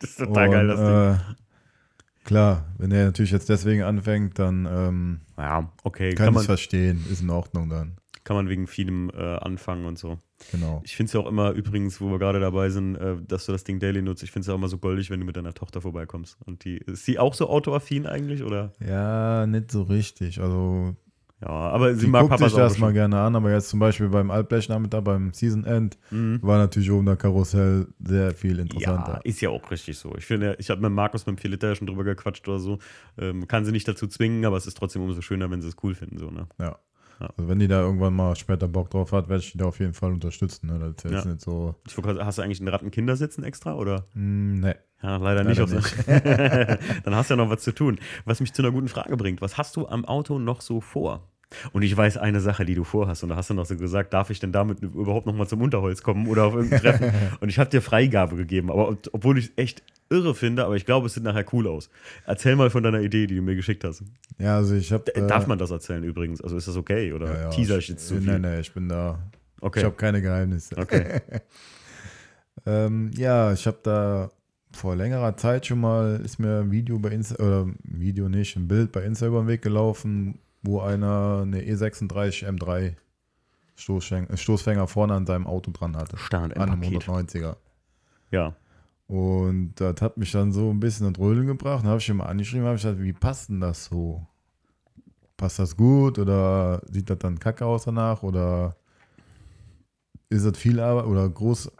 Das 0.00 0.10
ist 0.10 0.18
total 0.18 0.50
geil, 0.50 0.66
das 0.68 0.78
Ding. 0.78 0.88
äh, 0.88 1.34
Klar, 2.24 2.66
wenn 2.78 2.92
er 2.92 3.06
natürlich 3.06 3.30
jetzt 3.32 3.48
deswegen 3.48 3.82
anfängt, 3.82 4.38
dann 4.38 4.66
ähm, 4.70 5.20
Ja, 5.36 5.72
okay, 5.82 6.10
kann, 6.10 6.26
kann 6.26 6.28
ich 6.28 6.34
man, 6.36 6.44
verstehen. 6.44 7.04
Ist 7.10 7.22
in 7.22 7.30
Ordnung 7.30 7.68
dann. 7.68 7.97
Kann 8.28 8.36
man 8.36 8.50
wegen 8.50 8.66
vielem 8.66 9.10
äh, 9.16 9.16
anfangen 9.36 9.86
und 9.86 9.98
so. 9.98 10.18
Genau. 10.52 10.82
Ich 10.84 10.94
finde 10.94 11.08
es 11.08 11.14
ja 11.14 11.20
auch 11.20 11.26
immer, 11.26 11.52
übrigens, 11.52 11.98
wo 12.00 12.10
wir 12.10 12.18
gerade 12.18 12.40
dabei 12.40 12.68
sind, 12.68 12.94
äh, 12.96 13.16
dass 13.26 13.46
du 13.46 13.52
das 13.52 13.64
Ding 13.64 13.78
daily 13.80 14.02
nutzt, 14.02 14.22
ich 14.22 14.30
finde 14.30 14.42
es 14.42 14.46
ja 14.48 14.52
auch 14.52 14.58
immer 14.58 14.68
so 14.68 14.76
goldig, 14.76 15.08
wenn 15.08 15.18
du 15.18 15.24
mit 15.24 15.36
deiner 15.36 15.54
Tochter 15.54 15.80
vorbeikommst. 15.80 16.36
Und 16.44 16.64
die, 16.66 16.76
ist 16.76 17.06
sie 17.06 17.18
auch 17.18 17.32
so 17.32 17.48
autoaffin 17.48 18.06
eigentlich, 18.06 18.42
oder? 18.42 18.72
Ja, 18.86 19.46
nicht 19.46 19.70
so 19.72 19.82
richtig. 19.82 20.40
Also, 20.42 20.94
Ja, 21.40 21.48
aber 21.48 21.94
sie 21.94 22.06
mag 22.08 22.28
Papas 22.28 22.50
sich 22.50 22.56
das 22.58 22.78
mal 22.78 22.92
gerne 22.92 23.18
an, 23.20 23.34
aber 23.36 23.50
jetzt 23.52 23.68
zum 23.68 23.78
Beispiel 23.80 24.08
beim 24.08 24.30
Altblechnachmittag, 24.30 25.02
beim 25.02 25.32
Season 25.32 25.64
End, 25.64 25.96
Mhm. 26.10 26.40
war 26.42 26.58
natürlich 26.58 26.90
oben 26.90 27.06
der 27.06 27.16
Karussell 27.16 27.86
sehr 28.04 28.34
viel 28.34 28.56
Ja, 28.56 28.62
interessanter. 28.62 29.20
ist 29.24 29.40
ja 29.40 29.48
auch 29.50 29.70
richtig 29.70 29.96
so. 29.98 30.14
Ich 30.18 30.26
finde, 30.26 30.56
ich 30.58 30.68
habe 30.68 30.80
mit 30.82 30.90
Markus 30.92 31.24
beim 31.24 31.38
4 31.38 31.50
Liter 31.50 31.68
ja 31.68 31.74
schon 31.76 31.86
drüber 31.86 32.04
gequatscht 32.04 32.46
oder 32.48 32.58
so. 32.58 32.78
Ähm, 33.18 33.46
kann 33.48 33.64
sie 33.64 33.70
nicht 33.72 33.86
dazu 33.88 34.06
zwingen, 34.08 34.44
aber 34.44 34.56
es 34.56 34.66
ist 34.66 34.76
trotzdem 34.76 35.02
umso 35.02 35.20
schöner, 35.22 35.48
wenn 35.50 35.62
sie 35.62 35.68
es 35.68 35.76
cool 35.82 35.94
finden. 35.94 36.18
So, 36.18 36.30
ne? 36.30 36.46
Ja. 36.60 36.78
Ja. 37.20 37.30
Also 37.36 37.48
wenn 37.48 37.58
die 37.58 37.66
da 37.68 37.80
irgendwann 37.80 38.14
mal 38.14 38.36
später 38.36 38.68
Bock 38.68 38.90
drauf 38.90 39.12
hat, 39.12 39.28
werde 39.28 39.42
ich 39.42 39.52
die 39.52 39.58
da 39.58 39.64
auf 39.66 39.80
jeden 39.80 39.92
Fall 39.94 40.12
unterstützen. 40.12 40.68
Ne? 40.68 40.94
Das 40.96 41.04
ist 41.04 41.24
Ja. 41.24 41.30
nicht 41.32 41.40
so. 41.40 41.74
Hast 42.18 42.38
du 42.38 42.42
eigentlich 42.42 42.60
einen 42.60 42.68
Rattenkindersitzen 42.68 43.42
extra? 43.44 43.74
Oder? 43.74 44.06
Hm, 44.14 44.60
ne. 44.60 44.76
Ja, 45.02 45.16
leider, 45.16 45.44
Leider 45.44 45.44
nicht. 45.44 45.60
Aufs- 45.60 45.94
Dann 46.06 47.14
hast 47.14 47.30
du 47.30 47.34
ja 47.34 47.36
noch 47.36 47.50
was 47.50 47.62
zu 47.62 47.72
tun. 47.72 47.98
Was 48.24 48.40
mich 48.40 48.52
zu 48.52 48.62
einer 48.62 48.72
guten 48.72 48.88
Frage 48.88 49.16
bringt. 49.16 49.40
Was 49.40 49.56
hast 49.58 49.76
du 49.76 49.86
am 49.88 50.04
Auto 50.04 50.38
noch 50.38 50.60
so 50.60 50.80
vor? 50.80 51.28
Und 51.72 51.82
ich 51.82 51.96
weiß 51.96 52.18
eine 52.18 52.40
Sache, 52.40 52.64
die 52.66 52.74
du 52.74 52.84
vorhast. 52.84 53.22
Und 53.22 53.30
da 53.30 53.36
hast 53.36 53.48
du 53.50 53.54
noch 53.54 53.64
so 53.66 53.76
gesagt, 53.76 54.12
darf 54.12 54.28
ich 54.30 54.38
denn 54.38 54.52
damit 54.52 54.82
überhaupt 54.82 55.26
noch 55.26 55.34
mal 55.34 55.46
zum 55.48 55.62
Unterholz 55.62 56.02
kommen 56.02 56.26
oder 56.28 56.44
auf 56.44 56.54
irgendein 56.54 56.80
Treffen? 56.80 57.10
Und 57.40 57.48
ich 57.48 57.58
habe 57.58 57.70
dir 57.70 57.80
Freigabe 57.80 58.36
gegeben. 58.36 58.70
Aber 58.70 58.90
ob- 58.90 59.08
obwohl 59.12 59.38
ich 59.38 59.46
es 59.46 59.52
echt 59.56 59.82
irre 60.10 60.34
finde, 60.34 60.64
aber 60.64 60.76
ich 60.76 60.84
glaube, 60.86 61.06
es 61.06 61.14
sieht 61.14 61.22
nachher 61.22 61.44
cool 61.52 61.66
aus. 61.66 61.88
Erzähl 62.26 62.54
mal 62.56 62.68
von 62.70 62.82
deiner 62.82 63.00
Idee, 63.00 63.26
die 63.26 63.36
du 63.36 63.42
mir 63.42 63.56
geschickt 63.56 63.82
hast. 63.84 64.02
Ja, 64.38 64.56
also 64.56 64.74
ich 64.74 64.92
habe. 64.92 65.04
D- 65.10 65.26
Darf 65.26 65.46
man 65.46 65.58
das 65.58 65.70
erzählen 65.70 66.02
übrigens? 66.04 66.40
Also 66.42 66.56
ist 66.56 66.68
das 66.68 66.76
okay? 66.76 67.12
Oder 67.14 67.26
ja, 67.32 67.40
ja, 67.42 67.48
teaser 67.50 67.78
ich 67.78 67.88
jetzt 67.88 68.06
zu 68.08 68.16
äh, 68.16 68.20
viel? 68.20 68.32
Nein, 68.32 68.42
nein, 68.42 68.60
ich 68.60 68.72
bin 68.72 68.88
da. 68.88 69.18
Okay. 69.60 69.80
Ich 69.80 69.84
habe 69.86 69.96
keine 69.96 70.20
Geheimnisse. 70.22 70.76
okay. 70.76 71.20
Ähm, 72.66 73.10
ja, 73.16 73.52
ich 73.52 73.66
habe 73.66 73.78
da 73.82 74.30
vor 74.72 74.96
längerer 74.96 75.36
Zeit 75.36 75.66
schon 75.66 75.80
mal, 75.80 76.20
ist 76.24 76.38
mir 76.38 76.60
ein 76.60 76.70
Video 76.70 76.98
bei 76.98 77.10
Insta, 77.10 77.36
oder 77.42 77.62
ein 77.66 77.76
Video 77.84 78.28
nicht, 78.28 78.56
ein 78.56 78.68
Bild 78.68 78.92
bei 78.92 79.02
Insta 79.04 79.26
über 79.26 79.40
den 79.40 79.48
Weg 79.48 79.62
gelaufen, 79.62 80.38
wo 80.68 80.80
einer 80.80 81.40
eine 81.42 81.64
E 81.64 81.72
E36 81.72 82.46
M3 82.46 82.94
Stoßfänger, 83.76 84.36
Stoßfänger 84.36 84.86
vorne 84.86 85.14
an 85.14 85.24
seinem 85.24 85.46
Auto 85.46 85.70
dran 85.70 85.96
hatte. 85.96 86.18
Stand 86.18 86.52
im 86.52 86.60
An 86.60 86.70
einem 86.70 86.80
Paket. 86.82 87.04
190er. 87.04 87.56
Ja. 88.30 88.54
Und 89.06 89.76
das 89.76 90.02
hat 90.02 90.18
mich 90.18 90.30
dann 90.32 90.52
so 90.52 90.70
ein 90.70 90.78
bisschen 90.78 91.06
ins 91.08 91.18
Rödeln 91.18 91.46
gebracht. 91.46 91.82
Dann 91.82 91.88
habe 91.88 92.00
ich 92.00 92.08
ihn 92.08 92.18
mal 92.18 92.26
angeschrieben, 92.26 92.66
habe 92.66 92.76
ich 92.76 92.82
gesagt, 92.82 93.00
wie 93.00 93.14
passt 93.14 93.48
denn 93.48 93.60
das 93.60 93.86
so? 93.86 94.26
Passt 95.38 95.58
das 95.58 95.74
gut 95.74 96.18
oder 96.18 96.82
sieht 96.90 97.08
das 97.08 97.18
dann 97.18 97.38
kacke 97.38 97.64
aus 97.64 97.84
danach 97.84 98.22
oder 98.22 98.76
ist 100.28 100.44
das 100.44 100.58
viel 100.58 100.80
Arbeit 100.80 101.06
oder 101.06 101.26
groß 101.28 101.72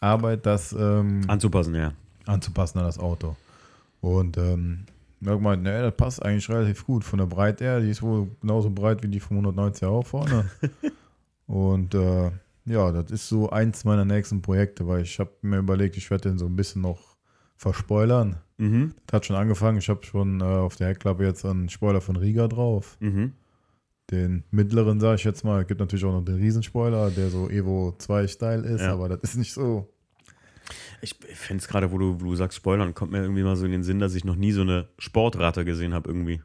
Arbeit, 0.00 0.46
das 0.46 0.72
ähm, 0.72 1.22
Anzupassen, 1.26 1.74
ja. 1.74 1.94
anzupassen 2.26 2.78
an 2.78 2.84
das 2.84 2.98
Auto? 2.98 3.34
Und 4.00 4.36
ähm, 4.36 4.84
er 5.22 5.32
hat 5.32 5.38
gemeint, 5.38 5.62
nee, 5.62 5.80
das 5.82 5.94
passt 5.96 6.22
eigentlich 6.24 6.48
relativ 6.48 6.84
gut. 6.86 7.04
Von 7.04 7.18
der 7.18 7.26
Breite 7.26 7.64
her, 7.64 7.80
die 7.80 7.90
ist 7.90 8.02
wohl 8.02 8.28
genauso 8.40 8.70
breit 8.70 9.02
wie 9.02 9.08
die 9.08 9.20
vom 9.20 9.38
190er 9.44 9.86
auch 9.88 10.06
vorne. 10.06 10.48
Und 11.46 11.94
äh, 11.94 12.30
ja, 12.66 12.92
das 12.92 13.10
ist 13.10 13.28
so 13.28 13.50
eins 13.50 13.84
meiner 13.84 14.04
nächsten 14.04 14.40
Projekte, 14.42 14.86
weil 14.86 15.02
ich 15.02 15.18
habe 15.18 15.30
mir 15.42 15.58
überlegt, 15.58 15.96
ich 15.96 16.10
werde 16.10 16.28
den 16.28 16.38
so 16.38 16.46
ein 16.46 16.56
bisschen 16.56 16.82
noch 16.82 17.16
verspoilern. 17.56 18.36
Mhm. 18.58 18.94
Das 19.06 19.16
hat 19.16 19.26
schon 19.26 19.36
angefangen. 19.36 19.78
Ich 19.78 19.88
habe 19.88 20.04
schon 20.04 20.40
äh, 20.40 20.44
auf 20.44 20.76
der 20.76 20.88
Heckklappe 20.88 21.24
jetzt 21.24 21.44
einen 21.44 21.68
Spoiler 21.68 22.00
von 22.00 22.16
Riga 22.16 22.46
drauf. 22.48 22.96
Mhm. 23.00 23.32
Den 24.10 24.44
mittleren, 24.50 24.98
sage 25.00 25.16
ich 25.16 25.24
jetzt 25.24 25.44
mal. 25.44 25.62
Es 25.62 25.68
gibt 25.68 25.80
natürlich 25.80 26.04
auch 26.04 26.12
noch 26.12 26.24
den 26.24 26.36
Riesenspoiler, 26.36 27.10
der 27.10 27.30
so 27.30 27.48
Evo 27.48 27.94
2 27.98 28.26
Style 28.28 28.62
ist, 28.66 28.80
Ja. 28.82 28.92
aber 28.92 29.08
das 29.08 29.20
ist 29.22 29.36
nicht 29.36 29.52
so. 29.52 29.88
Ich 31.00 31.14
finde 31.34 31.62
es 31.62 31.68
gerade, 31.68 31.92
wo 31.92 31.98
du, 31.98 32.20
wo 32.20 32.24
du 32.26 32.36
sagst 32.36 32.56
Spoilern, 32.56 32.94
kommt 32.94 33.12
mir 33.12 33.22
irgendwie 33.22 33.42
mal 33.42 33.56
so 33.56 33.64
in 33.64 33.72
den 33.72 33.82
Sinn, 33.82 33.98
dass 33.98 34.14
ich 34.14 34.24
noch 34.24 34.36
nie 34.36 34.52
so 34.52 34.62
eine 34.62 34.88
Sportrate 34.98 35.64
gesehen 35.64 35.94
habe 35.94 36.08
irgendwie. 36.08 36.42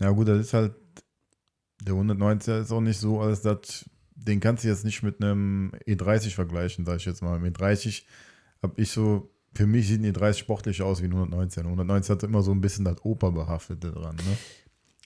Ja, 0.00 0.10
gut, 0.10 0.28
das 0.28 0.38
ist 0.38 0.54
halt. 0.54 0.74
Der 1.82 1.94
190er 1.94 2.60
ist 2.60 2.72
auch 2.72 2.80
nicht 2.80 2.98
so, 2.98 3.20
als 3.20 3.42
das. 3.42 3.88
Den 4.14 4.40
kannst 4.40 4.64
du 4.64 4.68
jetzt 4.68 4.84
nicht 4.84 5.02
mit 5.02 5.22
einem 5.22 5.70
E30 5.86 6.34
vergleichen, 6.34 6.84
sage 6.84 6.98
ich 6.98 7.04
jetzt 7.04 7.22
mal. 7.22 7.38
Mit 7.38 7.58
E30 7.58 8.04
habe 8.62 8.80
ich 8.80 8.90
so. 8.90 9.30
Für 9.54 9.66
mich 9.66 9.88
sieht 9.88 10.02
ein 10.02 10.12
E30 10.12 10.34
sportlicher 10.34 10.84
aus 10.84 11.00
wie 11.00 11.06
ein 11.06 11.12
119. 11.12 11.64
119 11.64 12.14
hat 12.14 12.22
immer 12.22 12.42
so 12.42 12.52
ein 12.52 12.60
bisschen 12.60 12.84
das 12.84 13.04
Operbehaftete 13.04 13.92
dran. 13.92 14.16
Ne? 14.16 14.36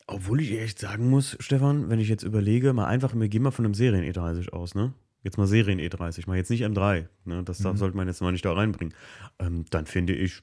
Obwohl 0.07 0.41
ich 0.41 0.59
echt 0.59 0.79
sagen 0.79 1.09
muss, 1.09 1.37
Stefan, 1.41 1.89
wenn 1.89 2.01
ich 2.01 2.09
jetzt 2.09 2.25
überlege, 2.25 2.73
mal 2.73 2.87
einfach, 2.87 3.15
wir 3.15 3.29
gehen 3.29 3.43
mal 3.43 3.51
von 3.51 3.65
einem 3.65 3.75
Serien 3.75 4.05
E30 4.05 4.51
aus, 4.51 4.75
ne? 4.75 4.93
Jetzt 5.23 5.39
mal 5.39 5.47
Serien 5.47 5.79
E30, 5.81 6.27
mal 6.27 6.37
jetzt 6.37 6.51
nicht 6.51 6.65
M3, 6.65 7.07
ne? 7.25 7.43
Das 7.45 7.61
Mhm. 7.61 7.77
sollte 7.77 7.97
man 7.97 8.09
jetzt 8.09 8.21
mal 8.23 8.33
nicht 8.33 8.45
da 8.45 8.53
reinbringen. 8.53 8.95
Ähm, 9.39 9.65
dann 9.71 9.87
finde 9.87 10.15
ich, 10.15 10.41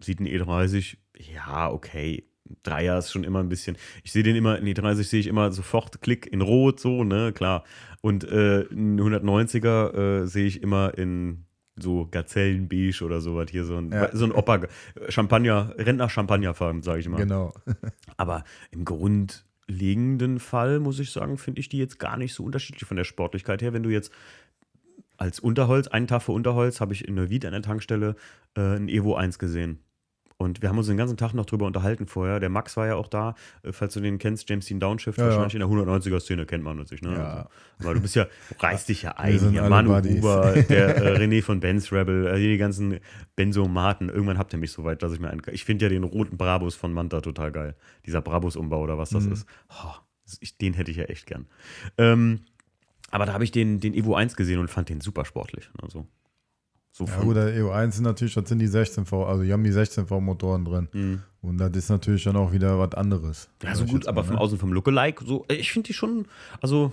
sieht 0.00 0.20
ein 0.20 0.26
E30, 0.26 0.96
ja, 1.34 1.70
okay. 1.70 2.24
Dreier 2.64 2.98
ist 2.98 3.12
schon 3.12 3.22
immer 3.22 3.38
ein 3.40 3.48
bisschen. 3.48 3.76
Ich 4.02 4.10
sehe 4.10 4.22
den 4.24 4.34
immer, 4.34 4.58
in 4.58 4.66
E30 4.66 5.04
sehe 5.04 5.20
ich 5.20 5.26
immer 5.28 5.52
sofort 5.52 6.00
Klick 6.02 6.26
in 6.32 6.40
Rot, 6.40 6.80
so, 6.80 7.04
ne, 7.04 7.32
klar. 7.32 7.62
Und 8.00 8.24
äh, 8.24 8.62
ein 8.72 8.98
190er 9.00 10.22
äh, 10.22 10.26
sehe 10.26 10.46
ich 10.46 10.62
immer 10.62 10.96
in 10.98 11.44
so 11.78 12.08
Gazellenbeige 12.10 13.04
oder 13.04 13.20
sowas 13.20 13.46
hier, 13.50 13.64
so 13.64 13.76
ein, 13.76 13.92
Ja. 13.92 14.14
so 14.14 14.24
ein 14.24 14.32
Opa, 14.32 14.62
Champagner, 15.08 15.74
Rentner-Champagnerfarben, 15.78 16.82
sage 16.82 17.00
ich 17.00 17.06
immer. 17.06 17.16
Genau. 17.18 17.54
Aber 18.16 18.44
im 18.70 18.84
grundlegenden 19.70 20.40
Fall, 20.40 20.80
muss 20.80 20.98
ich 20.98 21.12
sagen, 21.12 21.38
finde 21.38 21.60
ich 21.60 21.68
die 21.68 21.78
jetzt 21.78 21.98
gar 21.98 22.16
nicht 22.16 22.34
so 22.34 22.44
unterschiedlich 22.44 22.86
von 22.86 22.96
der 22.96 23.04
Sportlichkeit 23.04 23.62
her. 23.62 23.72
Wenn 23.72 23.82
du 23.82 23.90
jetzt 23.90 24.12
als 25.16 25.38
Unterholz, 25.38 25.86
einen 25.88 26.06
Tag 26.06 26.22
vor 26.22 26.34
Unterholz, 26.34 26.80
habe 26.80 26.92
ich 26.92 27.06
in 27.06 27.16
der 27.16 27.30
Wied 27.30 27.44
an 27.44 27.52
der 27.52 27.62
Tankstelle 27.62 28.16
äh, 28.56 28.76
ein 28.76 28.88
Evo 28.88 29.14
1 29.14 29.38
gesehen. 29.38 29.78
Und 30.40 30.62
wir 30.62 30.70
haben 30.70 30.78
uns 30.78 30.86
den 30.86 30.96
ganzen 30.96 31.18
Tag 31.18 31.34
noch 31.34 31.44
drüber 31.44 31.66
unterhalten 31.66 32.06
vorher. 32.06 32.40
Der 32.40 32.48
Max 32.48 32.74
war 32.78 32.86
ja 32.86 32.94
auch 32.94 33.08
da, 33.08 33.34
äh, 33.62 33.72
falls 33.72 33.92
du 33.92 34.00
den 34.00 34.16
kennst, 34.16 34.48
James 34.48 34.64
Dean 34.64 34.80
Downshift, 34.80 35.18
Ja, 35.18 35.24
ja. 35.24 35.30
wahrscheinlich 35.32 35.52
in 35.54 35.60
der 35.60 35.68
190er-Szene 35.68 36.46
kennt 36.46 36.64
man 36.64 36.86
sich. 36.86 37.02
Ne? 37.02 37.12
Ja. 37.12 37.26
Also, 37.26 37.48
aber 37.84 37.94
du 37.94 38.00
bist 38.00 38.14
ja, 38.14 38.26
reißt 38.58 38.88
dich 38.88 39.02
ja 39.02 39.18
ein. 39.18 39.38
alle 39.58 39.68
Manu 39.68 39.90
Buddies. 39.92 40.16
Huber, 40.16 40.54
der 40.62 40.96
äh, 40.96 41.16
René 41.18 41.42
von 41.42 41.60
Benz 41.60 41.92
Rebel, 41.92 42.26
äh, 42.26 42.38
die 42.38 42.56
ganzen 42.56 43.00
Benzomaten. 43.36 44.08
Irgendwann 44.08 44.38
habt 44.38 44.54
ihr 44.54 44.58
mich 44.58 44.72
so 44.72 44.82
weit, 44.84 45.02
dass 45.02 45.12
ich 45.12 45.20
mir 45.20 45.28
einen. 45.28 45.42
Ich 45.52 45.66
finde 45.66 45.84
ja 45.84 45.88
den 45.90 46.04
roten 46.04 46.38
Brabus 46.38 46.74
von 46.74 46.92
Manta 46.94 47.20
total 47.20 47.52
geil. 47.52 47.76
Dieser 48.06 48.22
Brabus-Umbau 48.22 48.80
oder 48.82 48.96
was 48.96 49.10
das 49.10 49.26
Mhm. 49.26 49.32
ist. 49.32 49.46
Oh, 49.68 49.92
ich, 50.40 50.56
den 50.56 50.72
hätte 50.72 50.90
ich 50.90 50.96
ja 50.96 51.04
echt 51.04 51.26
gern. 51.26 51.46
Ähm, 51.98 52.40
aber 53.10 53.26
da 53.26 53.34
habe 53.34 53.44
ich 53.44 53.50
den, 53.50 53.78
den 53.80 53.92
Evo 53.92 54.14
1 54.14 54.36
gesehen 54.36 54.58
und 54.58 54.68
fand 54.70 54.88
den 54.88 55.00
super 55.02 55.26
sportlich. 55.26 55.68
Also, 55.82 56.06
so 56.92 57.04
Ja 57.04 57.16
gut, 57.20 57.36
der 57.36 57.54
EU1 57.54 57.92
sind 57.92 58.04
natürlich, 58.04 58.34
das 58.34 58.48
sind 58.48 58.58
die 58.58 58.68
16V, 58.68 59.24
also 59.24 59.42
die 59.42 59.52
haben 59.52 59.64
die 59.64 59.72
16V 59.72 60.20
Motoren 60.20 60.64
drin. 60.64 60.88
Mhm. 60.92 61.22
Und 61.42 61.58
das 61.58 61.70
ist 61.76 61.88
natürlich 61.88 62.24
dann 62.24 62.36
auch 62.36 62.52
wieder 62.52 62.78
was 62.78 62.92
anderes. 62.94 63.48
Ja, 63.62 63.74
so 63.74 63.84
gut, 63.84 64.06
aber 64.06 64.22
mal, 64.22 64.26
von 64.26 64.34
ne? 64.36 64.40
außen 64.40 64.58
vom 64.58 64.72
Lookalike, 64.72 65.24
so, 65.24 65.44
äh, 65.48 65.54
ich 65.54 65.72
finde 65.72 65.88
die 65.88 65.94
schon, 65.94 66.26
also, 66.60 66.92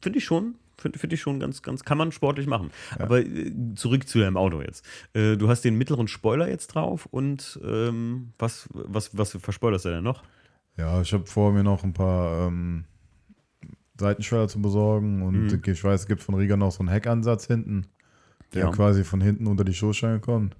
finde 0.00 0.18
ich 0.18 0.24
schon, 0.24 0.54
finde 0.76 0.98
find 0.98 1.12
ich 1.12 1.20
schon 1.20 1.40
ganz, 1.40 1.62
ganz, 1.62 1.84
kann 1.84 1.98
man 1.98 2.12
sportlich 2.12 2.46
machen. 2.46 2.70
Aber 2.98 3.20
äh, 3.20 3.52
zurück 3.74 4.06
zu 4.08 4.18
deinem 4.18 4.36
Auto 4.36 4.60
jetzt. 4.60 4.84
Äh, 5.14 5.36
du 5.36 5.48
hast 5.48 5.62
den 5.62 5.76
mittleren 5.76 6.08
Spoiler 6.08 6.48
jetzt 6.48 6.68
drauf 6.68 7.06
und 7.10 7.58
ähm, 7.64 8.32
was, 8.38 8.68
was, 8.72 9.16
was 9.16 9.36
verspoilerst 9.40 9.86
du 9.86 9.88
denn 9.88 10.04
noch? 10.04 10.22
Ja, 10.76 11.00
ich 11.00 11.12
habe 11.12 11.26
vor 11.26 11.52
mir 11.52 11.64
noch 11.64 11.82
ein 11.82 11.92
paar 11.92 12.46
ähm, 12.46 12.84
Seitenschweller 13.98 14.48
zu 14.48 14.62
besorgen. 14.62 15.22
Und 15.22 15.48
Mhm. 15.48 15.62
ich 15.66 15.82
weiß, 15.82 16.02
es 16.02 16.06
gibt 16.06 16.22
von 16.22 16.36
Riga 16.36 16.56
noch 16.56 16.70
so 16.70 16.80
einen 16.80 16.88
Heckansatz 16.88 17.46
hinten, 17.46 17.86
der 18.54 18.64
Ja. 18.64 18.70
quasi 18.70 19.04
von 19.04 19.20
hinten 19.20 19.46
unter 19.46 19.64
die 19.64 19.74
Stoßstange 19.74 20.20
kommt. 20.20 20.56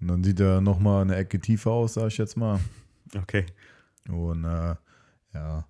Und 0.00 0.08
dann 0.08 0.22
sieht 0.24 0.40
er 0.40 0.60
nochmal 0.60 1.02
eine 1.02 1.16
Ecke 1.16 1.40
tiefer 1.40 1.70
aus, 1.70 1.94
sag 1.94 2.08
ich 2.08 2.18
jetzt 2.18 2.36
mal. 2.36 2.60
Okay. 3.16 3.46
Und 4.08 4.44
äh, 4.44 4.74
ja, 5.34 5.66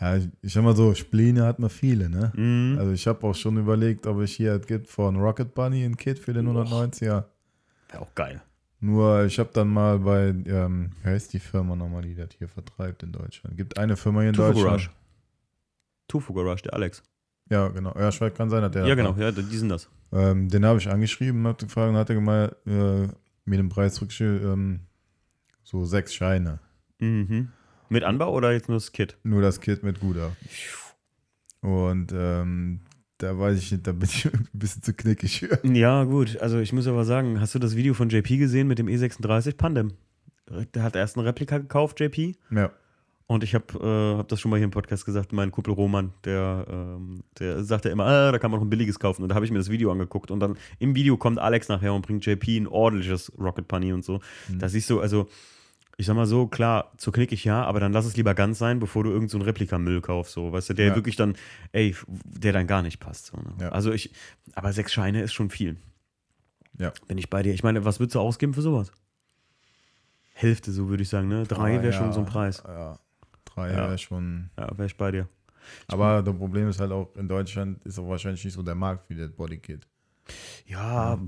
ja, 0.00 0.16
ich, 0.16 0.28
ich 0.42 0.52
sag 0.52 0.62
mal 0.62 0.76
so, 0.76 0.94
Spline 0.94 1.42
hat 1.44 1.58
man 1.58 1.70
viele, 1.70 2.08
ne? 2.08 2.32
Mhm. 2.36 2.76
Also 2.78 2.92
ich 2.92 3.06
habe 3.08 3.26
auch 3.26 3.34
schon 3.34 3.56
überlegt, 3.58 4.06
ob 4.06 4.20
ich 4.22 4.36
hier 4.36 4.58
gibt 4.60 4.86
von 4.88 5.16
Rocket 5.16 5.54
Bunny 5.54 5.84
ein 5.84 5.96
Kit 5.96 6.18
für 6.18 6.32
den 6.32 6.46
190er. 6.48 7.24
Wäre 7.90 8.00
auch 8.02 8.14
geil. 8.14 8.40
Nur 8.80 9.24
ich 9.24 9.40
habe 9.40 9.50
dann 9.52 9.68
mal 9.68 9.98
bei, 9.98 10.28
ähm, 10.46 10.90
wie 11.02 11.08
heißt 11.08 11.32
die 11.32 11.40
Firma 11.40 11.74
nochmal, 11.74 12.02
die 12.02 12.14
das 12.14 12.28
hier 12.38 12.46
vertreibt 12.48 13.02
in 13.02 13.10
Deutschland? 13.10 13.56
Gibt 13.56 13.76
eine 13.76 13.96
Firma 13.96 14.20
hier 14.20 14.28
in 14.28 14.34
Tufu 14.36 14.46
Deutschland. 14.52 14.68
Garage. 14.68 14.90
Tufu 16.06 16.32
Garage, 16.32 16.62
der 16.62 16.74
Alex. 16.74 17.02
Ja, 17.50 17.68
genau. 17.68 17.94
Ja, 17.98 18.08
ich 18.08 18.20
weiß, 18.20 18.34
kann 18.34 18.50
sein, 18.50 18.62
dass 18.62 18.72
der 18.72 18.86
Ja, 18.86 18.94
genau, 18.94 19.14
ja, 19.18 19.30
die 19.32 19.42
sind 19.56 19.68
das. 19.68 19.88
Ähm, 20.12 20.48
den 20.48 20.64
habe 20.64 20.78
ich 20.78 20.88
angeschrieben, 20.88 21.46
habe 21.46 21.64
gefragt 21.64 21.90
und 21.90 21.96
hat 21.96 22.08
er 22.08 22.14
gemeint, 22.14 22.52
äh, 22.66 23.08
mir 23.44 23.56
den 23.56 23.68
Preis 23.68 23.94
zurückgeschickt, 23.94 24.42
ähm, 24.44 24.80
so 25.62 25.84
sechs 25.84 26.14
Scheine. 26.14 26.60
Mhm. 26.98 27.48
Mit 27.88 28.04
Anbau 28.04 28.32
oder 28.34 28.52
jetzt 28.52 28.68
nur 28.68 28.76
das 28.76 28.92
Kit? 28.92 29.16
Nur 29.22 29.40
das 29.42 29.60
Kit 29.60 29.82
mit 29.82 30.00
Guder. 30.00 30.36
Und 31.60 32.12
ähm, 32.14 32.80
da 33.18 33.38
weiß 33.38 33.58
ich 33.58 33.72
nicht, 33.72 33.86
da 33.86 33.92
bin 33.92 34.08
ich 34.08 34.26
ein 34.32 34.48
bisschen 34.52 34.82
zu 34.82 34.94
knickig. 34.94 35.48
Ja, 35.64 36.04
gut. 36.04 36.38
Also 36.40 36.58
ich 36.58 36.72
muss 36.72 36.86
aber 36.86 37.04
sagen, 37.04 37.40
hast 37.40 37.54
du 37.54 37.58
das 37.58 37.76
Video 37.76 37.94
von 37.94 38.08
JP 38.08 38.36
gesehen 38.38 38.68
mit 38.68 38.78
dem 38.78 38.86
E36 38.86 39.56
Pandem? 39.56 39.92
Der 40.74 40.82
hat 40.82 40.96
erst 40.96 41.16
ein 41.16 41.20
Replika 41.20 41.58
gekauft, 41.58 42.00
JP. 42.00 42.36
ja. 42.50 42.70
Und 43.30 43.44
ich 43.44 43.54
habe 43.54 43.66
äh, 43.78 44.18
hab 44.18 44.28
das 44.28 44.40
schon 44.40 44.50
mal 44.50 44.56
hier 44.56 44.64
im 44.64 44.70
Podcast 44.70 45.04
gesagt, 45.04 45.32
mein 45.34 45.50
Kumpel 45.50 45.74
Roman, 45.74 46.14
der, 46.24 46.64
ähm, 46.68 47.22
der 47.38 47.62
sagt 47.62 47.84
ja 47.84 47.90
immer, 47.90 48.06
ah, 48.06 48.32
da 48.32 48.38
kann 48.38 48.50
man 48.50 48.58
noch 48.58 48.66
ein 48.66 48.70
billiges 48.70 48.98
kaufen. 48.98 49.22
Und 49.22 49.28
da 49.28 49.34
habe 49.34 49.44
ich 49.44 49.52
mir 49.52 49.58
das 49.58 49.68
Video 49.68 49.92
angeguckt. 49.92 50.30
Und 50.30 50.40
dann 50.40 50.56
im 50.78 50.94
Video 50.94 51.18
kommt 51.18 51.38
Alex 51.38 51.68
nachher 51.68 51.92
und 51.92 52.00
bringt 52.06 52.24
JP 52.24 52.56
ein 52.56 52.66
ordentliches 52.66 53.30
Rocket 53.38 53.68
Bunny 53.68 53.92
und 53.92 54.02
so. 54.02 54.20
Mhm. 54.48 54.60
Da 54.60 54.70
siehst 54.70 54.88
du, 54.88 55.00
also, 55.00 55.28
ich 55.98 56.06
sag 56.06 56.16
mal 56.16 56.24
so, 56.24 56.46
klar, 56.46 56.90
zu 56.96 57.12
knickig 57.12 57.44
ja, 57.44 57.62
aber 57.64 57.80
dann 57.80 57.92
lass 57.92 58.06
es 58.06 58.16
lieber 58.16 58.32
ganz 58.34 58.58
sein, 58.58 58.78
bevor 58.80 59.04
du 59.04 59.10
irgendeinen 59.10 59.40
so 59.42 59.46
Replikamüll 59.46 60.00
kaufst. 60.00 60.32
So, 60.32 60.50
weißt 60.50 60.70
du, 60.70 60.74
der 60.74 60.86
Ja. 60.86 60.94
wirklich 60.94 61.16
dann, 61.16 61.36
ey, 61.72 61.94
der 62.24 62.54
dann 62.54 62.66
gar 62.66 62.80
nicht 62.80 62.98
passt. 62.98 63.26
So, 63.26 63.36
ne? 63.36 63.52
Ja. 63.60 63.68
Also 63.68 63.92
ich, 63.92 64.10
aber 64.54 64.72
sechs 64.72 64.90
Scheine 64.94 65.20
ist 65.20 65.34
schon 65.34 65.50
viel. 65.50 65.76
Ja. 66.78 66.94
Bin 67.08 67.18
ich 67.18 67.28
bei 67.28 67.42
dir. 67.42 67.52
Ich 67.52 67.62
meine, 67.62 67.84
was 67.84 68.00
würdest 68.00 68.14
du 68.14 68.20
ausgeben 68.20 68.54
für 68.54 68.62
sowas? 68.62 68.90
Hälfte, 70.32 70.72
so 70.72 70.88
würde 70.88 71.02
ich 71.02 71.10
sagen, 71.10 71.28
ne? 71.28 71.44
Drei 71.44 71.76
Ah, 71.78 71.82
wäre 71.82 71.92
ja, 71.92 71.98
schon 71.98 72.12
so 72.14 72.20
ein 72.20 72.26
Preis. 72.26 72.62
Ja, 72.66 72.98
drei 73.58 73.70
Ja. 73.70 73.76
wäre 73.88 73.98
schon. 73.98 74.50
Ja, 74.58 74.68
wäre 74.76 74.86
ich 74.86 74.96
bei 74.96 75.10
dir. 75.10 75.28
Aber 75.86 76.22
das 76.22 76.34
Problem 76.36 76.68
ist 76.68 76.80
halt 76.80 76.92
auch, 76.92 77.14
in 77.16 77.28
Deutschland 77.28 77.84
ist 77.84 77.98
auch 77.98 78.08
wahrscheinlich 78.08 78.44
nicht 78.44 78.54
so 78.54 78.62
der 78.62 78.74
Markt 78.74 79.06
für 79.06 79.14
das 79.14 79.30
Bodykit. 79.30 79.86
Ja, 80.66 81.18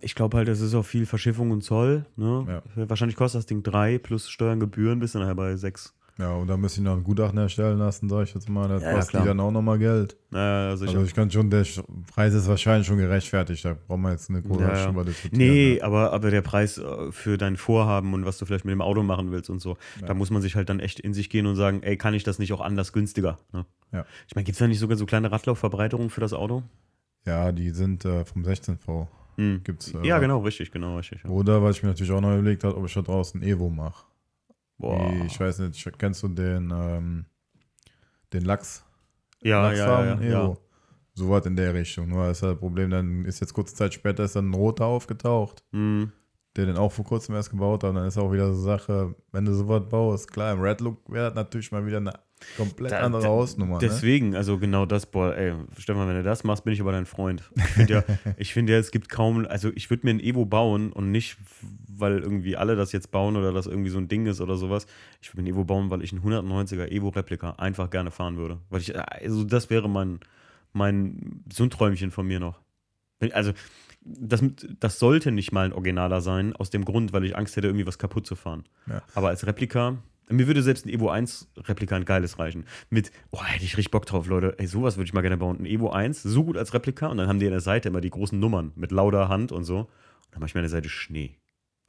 ich 0.00 0.14
glaube 0.14 0.36
halt, 0.36 0.48
es 0.48 0.60
ist 0.60 0.74
auch 0.74 0.84
viel 0.84 1.06
Verschiffung 1.06 1.50
und 1.52 1.62
Zoll. 1.62 2.06
Ne? 2.16 2.62
Ja. 2.76 2.88
Wahrscheinlich 2.88 3.16
kostet 3.16 3.40
das 3.40 3.46
Ding 3.46 3.62
drei 3.62 3.98
plus 3.98 4.28
Steuern, 4.28 4.60
Gebühren 4.60 4.98
bis 4.98 5.12
dann 5.12 5.22
nachher 5.22 5.34
bei 5.36 5.56
sechs. 5.56 5.94
Ja, 6.22 6.34
und 6.34 6.46
da 6.46 6.56
müsste 6.56 6.80
ich 6.80 6.84
noch 6.84 6.96
ein 6.96 7.02
Gutachten 7.02 7.36
erstellen 7.38 7.78
lassen, 7.78 8.08
sag 8.08 8.22
ich 8.28 8.34
jetzt 8.34 8.48
mal. 8.48 8.68
Das 8.68 8.80
Ja, 8.82 8.90
ja, 8.90 8.94
kostet 8.94 9.10
klar. 9.10 9.22
die 9.24 9.28
dann 9.28 9.40
auch 9.40 9.50
nochmal 9.50 9.76
Geld. 9.78 10.16
Naja, 10.30 10.76
sicher. 10.76 10.92
Also 10.92 11.02
ich 11.04 11.14
kann 11.14 11.28
schon, 11.30 11.50
der 11.50 11.66
Preis 12.14 12.32
ist 12.32 12.46
wahrscheinlich 12.46 12.86
schon 12.86 12.98
gerechtfertigt. 12.98 13.64
Da 13.64 13.74
brauchen 13.88 14.02
wir 14.02 14.12
jetzt 14.12 14.30
eine 14.30 14.40
große 14.40 14.60
Ja, 14.62 14.68
ja. 14.92 15.02
diskutieren. 15.04 15.38
nee, 15.38 15.74
ne? 15.74 15.82
aber, 15.82 16.12
aber 16.12 16.30
der 16.30 16.42
Preis 16.42 16.78
äh, 16.78 17.10
für 17.10 17.38
dein 17.38 17.56
Vorhaben 17.56 18.14
und 18.14 18.24
was 18.24 18.38
du 18.38 18.44
vielleicht 18.46 18.64
mit 18.64 18.72
dem 18.72 18.82
Auto 18.82 19.02
machen 19.02 19.32
willst 19.32 19.50
und 19.50 19.60
so, 19.60 19.76
Ja. 20.00 20.06
da 20.06 20.14
muss 20.14 20.30
man 20.30 20.42
sich 20.42 20.54
halt 20.54 20.68
dann 20.68 20.78
echt 20.78 21.00
in 21.00 21.12
sich 21.12 21.28
gehen 21.28 21.46
und 21.46 21.56
sagen, 21.56 21.82
ey, 21.82 21.96
kann 21.96 22.14
ich 22.14 22.22
das 22.22 22.38
nicht 22.38 22.52
auch 22.52 22.60
anders 22.60 22.92
günstiger? 22.92 23.38
Ne? 23.52 23.66
Ja. 23.90 24.06
Ich 24.28 24.36
meine, 24.36 24.44
gibt 24.44 24.54
es 24.54 24.58
da 24.60 24.68
nicht 24.68 24.78
sogar 24.78 24.96
so 24.96 25.06
kleine 25.06 25.32
Radlaufverbreiterungen 25.32 26.08
für 26.10 26.20
das 26.20 26.32
Auto? 26.34 26.62
Ja, 27.26 27.50
die 27.50 27.70
sind 27.70 28.04
äh, 28.04 28.24
vom 28.24 28.42
16V. 28.44 29.08
Hm. 29.38 29.60
Gibt's, 29.64 29.92
äh, 29.94 30.06
Ja, 30.06 30.18
genau, 30.18 30.38
richtig, 30.40 30.70
genau, 30.70 30.96
richtig. 30.98 31.22
Ja. 31.24 31.30
Oder 31.30 31.62
was 31.62 31.76
ich 31.78 31.82
mir 31.82 31.88
natürlich 31.88 32.12
auch 32.12 32.20
noch 32.20 32.32
überlegt 32.32 32.64
habe, 32.64 32.76
ob 32.76 32.84
ich 32.86 32.94
da 32.94 33.02
draußen 33.02 33.42
Evo 33.42 33.70
mache. 33.70 34.04
Boah. 34.82 35.24
Ich 35.26 35.38
weiß 35.38 35.60
nicht, 35.60 35.98
kennst 35.98 36.24
du 36.24 36.28
den, 36.28 36.72
ähm, 36.74 37.24
den 38.32 38.44
Lachs? 38.44 38.84
Ja, 39.40 39.48
ja, 39.48 39.56
ja, 39.62 39.68
Lachsfarben 39.68 40.22
ja, 40.24 40.28
ja. 40.28 40.44
Evo. 40.44 40.58
So 41.14 41.30
was 41.30 41.46
in 41.46 41.54
der 41.54 41.72
Richtung. 41.72 42.08
Nur 42.08 42.28
ist 42.28 42.42
halt 42.42 42.54
das 42.54 42.58
Problem, 42.58 42.90
dann 42.90 43.24
ist 43.24 43.40
jetzt 43.40 43.54
kurze 43.54 43.76
Zeit 43.76 43.94
später 43.94 44.24
ist 44.24 44.34
dann 44.34 44.50
ein 44.50 44.54
roter 44.54 44.86
aufgetaucht, 44.86 45.62
Hm. 45.72 46.10
Der 46.56 46.66
den 46.66 46.76
auch 46.76 46.92
vor 46.92 47.04
kurzem 47.04 47.34
erst 47.34 47.50
gebaut 47.50 47.82
hat. 47.82 47.90
Und 47.90 47.96
dann 47.96 48.06
ist 48.06 48.18
auch 48.18 48.32
wieder 48.32 48.52
so 48.52 48.60
Sache, 48.60 49.14
wenn 49.32 49.44
du 49.44 49.54
sowas 49.54 49.82
baust, 49.88 50.30
klar, 50.30 50.52
im 50.52 50.60
Red 50.60 50.80
Look 50.80 50.98
wäre 51.10 51.26
das 51.26 51.34
natürlich 51.34 51.72
mal 51.72 51.86
wieder 51.86 51.96
eine 51.98 52.12
komplett 52.56 52.92
Da- 52.92 53.00
andere 53.00 53.22
da- 53.22 53.28
Hausnummer. 53.28 53.74
ne? 53.74 53.78
Deswegen, 53.80 54.34
also 54.36 54.58
genau 54.58 54.84
das, 54.84 55.06
boah, 55.06 55.34
ey, 55.36 55.54
Stefan, 55.78 56.08
wenn 56.08 56.16
du 56.16 56.22
das 56.22 56.44
machst, 56.44 56.64
bin 56.64 56.72
ich 56.74 56.80
aber 56.80 56.92
dein 56.92 57.06
Freund. 57.06 57.50
Ich 57.56 57.62
finde 57.62 57.92
ja, 57.94 58.04
ich 58.36 58.52
finde 58.52 58.72
ja, 58.74 58.78
es 58.78 58.90
gibt 58.90 59.08
kaum, 59.08 59.46
also 59.46 59.70
ich 59.74 59.88
würde 59.90 60.04
mir 60.06 60.10
ein 60.14 60.20
Evo 60.20 60.44
bauen 60.44 60.92
und 60.92 61.10
nicht, 61.10 61.36
weil 61.88 62.18
irgendwie 62.18 62.56
alle 62.56 62.74
das 62.76 62.90
jetzt 62.92 63.10
bauen 63.12 63.36
oder 63.36 63.52
das 63.52 63.66
irgendwie 63.66 63.90
so 63.90 63.98
ein 63.98 64.08
Ding 64.08 64.26
ist 64.26 64.40
oder 64.40 64.56
sowas. 64.56 64.86
Ich 65.20 65.30
würde 65.32 65.42
mir 65.42 65.48
ein 65.48 65.52
Evo 65.54 65.64
bauen, 65.64 65.88
weil 65.90 66.02
ich 66.02 66.12
einen 66.12 66.22
190er 66.22 66.90
Evo-Replika 66.90 67.52
einfach 67.52 67.88
gerne 67.90 68.10
fahren 68.10 68.36
würde. 68.36 68.58
Weil 68.70 68.80
ich, 68.80 68.98
also 68.98 69.44
das 69.44 69.70
wäre 69.70 69.88
mein, 69.88 70.18
mein, 70.72 71.44
so 71.52 71.62
ein 71.64 71.70
Träumchen 71.70 72.10
von 72.10 72.26
mir 72.26 72.40
noch. 72.40 72.60
Also, 73.32 73.52
das, 74.04 74.42
das 74.80 74.98
sollte 74.98 75.30
nicht 75.32 75.52
mal 75.52 75.66
ein 75.66 75.72
Originaler 75.72 76.20
sein, 76.20 76.54
aus 76.56 76.70
dem 76.70 76.84
Grund, 76.84 77.12
weil 77.12 77.24
ich 77.24 77.36
Angst 77.36 77.56
hätte, 77.56 77.68
irgendwie 77.68 77.86
was 77.86 77.98
kaputt 77.98 78.26
zu 78.26 78.34
fahren. 78.36 78.64
Ja. 78.88 79.02
Aber 79.14 79.28
als 79.28 79.46
Replika, 79.46 79.98
mir 80.28 80.46
würde 80.46 80.62
selbst 80.62 80.86
ein 80.86 80.88
Evo 80.88 81.08
1 81.10 81.48
Replika 81.58 81.94
ein 81.96 82.04
geiles 82.04 82.38
reichen. 82.38 82.64
Mit, 82.90 83.12
oh, 83.30 83.42
hätte 83.44 83.64
ich 83.64 83.76
richtig 83.76 83.90
Bock 83.90 84.06
drauf, 84.06 84.26
Leute. 84.26 84.54
Ey, 84.58 84.66
sowas 84.66 84.96
würde 84.96 85.06
ich 85.06 85.12
mal 85.12 85.20
gerne 85.20 85.36
bauen. 85.36 85.58
Ein 85.60 85.66
Evo 85.66 85.90
1, 85.90 86.22
so 86.22 86.44
gut 86.44 86.56
als 86.56 86.72
Replika. 86.74 87.08
Und 87.08 87.18
dann 87.18 87.28
haben 87.28 87.38
die 87.38 87.46
an 87.46 87.52
der 87.52 87.60
Seite 87.60 87.88
immer 87.88 88.00
die 88.00 88.10
großen 88.10 88.38
Nummern 88.38 88.72
mit 88.76 88.92
lauter 88.92 89.28
Hand 89.28 89.52
und 89.52 89.64
so. 89.64 89.80
Und 89.80 89.88
dann 90.30 90.40
mache 90.40 90.48
ich 90.48 90.54
mir 90.54 90.60
an 90.60 90.64
der 90.64 90.70
Seite 90.70 90.88
Schnee. 90.88 91.36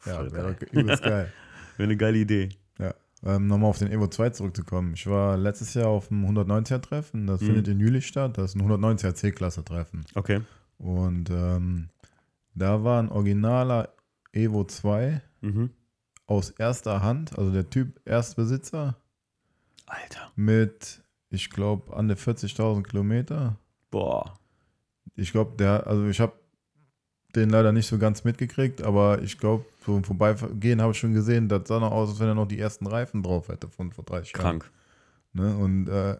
ja, 0.06 0.16
Voll 0.16 0.32
wäre 0.34 0.54
geil. 0.56 0.70
übelst 0.72 1.04
geil. 1.04 1.32
Wäre 1.78 1.88
eine 1.88 1.98
geile 1.98 2.18
Idee. 2.20 2.50
Ja. 2.80 2.94
Ähm, 3.24 3.48
Nochmal 3.48 3.70
auf 3.72 3.80
den 3.80 3.92
Evo 3.92 4.08
2 4.08 4.30
zurückzukommen. 4.32 4.94
Ich 4.96 5.08
war 5.08 5.38
letztes 5.38 5.74
Jahr 5.74 5.88
auf 5.88 6.10
dem 6.10 6.24
190er-Treffen. 6.26 7.26
Das 7.26 7.42
Mhm. 7.42 7.46
findet 7.46 7.68
in 7.70 7.80
Jülich 7.80 8.06
statt. 8.06 8.38
Das 8.38 8.52
ist 8.54 8.56
ein 8.56 8.62
190er 8.70 9.16
C-Klasse-Treffen. 9.16 10.06
Okay. 10.14 10.42
Und 10.78 11.30
ähm, 11.32 11.90
da 12.56 12.84
war 12.84 13.02
ein 13.02 13.10
originaler 13.10 13.90
Evo 14.32 14.64
2 14.64 15.22
Mhm. 15.42 15.70
aus 16.26 16.52
erster 16.52 17.02
Hand, 17.04 17.38
also 17.38 17.52
der 17.52 17.70
Typ 17.70 18.00
Erstbesitzer 18.06 18.96
Alter. 19.86 20.32
mit, 20.36 21.04
ich 21.30 21.50
glaube, 21.50 21.96
an 21.96 22.08
der 22.08 22.18
40.000 22.18 22.84
Kilometer. 22.84 23.58
Boah. 23.92 24.34
Ich 25.16 25.32
glaube, 25.32 25.58
der, 25.58 25.86
also 25.86 26.08
ich 26.08 26.20
habe 26.22 26.34
den 27.36 27.50
leider 27.50 27.72
nicht 27.72 27.88
so 27.88 27.98
ganz 27.98 28.24
mitgekriegt, 28.24 28.82
aber 28.84 29.22
ich 29.22 29.38
glaube, 29.38 29.66
so 29.86 29.98
im 29.98 30.04
Vorbeigehen 30.04 30.82
habe 30.82 30.92
ich 30.94 31.00
schon 31.00 31.14
gesehen, 31.14 31.50
das 31.50 31.68
sah 31.68 31.80
noch 31.80 31.92
aus, 31.92 32.10
als 32.10 32.20
wenn 32.20 32.28
er 32.30 32.36
noch 32.36 32.48
die 32.48 32.60
ersten 32.60 32.88
Reifen 32.88 33.22
drauf 33.24 33.50
hätte 33.50 33.68
von 33.68 33.92
vor 33.92 34.04
30 34.06 34.34
Jahren. 34.34 34.60
Krank. 34.60 34.72
Ne? 35.34 35.56
Und 35.58 35.88
äh, 35.90 36.18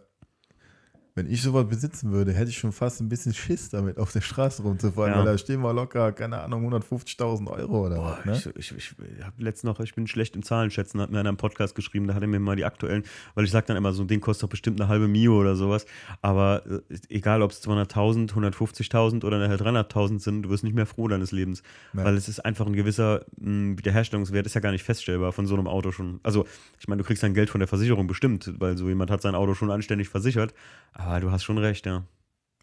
wenn 1.16 1.30
ich 1.30 1.42
sowas 1.42 1.66
besitzen 1.68 2.10
würde, 2.10 2.32
hätte 2.32 2.50
ich 2.50 2.58
schon 2.58 2.72
fast 2.72 3.00
ein 3.00 3.08
bisschen 3.08 3.32
Schiss 3.34 3.68
damit, 3.70 3.98
auf 3.98 4.10
der 4.12 4.20
Straße 4.20 4.62
rumzufahren, 4.62 5.12
Ja. 5.12 5.18
weil 5.18 5.24
da 5.26 5.38
stehen 5.38 5.60
wir 5.62 5.72
locker, 5.72 6.10
keine 6.12 6.40
Ahnung, 6.40 6.68
150.000 6.74 7.48
Euro 7.50 7.86
oder 7.86 7.96
Boah, 7.96 8.18
was. 8.24 8.46
Ne? 8.46 8.52
ich, 8.56 8.72
ich, 8.72 8.94
ich 9.18 9.24
habe 9.24 9.42
letztens 9.42 9.64
noch, 9.64 9.78
ich 9.78 9.94
bin 9.94 10.08
schlecht 10.08 10.34
im 10.34 10.42
Zahlenschätzen, 10.42 11.00
hat 11.00 11.10
mir 11.12 11.20
einer 11.20 11.28
im 11.28 11.36
Podcast 11.36 11.76
geschrieben, 11.76 12.08
da 12.08 12.14
hat 12.14 12.22
er 12.22 12.26
mir 12.28 12.40
mal 12.40 12.56
die 12.56 12.64
aktuellen, 12.64 13.04
weil 13.36 13.44
ich 13.44 13.52
sage 13.52 13.66
dann 13.68 13.76
immer, 13.76 13.92
so 13.92 14.02
ein 14.02 14.08
Ding 14.08 14.20
kostet 14.20 14.42
doch 14.42 14.48
bestimmt 14.48 14.80
eine 14.80 14.88
halbe 14.88 15.06
Mio 15.06 15.38
oder 15.40 15.54
sowas. 15.54 15.86
Aber 16.20 16.62
äh, 16.66 16.80
egal, 17.10 17.42
ob 17.42 17.52
es 17.52 17.62
200.000, 17.64 18.32
150.000 18.32 19.24
oder 19.24 19.38
nachher 19.38 19.58
300.000 19.64 20.18
sind, 20.18 20.42
du 20.42 20.50
wirst 20.50 20.64
nicht 20.64 20.74
mehr 20.74 20.86
froh 20.86 21.06
deines 21.06 21.30
Lebens. 21.30 21.62
Ja. 21.92 22.04
Weil 22.04 22.16
es 22.16 22.28
ist 22.28 22.40
einfach 22.44 22.66
ein 22.66 22.72
gewisser 22.72 23.24
mh, 23.36 23.78
Wiederherstellungswert, 23.78 24.46
ist 24.46 24.54
ja 24.54 24.60
gar 24.60 24.72
nicht 24.72 24.82
feststellbar 24.82 25.30
von 25.32 25.46
so 25.46 25.54
einem 25.54 25.68
Auto 25.68 25.92
schon. 25.92 26.18
Also, 26.24 26.44
ich 26.80 26.88
meine, 26.88 27.02
du 27.02 27.06
kriegst 27.06 27.22
dein 27.22 27.34
Geld 27.34 27.50
von 27.50 27.60
der 27.60 27.68
Versicherung 27.68 28.08
bestimmt, 28.08 28.52
weil 28.58 28.76
so 28.76 28.88
jemand 28.88 29.12
hat 29.12 29.22
sein 29.22 29.36
Auto 29.36 29.54
schon 29.54 29.70
anständig 29.70 30.08
versichert. 30.08 30.54
Aber 30.92 31.03
du 31.20 31.30
hast 31.30 31.44
schon 31.44 31.58
recht, 31.58 31.86
ja. 31.86 32.04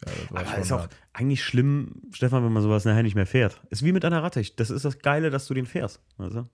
Ja, 0.04 0.12
Aber 0.40 0.58
ist 0.58 0.72
auch 0.72 0.80
hart. 0.80 0.96
eigentlich 1.12 1.44
schlimm, 1.44 2.02
Stefan, 2.12 2.44
wenn 2.44 2.52
man 2.52 2.62
sowas 2.62 2.84
nachher 2.84 3.02
nicht 3.04 3.14
mehr 3.14 3.26
fährt. 3.26 3.60
Ist 3.70 3.84
wie 3.84 3.92
mit 3.92 4.04
einer 4.04 4.22
Ratte. 4.22 4.42
Das 4.56 4.70
ist 4.70 4.84
das 4.84 4.98
Geile, 4.98 5.30
dass 5.30 5.46
du 5.46 5.54
den 5.54 5.64
fährst. 5.66 6.00
Also, 6.18 6.48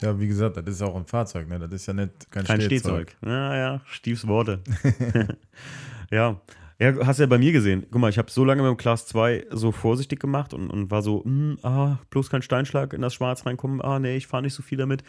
Ja, 0.00 0.18
wie 0.20 0.28
gesagt, 0.28 0.56
das 0.56 0.66
ist 0.66 0.82
auch 0.82 0.94
ein 0.94 1.06
Fahrzeug, 1.06 1.48
ne? 1.48 1.58
Das 1.58 1.72
ist 1.72 1.86
ja 1.86 1.94
nicht 1.94 2.30
kein, 2.30 2.44
kein 2.44 2.60
Stehzeug. 2.60 3.10
Stehzeug. 3.10 3.16
Ja, 3.28 3.56
ja, 3.56 3.80
Stiefs 3.86 4.26
Worte. 4.28 4.60
ja. 6.10 6.40
Ja, 6.82 7.06
hast 7.06 7.20
ja 7.20 7.26
bei 7.26 7.38
mir 7.38 7.52
gesehen. 7.52 7.86
Guck 7.92 8.00
mal, 8.00 8.10
ich 8.10 8.18
habe 8.18 8.28
so 8.28 8.44
lange 8.44 8.60
mit 8.62 8.68
dem 8.68 8.76
Class 8.76 9.06
2 9.06 9.46
so 9.50 9.70
vorsichtig 9.70 10.18
gemacht 10.18 10.52
und, 10.52 10.68
und 10.68 10.90
war 10.90 11.00
so, 11.00 11.22
hm, 11.22 11.56
ah, 11.62 11.98
bloß 12.10 12.28
kein 12.28 12.42
Steinschlag 12.42 12.92
in 12.92 13.00
das 13.00 13.14
Schwarz 13.14 13.46
reinkommen. 13.46 13.80
Ah, 13.80 14.00
nee, 14.00 14.16
ich 14.16 14.26
fahre 14.26 14.42
nicht 14.42 14.54
so 14.54 14.64
viel 14.64 14.78
damit. 14.78 15.04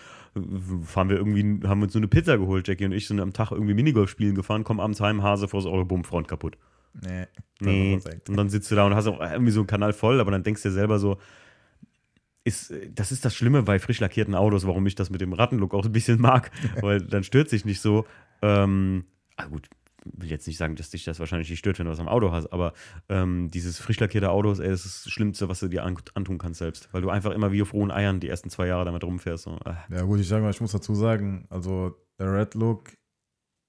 Fahren 0.84 1.10
wir 1.10 1.18
irgendwie, 1.18 1.68
haben 1.68 1.82
uns 1.82 1.94
so 1.94 1.98
eine 1.98 2.08
Pizza 2.08 2.38
geholt, 2.38 2.68
Jackie 2.68 2.86
und 2.86 2.92
ich 2.92 3.08
sind 3.08 3.20
am 3.20 3.34
Tag 3.34 3.50
irgendwie 3.50 3.74
Minigolf 3.74 4.12
spielen 4.12 4.36
gefahren, 4.36 4.64
kommen 4.64 4.80
abends 4.80 5.02
heim, 5.02 5.24
Hase 5.24 5.48
vors 5.48 5.66
Auto, 5.66 5.84
bumm, 5.84 6.04
Front 6.04 6.28
kaputt. 6.28 6.60
Nee. 7.02 7.26
Nee. 7.60 7.96
Das. 7.96 8.30
Und 8.30 8.38
dann 8.38 8.50
sitzt 8.50 8.70
du 8.70 8.76
da 8.76 8.86
und 8.86 8.94
hast 8.94 9.08
auch 9.08 9.20
irgendwie 9.20 9.52
so 9.52 9.62
einen 9.62 9.68
Kanal 9.68 9.94
voll, 9.94 10.20
aber 10.20 10.30
dann 10.30 10.44
denkst 10.44 10.62
du 10.62 10.70
dir 10.70 10.76
selber 10.76 11.00
so, 11.00 11.18
ist, 12.44 12.72
das 12.94 13.12
ist 13.12 13.26
das 13.26 13.34
Schlimme 13.34 13.64
bei 13.64 13.80
frisch 13.80 14.00
lackierten 14.00 14.36
Autos, 14.36 14.68
warum 14.68 14.86
ich 14.86 14.94
das 14.94 15.10
mit 15.10 15.22
dem 15.22 15.34
Rattenlook 15.34 15.74
auch 15.74 15.86
ein 15.86 15.92
bisschen 15.92 16.22
mag, 16.22 16.52
weil 16.82 17.02
dann 17.02 17.24
stört 17.24 17.50
sich 17.50 17.66
nicht 17.66 17.82
so. 17.82 18.06
Ähm, 18.44 19.06
ah 19.38 19.46
gut, 19.46 19.70
will 20.06 20.30
jetzt 20.30 20.48
nicht 20.48 20.58
sagen, 20.58 20.76
dass 20.76 20.90
dich 20.90 21.04
das 21.04 21.20
wahrscheinlich 21.20 21.50
nicht 21.50 21.60
stört, 21.60 21.80
wenn 21.80 21.86
du 21.86 21.92
was 21.92 22.00
am 22.00 22.08
Auto 22.08 22.32
hast, 22.32 22.52
aber 22.54 22.74
ähm, 23.10 23.50
dieses 23.52 23.80
frisch 23.80 24.00
lackierte 24.00 24.30
Autos, 24.30 24.60
ey, 24.60 24.70
das 24.70 24.86
ist 24.86 25.06
das 25.06 25.12
Schlimmste, 25.12 25.50
was 25.50 25.60
du 25.60 25.68
dir 25.68 25.84
an, 25.84 25.98
antun 26.14 26.38
kannst 26.38 26.60
selbst. 26.60 26.90
Weil 26.92 27.02
du 27.02 27.10
einfach 27.10 27.32
immer 27.32 27.52
wie 27.52 27.62
auf 27.62 27.74
rohen 27.74 27.92
Eiern 27.92 28.20
die 28.20 28.30
ersten 28.30 28.50
zwei 28.50 28.68
Jahre 28.68 28.86
damit 28.86 29.04
rumfährst. 29.04 29.44
So. 29.44 29.58
Ah. 29.66 29.78
Ja, 29.90 30.02
gut, 30.04 30.20
ich 30.20 30.28
sage 30.28 30.44
mal, 30.44 30.52
ich 30.52 30.62
muss 30.62 30.72
dazu 30.72 30.96
sagen, 30.96 31.46
also 31.50 31.96
der 32.20 32.34
Red 32.34 32.54
Look, 32.56 32.92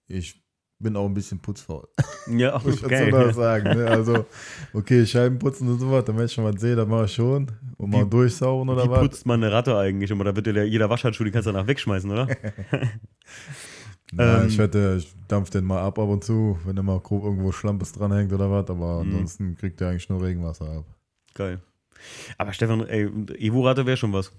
ich 0.08 0.42
bin 0.80 0.96
auch 0.96 1.06
ein 1.06 1.14
bisschen 1.14 1.40
putzfaul. 1.40 1.88
Ja, 2.26 2.58
Muss 2.64 2.76
ich 2.76 2.84
okay. 2.86 3.10
noch 3.10 3.34
sagen. 3.34 3.76
Ne? 3.76 3.86
Also, 3.86 4.24
okay, 4.72 5.04
Scheiben 5.04 5.38
putzen 5.38 5.68
und 5.68 5.78
so 5.78 5.90
was, 5.90 6.06
wenn 6.06 6.24
ich 6.24 6.32
schon 6.32 6.44
was 6.44 6.58
sehe, 6.58 6.74
dann 6.74 6.88
mache 6.88 7.04
ich 7.04 7.12
schon. 7.12 7.52
Und 7.76 7.90
mal 7.90 8.06
Wie- 8.06 8.08
durchsaugen 8.08 8.66
oder 8.70 8.84
Wie 8.86 8.88
was. 8.88 8.98
putzt 9.00 9.26
man 9.26 9.44
eine 9.44 9.52
Ratte 9.52 9.76
eigentlich? 9.76 10.10
Und 10.10 10.20
da 10.24 10.34
wird 10.34 10.46
dir 10.46 10.64
jeder 10.66 10.88
Waschhandschuh, 10.88 11.22
den 11.24 11.34
kannst 11.34 11.48
du 11.48 11.52
danach 11.52 11.66
wegschmeißen, 11.66 12.10
oder? 12.10 12.26
Ja, 14.18 14.42
Ähm, 14.42 14.48
ich 14.48 14.58
wette, 14.58 14.96
ich 14.98 15.12
dampf 15.28 15.50
den 15.50 15.64
mal 15.64 15.80
ab 15.80 15.98
ab 15.98 16.08
und 16.08 16.22
zu, 16.24 16.58
wenn 16.64 16.76
da 16.76 16.82
mal 16.82 17.00
grob 17.00 17.24
irgendwo 17.24 17.52
Schlampes 17.52 17.92
dranhängt 17.92 18.32
oder 18.32 18.50
was, 18.50 18.68
aber 18.70 19.02
Mhm. 19.04 19.10
ansonsten 19.10 19.56
kriegt 19.56 19.80
der 19.80 19.88
eigentlich 19.90 20.08
nur 20.08 20.22
Regenwasser 20.22 20.68
ab. 20.68 20.84
Geil. 21.34 21.60
Aber 22.38 22.52
Stefan, 22.52 22.86
ey, 22.86 23.08
Evo-Ratte 23.38 23.86
wäre 23.86 23.96
schon 23.96 24.12
was. 24.12 24.30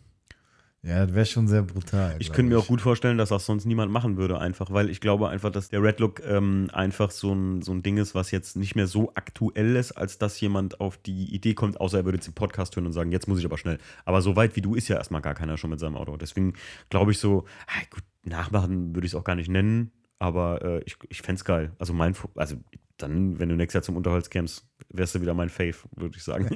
Ja, 0.84 1.04
das 1.04 1.16
wäre 1.16 1.26
schon 1.26 1.48
sehr 1.48 1.64
brutal. 1.64 2.16
Ich 2.20 2.32
könnte 2.32 2.54
mir 2.54 2.60
auch 2.60 2.68
gut 2.68 2.80
vorstellen, 2.80 3.18
dass 3.18 3.30
das 3.30 3.48
sonst 3.48 3.66
niemand 3.66 3.92
machen 3.92 4.18
würde, 4.18 4.38
einfach, 4.40 4.70
weil 4.72 4.92
ich 4.92 5.02
glaube 5.02 5.30
einfach, 5.30 5.50
dass 5.52 5.70
der 5.70 5.82
Red 5.82 6.00
Look 6.00 6.22
ähm, 6.24 6.70
einfach 6.74 7.10
so 7.10 7.34
ein, 7.34 7.64
so 7.64 7.72
ein 7.72 7.82
Ding 7.82 7.98
ist, 7.98 8.14
was 8.14 8.30
jetzt 8.30 8.56
nicht 8.56 8.76
mehr 8.76 8.86
so 8.86 9.12
aktuell 9.16 9.76
ist, 9.78 9.94
als 9.94 10.20
dass 10.20 10.40
jemand 10.40 10.80
auf 10.80 10.98
die 10.98 11.34
Idee 11.34 11.56
kommt, 11.56 11.82
außer 11.82 11.98
er 11.98 12.06
würde 12.06 12.18
jetzt 12.20 12.28
den 12.28 12.36
Podcast 12.36 12.76
hören 12.76 12.86
und 12.86 12.94
sagen, 12.94 13.12
jetzt 13.12 13.28
muss 13.28 13.40
ich 13.40 13.46
aber 13.46 13.58
schnell. 13.58 13.80
Aber 14.06 14.22
so 14.22 14.36
weit 14.36 14.56
wie 14.56 14.62
du 14.62 14.76
ist 14.76 14.88
ja 14.88 14.98
erstmal 14.98 15.22
gar 15.22 15.34
keiner 15.34 15.58
schon 15.58 15.72
mit 15.72 15.80
seinem 15.80 15.98
Auto. 15.98 16.18
Deswegen 16.18 16.54
glaube 16.92 17.12
ich 17.14 17.18
so, 17.18 17.46
ah, 17.66 17.82
gut, 17.90 18.04
nachmachen 18.26 18.96
würde 18.96 19.06
ich 19.06 19.14
es 19.14 19.16
auch 19.16 19.24
gar 19.24 19.36
nicht 19.36 19.50
nennen, 19.50 19.92
aber 20.20 20.62
äh, 20.64 20.84
ich, 20.86 20.98
ich 21.10 21.22
fände 21.22 21.40
es 21.40 21.46
geil. 21.46 21.72
Also 21.80 21.94
mein, 21.94 22.16
also 22.36 22.58
dann, 22.98 23.40
wenn 23.40 23.50
du 23.50 23.56
nächstes 23.56 23.74
Jahr 23.76 23.84
zum 23.84 23.98
Unterholz 23.98 24.30
kämst, 24.30 24.66
wärst 24.90 25.16
du 25.16 25.22
wieder 25.22 25.34
mein 25.34 25.50
Fave, 25.50 25.76
würde 25.96 26.16
ich 26.18 26.24
sagen. 26.24 26.50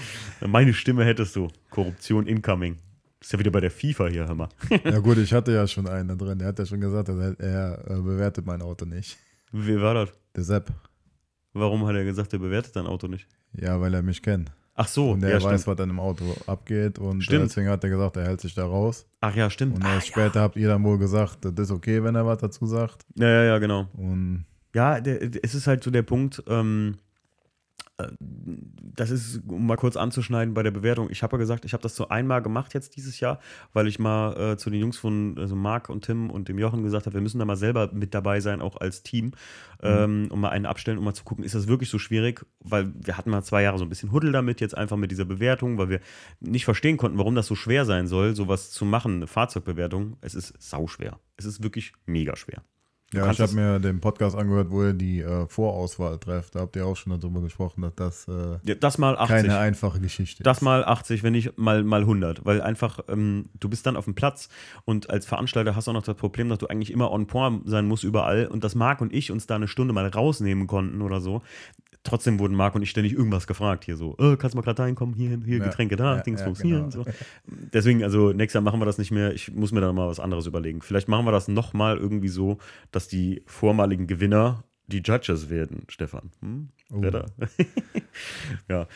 Meine 0.46 0.74
Stimme 0.74 1.04
hättest 1.04 1.34
du. 1.36 1.48
Korruption 1.70 2.26
incoming. 2.26 2.76
Ist 3.20 3.32
ja 3.32 3.38
wieder 3.38 3.52
bei 3.52 3.60
der 3.60 3.70
FIFA 3.70 4.08
hier, 4.08 4.26
hör 4.26 4.34
mal. 4.34 4.48
Ja 4.84 4.98
gut, 4.98 5.16
ich 5.18 5.32
hatte 5.32 5.52
ja 5.52 5.66
schon 5.66 5.86
einen 5.86 6.08
da 6.08 6.14
drin, 6.16 6.38
der 6.38 6.48
hat 6.48 6.58
ja 6.58 6.66
schon 6.66 6.80
gesagt, 6.80 7.08
er, 7.08 7.38
er 7.38 7.84
äh, 7.88 8.00
bewertet 8.00 8.44
mein 8.44 8.60
Auto 8.62 8.84
nicht. 8.84 9.16
Wie 9.52 9.80
war 9.80 9.94
das? 9.94 10.12
Der 10.34 10.42
Sepp. 10.42 10.72
Warum 11.52 11.86
hat 11.86 11.94
er 11.94 12.04
gesagt, 12.04 12.32
er 12.32 12.38
bewertet 12.38 12.74
dein 12.74 12.86
Auto 12.86 13.06
nicht? 13.06 13.28
Ja, 13.52 13.80
weil 13.80 13.94
er 13.94 14.02
mich 14.02 14.22
kennt. 14.22 14.50
Ach 14.82 14.88
so, 14.88 15.10
und 15.12 15.22
ja, 15.22 15.28
er 15.28 15.38
stimmt. 15.40 15.52
weiß, 15.54 15.66
was 15.68 15.76
dann 15.76 15.90
im 15.90 16.00
Auto 16.00 16.24
abgeht. 16.46 16.98
Und 16.98 17.20
äh, 17.20 17.22
Stimmt. 17.22 17.44
deswegen 17.44 17.68
hat 17.68 17.84
er 17.84 17.90
gesagt, 17.90 18.16
er 18.16 18.24
hält 18.24 18.40
sich 18.40 18.54
da 18.54 18.64
raus. 18.66 19.06
Ach 19.20 19.34
ja, 19.36 19.48
stimmt. 19.48 19.76
Und 19.76 19.84
erst 19.84 20.08
später 20.08 20.40
habt 20.40 20.56
ihr 20.56 20.66
dann 20.68 20.82
wohl 20.82 20.98
gesagt, 20.98 21.38
das 21.44 21.52
ist 21.66 21.70
okay, 21.70 22.02
wenn 22.02 22.14
er 22.16 22.26
was 22.26 22.38
dazu 22.38 22.66
sagt. 22.66 23.04
ja, 23.14 23.28
ja, 23.28 23.42
ja, 23.44 23.58
genau. 23.58 23.86
Und 23.94 24.44
Ja, 24.74 25.00
der, 25.00 25.28
der- 25.28 25.40
es 25.44 25.54
ist 25.54 25.66
halt 25.68 25.84
so 25.84 25.90
der 25.92 26.02
Punkt, 26.02 26.42
ähm, 26.48 26.96
äh, 26.96 26.98
das 28.94 29.10
ist, 29.10 29.42
um 29.46 29.66
mal 29.66 29.76
kurz 29.76 29.96
anzuschneiden 29.96 30.54
bei 30.54 30.62
der 30.62 30.70
Bewertung. 30.70 31.08
Ich 31.10 31.22
habe 31.22 31.36
ja 31.36 31.38
gesagt, 31.38 31.64
ich 31.64 31.72
habe 31.72 31.82
das 31.82 31.94
so 31.96 32.08
einmal 32.08 32.42
gemacht 32.42 32.74
jetzt 32.74 32.96
dieses 32.96 33.20
Jahr, 33.20 33.38
weil 33.72 33.86
ich 33.86 33.98
mal 33.98 34.52
äh, 34.52 34.56
zu 34.56 34.70
den 34.70 34.80
Jungs 34.80 34.98
von 34.98 35.36
also 35.38 35.54
Marc 35.54 35.88
und 35.88 36.04
Tim 36.04 36.30
und 36.30 36.48
dem 36.48 36.58
Jochen 36.58 36.82
gesagt 36.82 37.06
habe, 37.06 37.14
wir 37.14 37.20
müssen 37.20 37.38
da 37.38 37.44
mal 37.44 37.56
selber 37.56 37.90
mit 37.92 38.14
dabei 38.14 38.40
sein, 38.40 38.60
auch 38.60 38.80
als 38.80 39.02
Team, 39.02 39.32
ähm, 39.82 40.28
um 40.30 40.40
mal 40.40 40.50
einen 40.50 40.66
abstellen, 40.66 40.98
um 40.98 41.04
mal 41.04 41.14
zu 41.14 41.24
gucken, 41.24 41.44
ist 41.44 41.54
das 41.54 41.68
wirklich 41.68 41.90
so 41.90 41.98
schwierig? 41.98 42.44
Weil 42.60 42.92
wir 42.94 43.16
hatten 43.16 43.30
mal 43.30 43.42
zwei 43.42 43.62
Jahre 43.62 43.78
so 43.78 43.84
ein 43.84 43.88
bisschen 43.88 44.12
Huddel 44.12 44.32
damit, 44.32 44.60
jetzt 44.60 44.76
einfach 44.76 44.96
mit 44.96 45.10
dieser 45.10 45.24
Bewertung, 45.24 45.78
weil 45.78 45.88
wir 45.88 46.00
nicht 46.40 46.64
verstehen 46.64 46.96
konnten, 46.96 47.18
warum 47.18 47.34
das 47.34 47.46
so 47.46 47.54
schwer 47.54 47.84
sein 47.84 48.06
soll, 48.06 48.34
sowas 48.34 48.70
zu 48.70 48.84
machen, 48.84 49.16
eine 49.16 49.26
Fahrzeugbewertung. 49.26 50.16
Es 50.20 50.34
ist 50.34 50.54
sauschwer. 50.62 51.18
Es 51.36 51.44
ist 51.44 51.62
wirklich 51.62 51.92
mega 52.06 52.36
schwer. 52.36 52.62
Ja, 53.12 53.30
ich 53.30 53.40
habe 53.40 53.52
mir 53.52 53.78
den 53.78 54.00
Podcast 54.00 54.36
angehört, 54.36 54.70
wo 54.70 54.82
ihr 54.84 54.92
die 54.94 55.20
äh, 55.20 55.46
Vorauswahl 55.46 56.18
trefft. 56.18 56.54
Da 56.54 56.60
habt 56.60 56.76
ihr 56.76 56.86
auch 56.86 56.96
schon 56.96 57.18
darüber 57.18 57.40
gesprochen, 57.40 57.82
dass 57.82 57.94
das 57.94 58.28
äh, 58.28 58.58
Ja, 58.64 58.74
das 58.74 58.98
mal 58.98 59.16
80. 59.16 59.28
keine 59.28 59.58
einfache 59.58 60.00
Geschichte 60.00 60.42
Das 60.42 60.58
ist. 60.58 60.62
mal 60.62 60.84
80, 60.84 61.22
wenn 61.22 61.32
nicht 61.32 61.58
mal, 61.58 61.84
mal 61.84 62.00
100. 62.00 62.44
Weil 62.44 62.62
einfach, 62.62 63.00
ähm, 63.08 63.46
du 63.60 63.68
bist 63.68 63.86
dann 63.86 63.96
auf 63.96 64.06
dem 64.06 64.14
Platz 64.14 64.48
und 64.84 65.10
als 65.10 65.26
Veranstalter 65.26 65.76
hast 65.76 65.86
du 65.86 65.90
auch 65.90 65.94
noch 65.96 66.02
das 66.02 66.16
Problem, 66.16 66.48
dass 66.48 66.58
du 66.58 66.68
eigentlich 66.68 66.90
immer 66.90 67.10
on 67.10 67.26
point 67.26 67.62
sein 67.68 67.86
musst 67.86 68.04
überall 68.04 68.46
und 68.46 68.64
dass 68.64 68.74
Marc 68.74 69.00
und 69.00 69.12
ich 69.12 69.30
uns 69.30 69.46
da 69.46 69.56
eine 69.56 69.68
Stunde 69.68 69.92
mal 69.92 70.06
rausnehmen 70.06 70.66
konnten 70.66 71.02
oder 71.02 71.20
so. 71.20 71.42
Trotzdem 72.04 72.38
wurden 72.40 72.54
Marc 72.56 72.74
und 72.74 72.82
ich 72.82 72.90
ständig 72.90 73.12
irgendwas 73.12 73.46
gefragt 73.46 73.84
hier 73.84 73.96
so, 73.96 74.16
äh, 74.18 74.36
kannst 74.36 74.54
du 74.54 74.58
mal 74.58 74.62
gerade 74.62 74.82
reinkommen, 74.82 75.14
hier, 75.14 75.38
hier 75.44 75.58
Ja, 75.58 75.64
Getränke 75.64 75.94
da, 75.96 76.16
ja, 76.16 76.22
Dingsbums 76.22 76.58
ja, 76.58 76.64
hier 76.64 76.74
genau. 76.76 76.84
und 76.86 76.90
so. 76.92 77.04
Deswegen, 77.72 78.02
also 78.02 78.32
nächstes 78.32 78.54
Jahr 78.54 78.62
machen 78.62 78.80
wir 78.80 78.86
das 78.86 78.98
nicht 78.98 79.12
mehr. 79.12 79.32
Ich 79.34 79.52
muss 79.52 79.70
mir 79.70 79.80
da 79.80 79.92
mal 79.92 80.08
was 80.08 80.18
anderes 80.18 80.46
überlegen. 80.46 80.82
Vielleicht 80.82 81.06
machen 81.08 81.24
wir 81.24 81.30
das 81.32 81.46
nochmal 81.46 81.98
irgendwie 81.98 82.28
so, 82.28 82.58
dass 82.90 83.06
die 83.06 83.42
vormaligen 83.46 84.06
Gewinner 84.08 84.64
die 84.88 85.00
Judges 85.04 85.48
werden, 85.48 85.84
Stefan. 85.88 86.30
Hm? 86.40 86.68
Oh. 86.92 87.00
Da? 87.00 87.26
ja. 88.68 88.86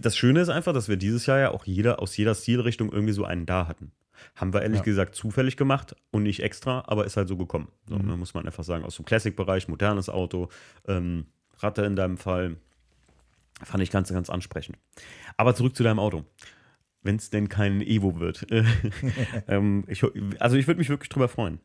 Das 0.00 0.16
Schöne 0.16 0.40
ist 0.40 0.48
einfach, 0.50 0.72
dass 0.72 0.88
wir 0.88 0.96
dieses 0.96 1.26
Jahr 1.26 1.38
ja 1.38 1.50
auch 1.52 1.64
jeder 1.64 2.00
aus 2.00 2.16
jeder 2.16 2.34
Stilrichtung 2.34 2.92
irgendwie 2.92 3.12
so 3.14 3.24
einen 3.24 3.46
da 3.46 3.66
hatten. 3.66 3.92
Haben 4.36 4.52
wir 4.52 4.62
ehrlich 4.62 4.78
Ja. 4.80 4.84
gesagt 4.84 5.14
zufällig 5.14 5.56
gemacht 5.56 5.96
und 6.10 6.22
nicht 6.24 6.40
extra, 6.42 6.84
aber 6.86 7.04
ist 7.06 7.16
halt 7.16 7.28
so 7.28 7.36
gekommen. 7.36 7.68
So, 7.88 7.96
Mhm. 7.96 8.06
ne, 8.08 8.16
muss 8.16 8.34
man 8.34 8.46
einfach 8.46 8.62
sagen. 8.62 8.84
Aus 8.84 8.96
dem 8.96 9.04
Classic-Bereich, 9.04 9.68
modernes 9.68 10.08
Auto, 10.08 10.48
ähm, 10.86 11.26
Ratte 11.62 11.82
in 11.82 11.96
deinem 11.96 12.18
Fall. 12.18 12.56
Fand 13.62 13.82
ich 13.82 13.90
ganz, 13.90 14.12
ganz 14.12 14.30
ansprechend. 14.30 14.78
Aber 15.36 15.54
zurück 15.54 15.76
zu 15.76 15.82
deinem 15.82 15.98
Auto. 15.98 16.24
Wenn 17.02 17.16
es 17.16 17.30
denn 17.30 17.48
kein 17.48 17.80
Evo 17.80 18.20
wird. 18.20 18.46
ähm, 19.48 19.84
ich, 19.88 20.04
also 20.40 20.56
ich 20.56 20.66
würde 20.66 20.78
mich 20.78 20.88
wirklich 20.88 21.08
drüber 21.08 21.28
freuen. 21.28 21.60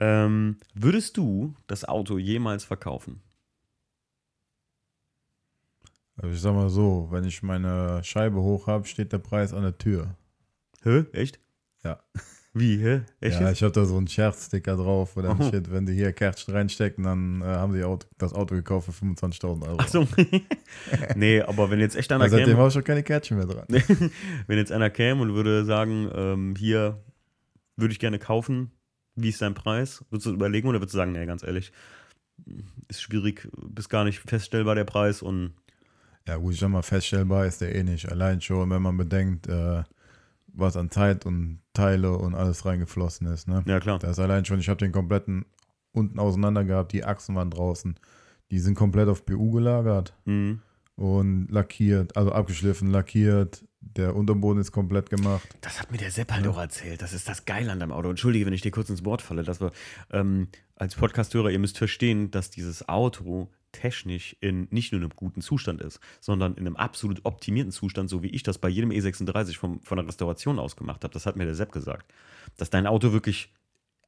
Ähm, 0.00 0.56
würdest 0.74 1.16
du 1.16 1.54
das 1.66 1.84
Auto 1.84 2.18
jemals 2.18 2.64
verkaufen? 2.64 3.20
Also 6.16 6.34
ich 6.34 6.40
sag 6.40 6.54
mal 6.54 6.68
so, 6.68 7.08
wenn 7.10 7.24
ich 7.24 7.42
meine 7.42 8.02
Scheibe 8.02 8.40
hoch 8.40 8.66
habe, 8.66 8.86
steht 8.86 9.12
der 9.12 9.18
Preis 9.18 9.52
an 9.52 9.62
der 9.62 9.78
Tür. 9.78 10.16
Hä? 10.82 11.04
Echt? 11.12 11.38
Ja. 11.84 12.00
Wie, 12.58 12.78
hä? 12.78 13.02
Echt? 13.20 13.40
Ja, 13.40 13.50
ich 13.50 13.62
habe 13.62 13.72
da 13.72 13.84
so 13.84 13.96
einen 13.96 14.08
Scherzsticker 14.08 14.76
drauf, 14.76 15.14
dann 15.14 15.26
Aha. 15.26 15.48
steht, 15.48 15.70
wenn 15.70 15.86
die 15.86 15.94
hier 15.94 16.12
Kärtchen 16.12 16.54
reinstecken, 16.54 17.04
dann 17.04 17.42
äh, 17.42 17.44
haben 17.44 17.72
sie 17.72 17.84
Auto, 17.84 18.06
das 18.18 18.32
Auto 18.32 18.54
gekauft 18.54 18.86
für 18.86 19.04
25.000 19.04 19.66
Euro. 19.66 19.76
Ach 19.80 19.88
so. 19.88 20.06
nee, 21.14 21.40
aber 21.40 21.70
wenn 21.70 21.80
jetzt 21.80 21.96
echt 21.96 22.10
einer 22.12 22.24
Also 22.24 22.36
seitdem 22.36 22.52
käme, 22.52 22.58
habe 22.58 22.68
ich 22.68 22.74
schon 22.74 22.84
keine 22.84 23.02
Kärtchen 23.02 23.36
mehr 23.36 23.46
dran. 23.46 23.66
wenn 24.46 24.58
jetzt 24.58 24.72
einer 24.72 24.90
käme 24.90 25.22
und 25.22 25.34
würde 25.34 25.64
sagen, 25.64 26.10
ähm, 26.14 26.54
hier 26.56 27.02
würde 27.76 27.92
ich 27.92 27.98
gerne 27.98 28.18
kaufen, 28.18 28.72
wie 29.14 29.28
ist 29.28 29.42
dein 29.42 29.54
Preis? 29.54 30.04
Würdest 30.10 30.26
du 30.26 30.32
überlegen 30.32 30.68
oder 30.68 30.80
würdest 30.80 30.94
du 30.94 30.98
sagen, 30.98 31.12
nee, 31.12 31.26
ganz 31.26 31.42
ehrlich, 31.42 31.72
ist 32.88 33.02
schwierig, 33.02 33.48
bis 33.68 33.88
gar 33.88 34.04
nicht 34.04 34.20
feststellbar 34.20 34.74
der 34.74 34.84
Preis 34.84 35.22
und 35.22 35.54
Ja, 36.26 36.36
gut, 36.36 36.54
ich 36.54 36.60
sag 36.60 36.70
mal, 36.70 36.82
feststellbar 36.82 37.46
ist 37.46 37.60
der 37.60 37.74
eh 37.74 37.82
nicht. 37.82 38.10
Allein 38.10 38.40
schon, 38.40 38.70
wenn 38.70 38.82
man 38.82 38.96
bedenkt, 38.96 39.48
äh, 39.48 39.82
was 40.58 40.76
an 40.76 40.90
Zeit 40.90 41.24
und 41.26 41.60
Teile 41.72 42.12
und 42.16 42.34
alles 42.34 42.64
reingeflossen 42.64 43.26
ist. 43.28 43.48
Ne? 43.48 43.62
ja 43.66 43.80
klar. 43.80 43.98
Da 43.98 44.10
ist 44.10 44.18
allein 44.18 44.44
schon, 44.44 44.58
ich 44.60 44.68
habe 44.68 44.78
den 44.78 44.92
kompletten 44.92 45.44
unten 45.92 46.18
auseinander 46.18 46.64
gehabt, 46.64 46.92
die 46.92 47.04
Achsen 47.04 47.34
waren 47.34 47.50
draußen. 47.50 47.98
Die 48.50 48.58
sind 48.58 48.74
komplett 48.74 49.08
auf 49.08 49.24
PU 49.26 49.50
gelagert 49.52 50.14
Mhm. 50.24 50.60
und 50.96 51.48
lackiert, 51.50 52.16
also 52.16 52.32
abgeschliffen, 52.32 52.90
lackiert. 52.90 53.64
Der 53.80 54.14
Unterboden 54.16 54.60
ist 54.60 54.72
komplett 54.72 55.08
gemacht. 55.08 55.56
Das 55.60 55.80
hat 55.80 55.90
mir 55.92 55.98
der 55.98 56.10
Sepp 56.10 56.32
halt 56.32 56.46
auch 56.48 56.58
erzählt. 56.58 57.00
Das 57.00 57.12
ist 57.12 57.28
das 57.28 57.44
Geile 57.44 57.70
an 57.72 57.78
deinem 57.80 57.92
Auto. 57.92 58.10
Entschuldige, 58.10 58.44
wenn 58.46 58.52
ich 58.52 58.60
dir 58.60 58.70
kurz 58.72 58.90
ins 58.90 59.04
Wort 59.04 59.22
falle. 59.22 59.44
Dass 59.44 59.60
wir 59.60 59.70
ähm, 60.10 60.48
als 60.76 60.94
Podcasthörer, 60.96 61.50
ihr 61.50 61.58
müsst 61.60 61.78
verstehen, 61.78 62.30
dass 62.30 62.50
dieses 62.50 62.88
Auto 62.88 63.48
technisch 63.72 64.36
in 64.40 64.66
nicht 64.70 64.92
nur 64.92 65.00
einem 65.00 65.10
guten 65.14 65.40
Zustand 65.42 65.80
ist, 65.82 66.00
sondern 66.20 66.54
in 66.54 66.66
einem 66.66 66.76
absolut 66.76 67.24
optimierten 67.24 67.72
Zustand, 67.72 68.08
so 68.10 68.22
wie 68.22 68.28
ich 68.28 68.42
das 68.42 68.58
bei 68.58 68.68
jedem 68.68 68.90
E36 68.90 69.56
vom, 69.58 69.80
von 69.82 69.96
der 69.98 70.06
Restauration 70.06 70.58
aus 70.58 70.76
gemacht 70.76 71.04
habe. 71.04 71.12
Das 71.12 71.26
hat 71.26 71.36
mir 71.36 71.44
der 71.44 71.54
Sepp 71.54 71.72
gesagt. 71.72 72.12
Dass 72.56 72.70
dein 72.70 72.86
Auto 72.86 73.12
wirklich 73.12 73.52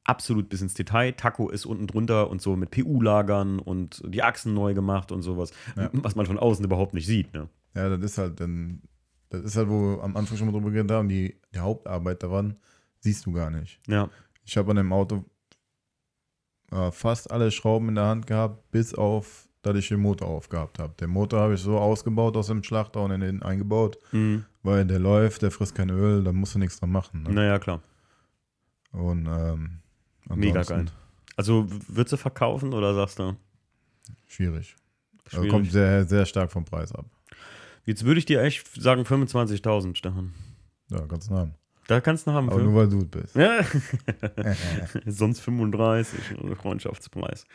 absolut 0.03 0.49
bis 0.49 0.61
ins 0.61 0.73
Detail, 0.73 1.11
Taco 1.13 1.49
ist 1.49 1.65
unten 1.67 1.85
drunter 1.85 2.29
und 2.29 2.41
so 2.41 2.55
mit 2.55 2.71
PU-Lagern 2.71 3.59
und 3.59 4.01
die 4.07 4.23
Achsen 4.23 4.53
neu 4.55 4.73
gemacht 4.73 5.11
und 5.11 5.21
sowas, 5.21 5.51
Ja. 5.77 5.89
was 5.93 6.15
man 6.15 6.25
von 6.25 6.39
außen 6.39 6.65
überhaupt 6.65 6.95
nicht 6.95 7.05
sieht. 7.05 7.31
Ne? 7.33 7.47
Ja, 7.75 7.87
das 7.89 8.01
ist 8.01 8.17
halt 8.17 8.39
dann, 8.39 8.81
das 9.29 9.43
ist 9.43 9.55
halt, 9.57 9.69
wo 9.69 9.97
wir 9.97 10.03
am 10.03 10.17
Anfang 10.17 10.37
schon 10.37 10.47
mal 10.47 10.53
drüber 10.53 10.71
geredet 10.71 10.91
haben, 10.91 11.07
die, 11.07 11.39
die 11.53 11.59
Hauptarbeit 11.59 12.23
daran 12.23 12.55
siehst 12.99 13.25
du 13.27 13.31
gar 13.31 13.51
nicht. 13.51 13.79
Ja, 13.87 14.09
Ich 14.43 14.57
habe 14.57 14.71
an 14.71 14.77
dem 14.77 14.91
Auto 14.91 15.23
äh, 16.71 16.91
fast 16.91 17.29
alle 17.31 17.51
Schrauben 17.51 17.89
in 17.89 17.95
der 17.95 18.05
Hand 18.05 18.27
gehabt, 18.27 18.71
bis 18.71 18.93
auf, 18.95 19.47
dass 19.61 19.77
ich 19.77 19.89
den 19.89 19.99
Motor 19.99 20.27
aufgehabt 20.27 20.79
habe. 20.79 20.93
Den 20.99 21.09
Motor 21.09 21.41
habe 21.41 21.53
ich 21.53 21.61
so 21.61 21.77
ausgebaut 21.77 22.35
aus 22.35 22.47
dem 22.47 22.63
Schlachter 22.63 23.03
und 23.03 23.11
in 23.11 23.21
den 23.21 23.43
eingebaut, 23.43 23.97
mhm. 24.11 24.45
weil 24.63 24.85
der 24.85 24.99
läuft, 24.99 25.41
der 25.41 25.51
frisst 25.51 25.75
kein 25.75 25.89
Öl, 25.89 26.23
da 26.23 26.31
musst 26.31 26.55
du 26.55 26.59
nichts 26.59 26.79
dran 26.79 26.91
machen. 26.91 27.23
Ne? 27.23 27.31
naja, 27.31 27.59
klar. 27.59 27.81
Und 28.91 29.27
ähm, 29.27 29.79
Mega 30.35 30.63
geil. 30.63 30.85
Also 31.35 31.67
würdest 31.87 32.13
du 32.13 32.17
verkaufen 32.17 32.73
oder 32.73 32.93
sagst 32.93 33.19
du? 33.19 33.35
Schwierig. 34.27 34.75
Also 35.25 35.37
Schwierig. 35.37 35.51
kommt 35.51 35.71
sehr, 35.71 36.05
sehr 36.05 36.25
stark 36.25 36.51
vom 36.51 36.65
Preis 36.65 36.93
ab. 36.93 37.05
Jetzt 37.85 38.05
würde 38.05 38.19
ich 38.19 38.25
dir 38.25 38.41
echt 38.41 38.67
sagen 38.79 39.03
25.000, 39.03 39.95
Stefan. 39.95 40.33
Ja, 40.89 41.05
ganz 41.05 41.29
nah. 41.29 41.49
Da 41.91 41.99
kannst 41.99 42.25
du 42.25 42.31
haben. 42.31 42.47
Aber 42.49 42.59
für. 42.59 42.63
nur 42.63 42.75
weil 42.75 42.87
du 42.87 42.99
es 42.99 43.07
bist. 43.07 43.35
Ja. 43.35 43.61
Sonst 45.05 45.41
35, 45.41 46.37
also 46.41 46.55
Freundschaftspreis. 46.55 47.45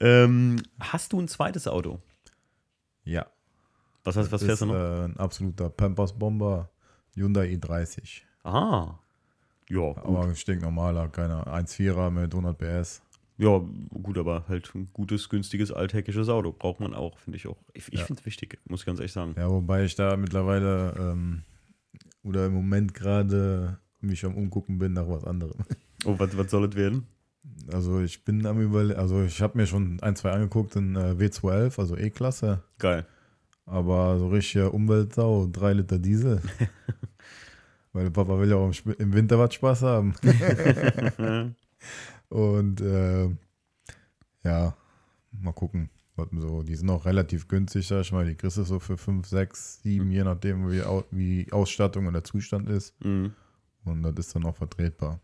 Ähm, 0.00 0.56
hast 0.80 1.12
du 1.12 1.20
ein 1.20 1.28
zweites 1.28 1.68
Auto? 1.68 2.00
Ja. 3.04 3.26
Was 4.04 4.16
heißt, 4.16 4.32
was 4.32 4.42
fährst 4.42 4.62
du 4.62 4.66
noch? 4.66 4.74
äh, 4.74 5.04
ein 5.04 5.16
absoluter 5.18 5.68
Pampers-Bomber. 5.68 6.70
Hyundai 7.14 7.46
i30. 7.54 8.22
Ah. 8.42 8.94
Ja, 9.68 9.92
gut. 9.92 9.98
Aber 9.98 10.34
stinknormaler, 10.34 11.08
keiner 11.08 11.46
1,4er 11.46 12.10
mit 12.10 12.34
100 12.34 12.56
PS. 12.58 13.02
ja, 13.36 13.60
gut, 14.02 14.16
aber 14.18 14.44
halt 14.48 14.74
ein 14.74 14.88
gutes, 14.94 15.28
günstiges, 15.28 15.70
alltägliches 15.72 16.28
Auto 16.30 16.52
braucht 16.52 16.80
man 16.80 16.94
auch, 16.94 17.18
finde 17.18 17.36
ich 17.36 17.46
auch. 17.46 17.56
Ich, 17.74 17.92
ich 17.92 18.00
Ja. 18.00 18.06
finde 18.06 18.20
es 18.20 18.26
wichtig, 18.26 18.58
muss 18.66 18.80
ich 18.80 18.86
ganz 18.86 18.98
ehrlich 18.98 19.12
sagen. 19.12 19.34
Ja, 19.36 19.48
wobei 19.50 19.84
ich 19.84 19.94
da 19.94 20.16
mittlerweile 20.16 20.94
ähm, 20.98 21.42
oder 22.24 22.46
im 22.46 22.54
Moment 22.54 22.94
gerade 22.94 23.78
mich 24.00 24.24
am 24.24 24.34
Umgucken 24.34 24.78
bin 24.78 24.92
nach 24.94 25.08
was 25.08 25.24
anderem. 25.24 25.58
Oh, 26.06 26.18
was, 26.18 26.36
was 26.36 26.50
soll 26.50 26.66
es 26.66 26.76
werden? 26.76 27.06
Also 27.72 28.00
ich 28.00 28.24
bin 28.26 28.44
am 28.44 28.60
überlegen, 28.60 29.00
also 29.00 29.22
ich 29.22 29.40
habe 29.40 29.56
mir 29.56 29.66
schon 29.66 29.98
ein, 30.02 30.16
zwei 30.16 30.32
angeguckt 30.32 30.76
in 30.76 30.96
äh, 30.96 31.14
W211, 31.16 31.78
also 31.78 31.96
E-Klasse, 31.96 32.62
Geil. 32.78 33.06
aber 33.64 34.18
so 34.18 34.28
richtige 34.28 34.70
Umweltsau, 34.70 35.48
3 35.50 35.72
Liter 35.72 35.98
Diesel. 35.98 36.42
Weil 37.94 38.10
Papa 38.10 38.38
will 38.38 38.50
ja 38.50 38.56
auch 38.56 38.70
im, 38.84 38.94
im 38.98 39.14
Winter 39.14 39.38
was 39.38 39.54
Spaß 39.54 39.80
haben. 39.80 40.14
Und 42.28 42.82
äh, 42.82 43.30
ja, 44.42 44.76
mal 45.32 45.52
gucken. 45.52 45.88
So, 46.16 46.62
die 46.62 46.76
sind 46.76 46.90
auch 46.90 47.06
relativ 47.06 47.48
günstig, 47.48 47.86
sag 47.88 48.02
ich 48.02 48.12
mal. 48.12 48.24
Die 48.24 48.36
kriegst 48.36 48.56
du 48.56 48.62
so 48.62 48.78
für 48.78 48.96
5, 48.96 49.26
6, 49.26 49.82
7, 49.82 50.10
je 50.10 50.22
nachdem, 50.24 50.70
wie, 50.70 50.82
wie 51.10 51.52
Ausstattung 51.52 52.06
und 52.06 52.12
der 52.12 52.22
Zustand 52.24 52.68
ist. 52.68 52.94
Mhm. 53.04 53.32
Und 53.84 54.02
das 54.02 54.14
ist 54.26 54.34
dann 54.34 54.44
auch 54.44 54.56
vertretbar. 54.56 55.20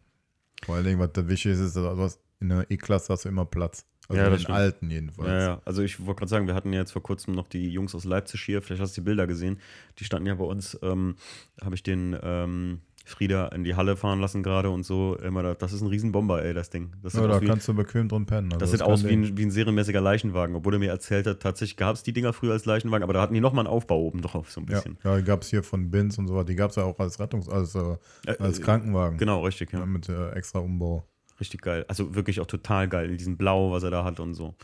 Vor 0.65 0.75
allen 0.75 0.85
Dingen, 0.85 0.99
was 0.99 1.13
das 1.13 1.29
wichtig 1.29 1.53
ist, 1.53 1.61
ist, 1.61 1.77
dass 1.77 2.19
in 2.41 2.49
der 2.49 2.71
E-Klasse 2.71 3.13
hast 3.13 3.25
du 3.25 3.29
immer 3.29 3.45
Platz. 3.45 3.87
Also 4.09 4.21
Ja, 4.21 4.27
in 4.27 4.33
den 4.33 4.41
stimmt. 4.41 4.59
alten 4.59 4.91
jedenfalls. 4.91 5.29
Ja, 5.29 5.41
ja. 5.41 5.63
Also 5.65 5.83
ich 5.83 6.01
wollte 6.05 6.19
gerade 6.19 6.31
sagen, 6.31 6.47
wir 6.49 6.55
hatten 6.55 6.73
ja 6.73 6.81
jetzt 6.81 6.91
vor 6.91 7.03
kurzem 7.03 7.35
noch 7.35 7.47
die 7.47 7.71
Jungs 7.71 7.95
aus 7.95 8.05
Leipzig 8.05 8.43
hier, 8.43 8.61
vielleicht 8.61 8.83
hast 8.83 8.97
du 8.97 9.01
die 9.03 9.05
Bilder 9.05 9.29
gesehen. 9.29 9.61
Die 9.99 10.05
standen 10.05 10.27
ja 10.27 10.35
bei 10.35 10.45
uns, 10.45 10.77
ähm, 10.83 11.15
habe 11.63 11.77
ich 11.77 11.85
den 11.85 12.17
ähm, 12.21 12.81
Frieda 13.11 13.49
in 13.49 13.65
die 13.65 13.75
Halle 13.75 13.97
fahren 13.97 14.21
lassen 14.21 14.43
gerade 14.43 14.71
und 14.71 14.85
so. 14.85 15.17
Immer 15.17 15.43
da, 15.43 15.55
das 15.55 15.73
ist 15.73 15.83
ein 15.83 15.89
Riesenbomber, 15.89 16.43
ey, 16.45 16.55
das 16.55 16.71
Ding. 16.71 16.93
Das 17.03 17.13
Ja, 17.15 17.27
da 17.27 17.41
wie, 17.41 17.47
kannst 17.47 17.69
du 17.69 17.75
bequem 17.75 18.09
drin 18.09 18.27
pennen. 18.27 18.53
Also 18.53 18.61
das 18.61 18.71
sieht 18.71 18.83
aus 18.83 19.05
wie 19.05 19.13
ein, 19.13 19.37
wie 19.37 19.43
ein 19.45 19.51
serienmäßiger 19.51 20.01
Leichenwagen, 20.01 20.55
obwohl 20.57 20.75
er 20.75 20.79
mir 20.79 20.91
erzählt 20.91 21.27
hat, 21.27 21.41
tatsächlich 21.41 21.77
gab 21.77 21.97
es 21.97 22.03
die 22.03 22.13
Dinger 22.13 22.33
früher 22.33 22.53
als 22.53 22.65
Leichenwagen, 22.65 23.03
aber 23.03 23.13
da 23.13 23.21
hatten 23.21 23.35
die 23.35 23.41
nochmal 23.41 23.67
einen 23.67 23.75
Aufbau 23.75 24.01
oben 24.01 24.23
drauf, 24.23 24.51
so 24.51 24.61
ein 24.61 24.67
Ja, 24.69 24.77
bisschen. 24.77 24.99
ja 25.05 25.17
die 25.17 25.25
gab 25.25 25.43
es 25.43 25.51
hier 25.51 25.63
von 25.63 25.91
Bins 25.91 26.17
und 26.19 26.29
so 26.29 26.35
weiter. 26.35 26.47
Die 26.47 26.57
gab 26.57 26.71
es 26.71 26.77
ja 26.77 26.85
auch 26.85 26.99
als 26.99 27.19
Rettungs-, 27.21 27.49
als, 27.51 27.75
äh, 27.75 27.97
Äh, 28.27 28.39
als 28.39 28.59
äh, 28.59 28.63
Krankenwagen. 28.63 29.19
Genau, 29.19 29.45
richtig, 29.45 29.73
ja. 29.73 29.81
Ja, 29.81 29.87
mit 29.87 30.09
äh, 30.09 30.31
extra 30.31 30.61
Umbau. 30.61 31.05
Richtig 31.41 31.63
geil. 31.63 31.85
Also 31.89 32.15
wirklich 32.15 32.41
auch 32.41 32.47
total 32.47 32.89
geil 32.89 33.11
in 33.11 33.17
diesem 33.17 33.37
Blau, 33.37 33.73
was 33.73 33.83
er 33.83 33.91
da 33.91 34.05
hat 34.05 34.21
und 34.21 34.35
so. 34.35 34.55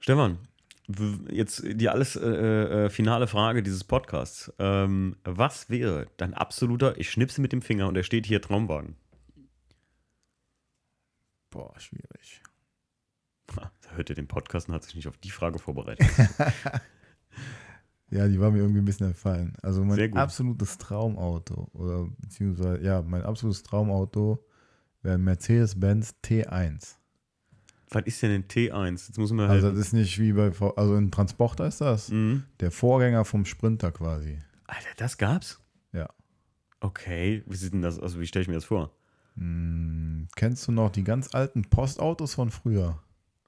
Stefan, 0.00 0.38
jetzt 1.30 1.62
die 1.64 1.88
alles 1.88 2.16
äh, 2.16 2.26
äh, 2.26 2.90
finale 2.90 3.26
Frage 3.26 3.62
dieses 3.62 3.84
Podcasts. 3.84 4.52
Ähm, 4.58 5.16
was 5.24 5.68
wäre 5.68 6.06
dein 6.16 6.34
absoluter, 6.34 6.98
ich 6.98 7.10
schnipse 7.10 7.40
mit 7.40 7.52
dem 7.52 7.62
Finger 7.62 7.88
und 7.88 7.96
er 7.96 8.04
steht 8.04 8.26
hier 8.26 8.40
Traumwagen? 8.40 8.96
Boah, 11.50 11.78
schwierig. 11.78 12.42
Da 13.46 13.70
hört 13.94 14.10
ihr 14.10 14.16
den 14.16 14.28
Podcast 14.28 14.68
und 14.68 14.74
hat 14.74 14.84
sich 14.84 14.94
nicht 14.94 15.08
auf 15.08 15.16
die 15.18 15.30
Frage 15.30 15.58
vorbereitet. 15.58 16.06
Ja, 18.10 18.28
die 18.28 18.38
war 18.38 18.50
mir 18.50 18.58
irgendwie 18.58 18.80
ein 18.80 18.84
bisschen 18.84 19.08
entfallen. 19.08 19.54
Also 19.62 19.82
mein 19.82 20.16
absolutes 20.16 20.78
Traumauto, 20.78 21.68
oder 21.72 22.08
beziehungsweise, 22.18 22.80
ja, 22.82 23.02
mein 23.02 23.22
absolutes 23.22 23.64
Traumauto 23.64 24.46
wäre 25.02 25.16
ein 25.16 25.24
Mercedes-Benz 25.24 26.14
T1. 26.24 26.96
Was 27.90 28.02
ist 28.04 28.22
denn 28.22 28.30
ein 28.32 28.44
T1? 28.48 29.06
Jetzt 29.08 29.18
muss 29.18 29.32
man 29.32 29.48
Also 29.48 29.66
halt. 29.68 29.76
das 29.78 29.86
ist 29.86 29.92
nicht 29.92 30.18
wie 30.18 30.32
bei, 30.32 30.50
V- 30.52 30.74
also 30.74 30.94
ein 30.94 31.10
Transporter 31.10 31.66
ist 31.66 31.80
das. 31.80 32.10
Mhm. 32.10 32.42
Der 32.60 32.70
Vorgänger 32.70 33.24
vom 33.24 33.44
Sprinter 33.44 33.92
quasi. 33.92 34.38
Alter, 34.66 34.88
das 34.96 35.16
gab's? 35.18 35.60
Ja. 35.92 36.08
Okay, 36.80 37.42
wie 37.46 37.56
sieht 37.56 37.72
denn 37.72 37.82
das, 37.82 37.98
also 38.00 38.20
wie 38.20 38.26
stelle 38.26 38.42
ich 38.42 38.48
mir 38.48 38.54
das 38.54 38.64
vor? 38.64 38.90
Hm, 39.36 40.28
kennst 40.34 40.66
du 40.66 40.72
noch 40.72 40.90
die 40.90 41.04
ganz 41.04 41.34
alten 41.34 41.62
Postautos 41.62 42.34
von 42.34 42.50
früher? 42.50 42.98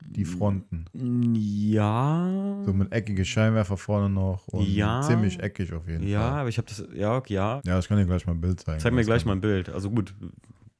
Die 0.00 0.24
Fronten. 0.24 0.84
Ja. 0.94 2.62
So 2.64 2.72
mit 2.72 2.92
eckige 2.92 3.24
Scheinwerfer 3.24 3.76
vorne 3.76 4.08
noch 4.08 4.46
und 4.48 4.64
Ja. 4.66 5.00
ziemlich 5.02 5.40
eckig 5.40 5.72
auf 5.72 5.88
jeden 5.88 6.06
ja, 6.06 6.20
Fall. 6.20 6.40
aber 6.40 6.48
ich 6.48 6.58
habe 6.58 6.68
das, 6.68 6.84
ja, 6.94 7.16
okay, 7.16 7.34
ja, 7.34 7.60
Ja, 7.64 7.78
ich 7.78 7.88
kann 7.88 7.98
dir 7.98 8.06
gleich 8.06 8.24
mal 8.26 8.32
ein 8.34 8.40
Bild 8.40 8.60
zeigen. 8.60 8.78
Zeig 8.80 8.92
mir 8.92 9.02
gleich 9.04 9.24
mal 9.24 9.32
ein 9.32 9.40
Bild. 9.40 9.68
Also 9.68 9.90
gut, 9.90 10.14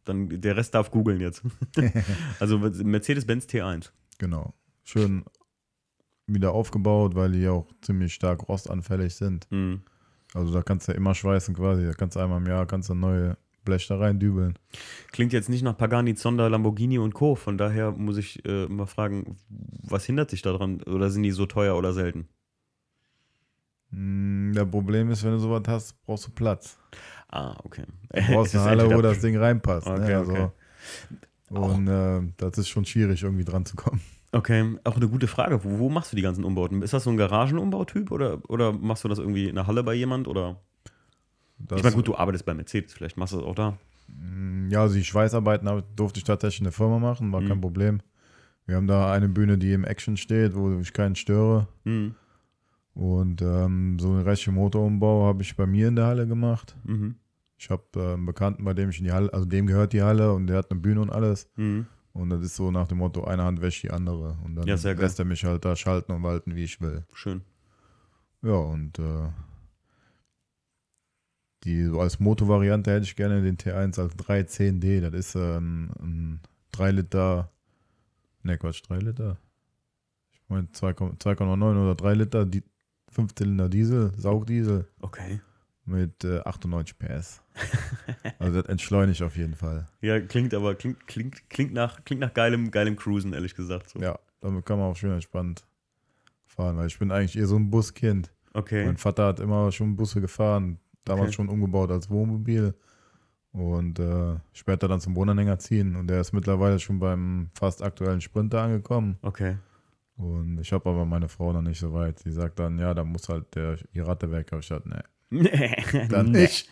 dann 0.09 0.29
der 0.41 0.57
Rest 0.57 0.75
darf 0.75 0.91
googeln 0.91 1.21
jetzt. 1.21 1.43
also 2.41 2.59
Mercedes-Benz 2.59 3.47
T1. 3.47 3.91
Genau. 4.19 4.55
Schön 4.85 5.25
wieder 6.27 6.53
aufgebaut, 6.53 7.15
weil 7.15 7.33
die 7.33 7.49
auch 7.49 7.67
ziemlich 7.81 8.15
stark 8.15 8.49
rostanfällig 8.49 9.15
sind. 9.15 9.47
Hm. 9.51 9.81
Also 10.35 10.53
da 10.53 10.63
kannst 10.63 10.89
du 10.89 10.93
immer 10.93 11.15
schweißen 11.15 11.55
quasi. 11.55 11.87
Da 11.87 11.93
kannst 11.93 12.17
du 12.17 12.21
einmal 12.21 12.41
im 12.41 12.47
Jahr 12.47 12.67
kannst 12.67 12.91
du 12.91 12.95
neue 12.95 13.37
Blech 13.65 13.87
da 13.87 13.99
rein 13.99 14.19
dübeln. 14.19 14.59
Klingt 15.13 15.33
jetzt 15.33 15.49
nicht 15.49 15.63
nach 15.63 15.77
Pagani, 15.77 16.15
Zonda, 16.15 16.47
Lamborghini 16.49 16.99
und 16.99 17.15
Co. 17.15 17.35
Von 17.35 17.59
daher 17.59 17.93
muss 17.93 18.17
ich 18.17 18.45
äh, 18.47 18.67
mal 18.67 18.87
fragen, 18.87 19.37
was 19.49 20.05
hindert 20.05 20.31
sich 20.31 20.43
daran? 20.43 20.83
Oder 20.83 21.11
sind 21.11 21.23
die 21.23 21.31
so 21.31 21.47
teuer 21.47 21.77
oder 21.77 21.93
selten? 21.93 22.29
Hm, 23.91 24.53
Der 24.55 24.65
Problem 24.67 25.11
ist, 25.11 25.25
wenn 25.25 25.33
du 25.33 25.39
sowas 25.39 25.63
hast, 25.67 26.03
brauchst 26.05 26.27
du 26.27 26.31
Platz. 26.31 26.78
Ah, 27.31 27.57
okay. 27.65 27.85
Du 28.13 28.21
brauchst 28.33 28.55
eine 28.55 28.65
Halle, 28.65 28.91
wo 28.95 29.03
das 29.03 29.21
Ding 29.21 29.37
reinpasst. 29.37 29.87
Okay, 29.87 29.99
ne? 30.09 30.17
also, 30.17 30.33
okay. 30.33 30.49
Und 31.51 31.89
äh, 31.89 32.21
das 32.37 32.59
ist 32.59 32.69
schon 32.69 32.85
schwierig, 32.85 33.23
irgendwie 33.23 33.45
dran 33.45 33.65
zu 33.65 33.77
kommen. 33.77 34.01
Okay, 34.33 34.77
auch 34.85 34.97
eine 34.97 35.09
gute 35.09 35.27
Frage. 35.27 35.65
Wo, 35.65 35.79
wo 35.79 35.89
machst 35.89 36.13
du 36.13 36.17
die 36.17 36.23
ganzen 36.23 36.45
Umbauten? 36.45 36.83
Ist 36.83 36.93
das 36.93 37.05
so 37.05 37.11
ein 37.11 37.17
Garagenumbautyp 37.17 38.11
oder, 38.11 38.39
oder 38.51 38.73
machst 38.73 39.05
du 39.05 39.09
das 39.09 39.19
irgendwie 39.19 39.49
in 39.49 39.55
der 39.55 39.67
Halle 39.67 39.83
bei 39.83 39.95
jemand? 39.95 40.29
Oder? 40.29 40.61
Das, 41.59 41.79
ich 41.79 41.85
meine, 41.85 41.97
gut, 41.97 42.07
du 42.09 42.15
arbeitest 42.17 42.45
bei 42.45 42.55
Mercedes, 42.55 42.93
vielleicht 42.93 43.17
machst 43.17 43.33
du 43.33 43.39
das 43.39 43.47
auch 43.47 43.55
da. 43.55 43.79
Hm, 44.09 44.69
Ja, 44.71 44.83
also 44.83 44.95
die 44.95 45.05
Schweißarbeiten 45.05 45.83
durfte 45.97 46.19
ich 46.19 46.25
tatsächlich 46.25 46.61
in 46.61 46.65
der 46.65 46.73
Firma 46.73 46.99
machen, 46.99 47.33
war 47.33 47.41
Mhm. 47.41 47.49
kein 47.49 47.61
Problem. 47.61 48.01
Wir 48.67 48.77
haben 48.77 48.87
da 48.87 49.11
eine 49.11 49.29
Bühne, 49.31 49.57
die 49.57 49.73
im 49.73 49.85
Action 49.85 50.17
steht, 50.19 50.55
wo 50.55 50.79
ich 50.79 50.93
keinen 50.93 51.17
störe. 51.17 51.67
Hm. 51.85 52.15
Und 52.99 53.43
ähm, 53.43 53.97
so 54.01 54.09
einen 54.11 54.23
restlichen 54.23 54.55
Motorumbau 54.57 55.25
habe 55.27 55.43
ich 55.43 55.55
bei 55.55 55.67
mir 55.67 55.87
in 55.87 55.95
der 55.95 56.07
Halle 56.07 56.27
gemacht. 56.27 56.77
Mhm. 56.83 57.15
Ich 57.57 57.71
habe 57.71 57.85
äh, 57.95 58.15
einen 58.15 58.27
Bekannten, 58.27 58.65
bei 58.65 58.75
dem 58.75 58.91
ich 58.91 58.99
in 58.99 59.05
die 59.05 59.13
Halle, 59.13 59.33
also 59.33 59.45
dem 59.45 59.69
gehört 59.69 59.93
die 59.93 60.03
Halle 60.03 60.33
und 60.33 60.49
der 60.49 60.57
hat 60.59 60.73
eine 60.73 60.81
Bühne 60.81 61.01
und 61.03 61.11
alles. 61.11 61.49
Mhm. 61.55 61.87
Und 62.13 62.31
das 62.31 62.43
ist 62.43 62.57
so 62.57 62.73
nach 62.73 62.89
dem 62.89 62.99
Motto, 62.99 63.23
eine 63.23 63.45
Hand 63.45 63.61
wäscht 63.61 63.85
die 63.85 63.93
andere. 63.93 64.37
Und 64.45 64.57
dann 64.57 64.67
Ja, 64.67 64.75
lässt 64.75 65.21
er 65.21 65.25
mich 65.25 65.45
halt 65.45 65.65
da 65.65 65.77
schalten 65.77 66.11
und 66.11 66.25
walten, 66.25 66.57
wie 66.57 66.65
ich 66.65 66.81
will. 66.81 67.05
Schön. 67.13 67.43
Ja, 68.43 68.55
und 68.57 68.99
äh, 68.99 69.29
die 71.63 71.85
so 71.85 72.01
als 72.01 72.19
Motorvariante 72.19 72.91
hätte 72.91 73.05
ich 73.05 73.15
gerne 73.15 73.43
den 73.43 73.59
T1 73.59 74.01
als 74.01 74.17
310D. 74.17 75.09
Das 75.09 75.15
ist 75.15 75.37
ähm, 75.37 75.91
ein 76.01 76.41
3 76.73 76.91
Liter, 76.91 77.53
ne 78.43 78.59
Quatsch, 78.59 78.83
3 78.89 78.99
Liter. 78.99 79.39
Ich 80.33 80.43
meine 80.49 80.67
2,9 80.67 81.63
oder 81.81 81.95
3 81.95 82.15
Liter, 82.15 82.45
die 82.45 82.65
5 83.11 83.35
Zylinder 83.35 83.69
Diesel, 83.69 84.13
Saugdiesel 84.17 84.87
Okay. 85.01 85.41
mit 85.85 86.25
äh, 86.25 86.41
98 86.41 86.99
PS. 86.99 87.43
also 88.39 88.61
das 88.61 88.69
entschleunigt 88.71 89.23
auf 89.23 89.37
jeden 89.37 89.55
Fall. 89.55 89.89
Ja, 90.01 90.21
klingt 90.21 90.55
aber, 90.55 90.75
klingt, 90.75 91.07
klingt, 91.07 91.49
klingt 91.51 91.73
nach, 91.73 92.05
klingt 92.05 92.21
nach 92.21 92.35
geilem, 92.35 92.71
geilem 92.71 92.97
Cruisen, 92.97 93.33
ehrlich 93.33 93.55
gesagt. 93.55 93.91
So. 93.91 93.99
Ja, 94.01 94.19
damit 94.41 94.65
kann 94.67 94.79
man 94.79 94.91
auch 94.91 94.97
schön 94.97 95.13
entspannt 95.13 95.65
fahren, 96.47 96.77
weil 96.77 96.87
ich 96.87 96.99
bin 96.99 97.11
eigentlich 97.11 97.37
eher 97.39 97.47
so 97.47 97.57
ein 97.57 97.71
Buskind. 97.71 98.33
Okay. 98.55 98.85
Mein 98.85 98.97
Vater 98.97 99.27
hat 99.27 99.41
immer 99.41 99.71
schon 99.73 99.97
Busse 99.97 100.21
gefahren, 100.21 100.79
damals 101.05 101.29
Okay. 101.29 101.37
schon 101.37 101.49
umgebaut 101.49 101.91
als 101.91 102.11
Wohnmobil 102.11 102.75
und 103.53 103.99
äh, 103.99 104.37
später 104.53 104.89
dann 104.89 105.01
zum 105.01 105.17
Wohnanhänger 105.17 105.59
ziehen. 105.59 105.97
Und 105.97 106.09
der 106.09 106.21
ist 106.21 106.33
mittlerweile 106.33 106.79
schon 106.79 106.99
beim 106.99 107.51
fast 107.55 107.83
aktuellen 107.83 108.21
Sprinter 108.21 108.63
angekommen. 108.63 109.17
Okay. 109.23 109.57
Und 110.19 110.59
ich 110.61 110.73
habe 110.73 110.91
aber 110.91 111.05
meine 111.05 111.29
Frau 111.29 111.53
noch 111.53 111.63
nicht 111.63 111.79
so 111.79 111.93
weit. 111.95 112.19
Sie 112.19 112.33
sagt 112.33 112.59
dann, 112.59 112.79
ja, 112.79 112.93
da 112.93 113.05
muss 113.05 113.29
halt 113.29 113.55
der, 113.55 113.77
die 113.95 114.01
Ratte 114.01 114.31
weg. 114.31 114.49
Aber 114.51 114.61
ich 114.61 114.69
dachte, 114.69 114.89
nee, 114.89 114.97
Nee, 115.31 115.77
dann 116.09 116.33
nee. 116.33 116.43
nicht. 116.43 116.69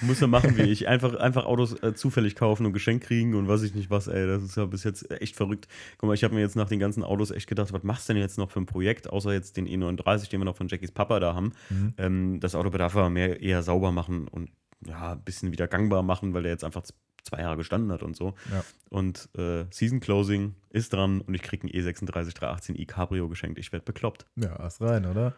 Muss 0.00 0.20
er 0.20 0.26
machen 0.26 0.56
wie 0.56 0.62
ich. 0.62 0.88
Einfach, 0.88 1.14
einfach 1.14 1.44
Autos 1.44 1.80
äh, 1.82 1.94
zufällig 1.94 2.34
kaufen 2.34 2.66
und 2.66 2.72
geschenkt 2.72 3.04
kriegen 3.04 3.34
und 3.34 3.46
weiß 3.46 3.62
ich 3.62 3.74
nicht 3.74 3.88
was, 3.88 4.08
ey. 4.08 4.26
Das 4.26 4.42
ist 4.42 4.56
ja 4.56 4.64
bis 4.66 4.82
jetzt 4.82 5.08
echt 5.10 5.36
verrückt. 5.36 5.68
Guck 5.98 6.08
mal, 6.08 6.14
ich 6.14 6.24
habe 6.24 6.34
mir 6.34 6.40
jetzt 6.40 6.56
nach 6.56 6.68
den 6.68 6.80
ganzen 6.80 7.04
Autos 7.04 7.30
echt 7.30 7.46
gedacht, 7.46 7.72
was 7.72 7.84
machst 7.84 8.08
du 8.08 8.14
denn 8.14 8.22
jetzt 8.22 8.36
noch 8.36 8.50
für 8.50 8.60
ein 8.60 8.66
Projekt, 8.66 9.08
außer 9.08 9.32
jetzt 9.32 9.56
den 9.56 9.68
E39, 9.68 10.28
den 10.28 10.40
wir 10.40 10.44
noch 10.44 10.56
von 10.56 10.66
Jackies 10.68 10.90
Papa 10.90 11.20
da 11.20 11.34
haben. 11.34 11.52
Mhm. 11.70 11.94
Ähm, 11.98 12.40
das 12.40 12.54
Auto 12.56 12.70
bedarf 12.70 12.96
aber 12.96 13.10
mehr 13.10 13.40
eher 13.40 13.62
sauber 13.62 13.92
machen 13.92 14.26
und 14.26 14.50
ja, 14.86 15.12
ein 15.12 15.22
bisschen 15.22 15.52
wieder 15.52 15.68
gangbar 15.68 16.02
machen, 16.02 16.34
weil 16.34 16.42
der 16.42 16.52
jetzt 16.52 16.64
einfach 16.64 16.82
zwei 17.26 17.40
Jahre 17.40 17.56
gestanden 17.56 17.92
hat 17.92 18.02
und 18.02 18.16
so. 18.16 18.34
Ja. 18.50 18.64
Und 18.88 19.28
äh, 19.36 19.64
Season 19.70 20.00
Closing 20.00 20.54
ist 20.70 20.92
dran 20.92 21.20
und 21.20 21.34
ich 21.34 21.42
kriege 21.42 21.64
einen 21.64 21.74
E 21.74 21.80
E36 21.80 22.36
318i 22.36 22.86
Cabrio 22.86 23.28
geschenkt. 23.28 23.58
Ich 23.58 23.72
werde 23.72 23.84
bekloppt. 23.84 24.26
Ja, 24.36 24.56
erst 24.58 24.80
rein, 24.80 25.04
oder? 25.06 25.34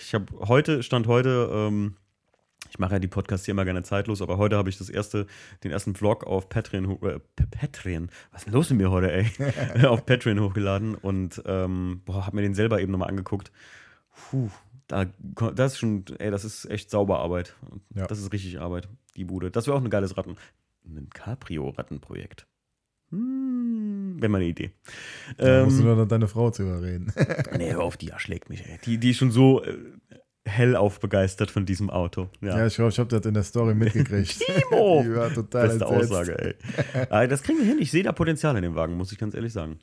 Ich 0.00 0.14
habe 0.14 0.26
heute, 0.40 0.82
Stand 0.82 1.06
heute, 1.06 1.48
ähm, 1.52 1.96
Ich 2.70 2.78
mache 2.78 2.94
ja 2.94 2.98
die 2.98 3.08
Podcasts 3.08 3.46
hier 3.46 3.52
immer 3.52 3.64
gerne 3.64 3.82
zeitlos, 3.82 4.20
aber 4.20 4.36
heute 4.36 4.56
habe 4.56 4.68
ich 4.68 4.76
das 4.76 4.90
erste, 4.90 5.26
den 5.64 5.70
ersten 5.70 5.94
Vlog 5.94 6.24
auf 6.24 6.48
Patreon, 6.48 6.98
äh, 7.02 7.20
Patreon, 7.50 8.10
was 8.32 8.42
ist 8.42 8.46
denn 8.46 8.54
los 8.54 8.70
mit 8.70 8.78
mir 8.78 8.90
heute, 8.90 9.12
ey? 9.12 9.26
auf 9.86 10.04
Patreon 10.04 10.40
hochgeladen 10.40 10.94
und 10.94 11.42
ähm, 11.46 12.02
habe 12.08 12.36
mir 12.36 12.42
den 12.42 12.54
selber 12.54 12.80
eben 12.80 12.92
nochmal 12.92 13.08
angeguckt. 13.08 13.52
Puh, 14.30 14.50
da, 14.88 15.04
das 15.54 15.72
ist 15.72 15.78
schon, 15.78 16.04
ey, 16.18 16.30
das 16.30 16.44
ist 16.44 16.64
echt 16.64 16.90
sauber 16.90 17.20
Arbeit. 17.20 17.54
Ja. 17.94 18.06
Das 18.06 18.18
ist 18.18 18.32
richtig 18.32 18.58
Arbeit, 18.58 18.88
die 19.16 19.24
Bude. 19.24 19.50
Das 19.50 19.66
wäre 19.66 19.76
auch 19.76 19.84
ein 19.84 19.90
geiles 19.90 20.16
Ratten. 20.16 20.36
Ein 20.88 21.10
Cabrio-Rattenprojekt. 21.10 22.46
Hm, 23.10 24.16
wäre 24.18 24.28
mal 24.28 24.38
eine 24.38 24.46
Idee. 24.48 24.72
Da 25.36 25.64
musst 25.64 25.78
du 25.78 25.82
Ähm, 25.82 25.86
nur 25.88 25.96
noch 25.96 26.08
deine 26.08 26.28
Frau 26.28 26.50
zu 26.50 26.62
überreden. 26.62 27.12
nee, 27.56 27.72
hör 27.72 27.82
auf, 27.82 27.96
die 27.96 28.08
erschlägt 28.10 28.50
mich, 28.50 28.66
ey. 28.66 28.78
Die, 28.84 28.98
die 28.98 29.10
ist 29.10 29.16
schon 29.16 29.30
so 29.30 29.62
äh, 29.64 29.76
hellauf 30.44 31.00
begeistert 31.00 31.50
von 31.50 31.64
diesem 31.66 31.88
Auto. 31.90 32.28
Ja, 32.40 32.66
ich 32.66 32.74
glaube, 32.74 32.90
ich 32.90 32.98
habe 32.98 33.08
das 33.08 33.24
in 33.26 33.34
der 33.34 33.44
Story 33.44 33.74
mitgekriegt. 33.74 34.38
Timo! 34.70 35.02
Die 35.06 35.14
war 35.14 35.32
total 35.32 35.68
Beste 35.68 35.84
entsetzt. 35.84 36.12
Aussage, 36.12 36.38
ey. 36.38 36.54
Aber 37.10 37.28
das 37.28 37.42
kriegen 37.42 37.58
wir 37.58 37.66
hin. 37.66 37.78
Ich 37.80 37.90
sehe 37.90 38.02
da 38.02 38.12
Potenzial 38.12 38.56
in 38.56 38.62
dem 38.62 38.74
Wagen, 38.74 38.94
muss 38.96 39.12
ich 39.12 39.18
ganz 39.18 39.34
ehrlich 39.34 39.52
sagen. 39.52 39.78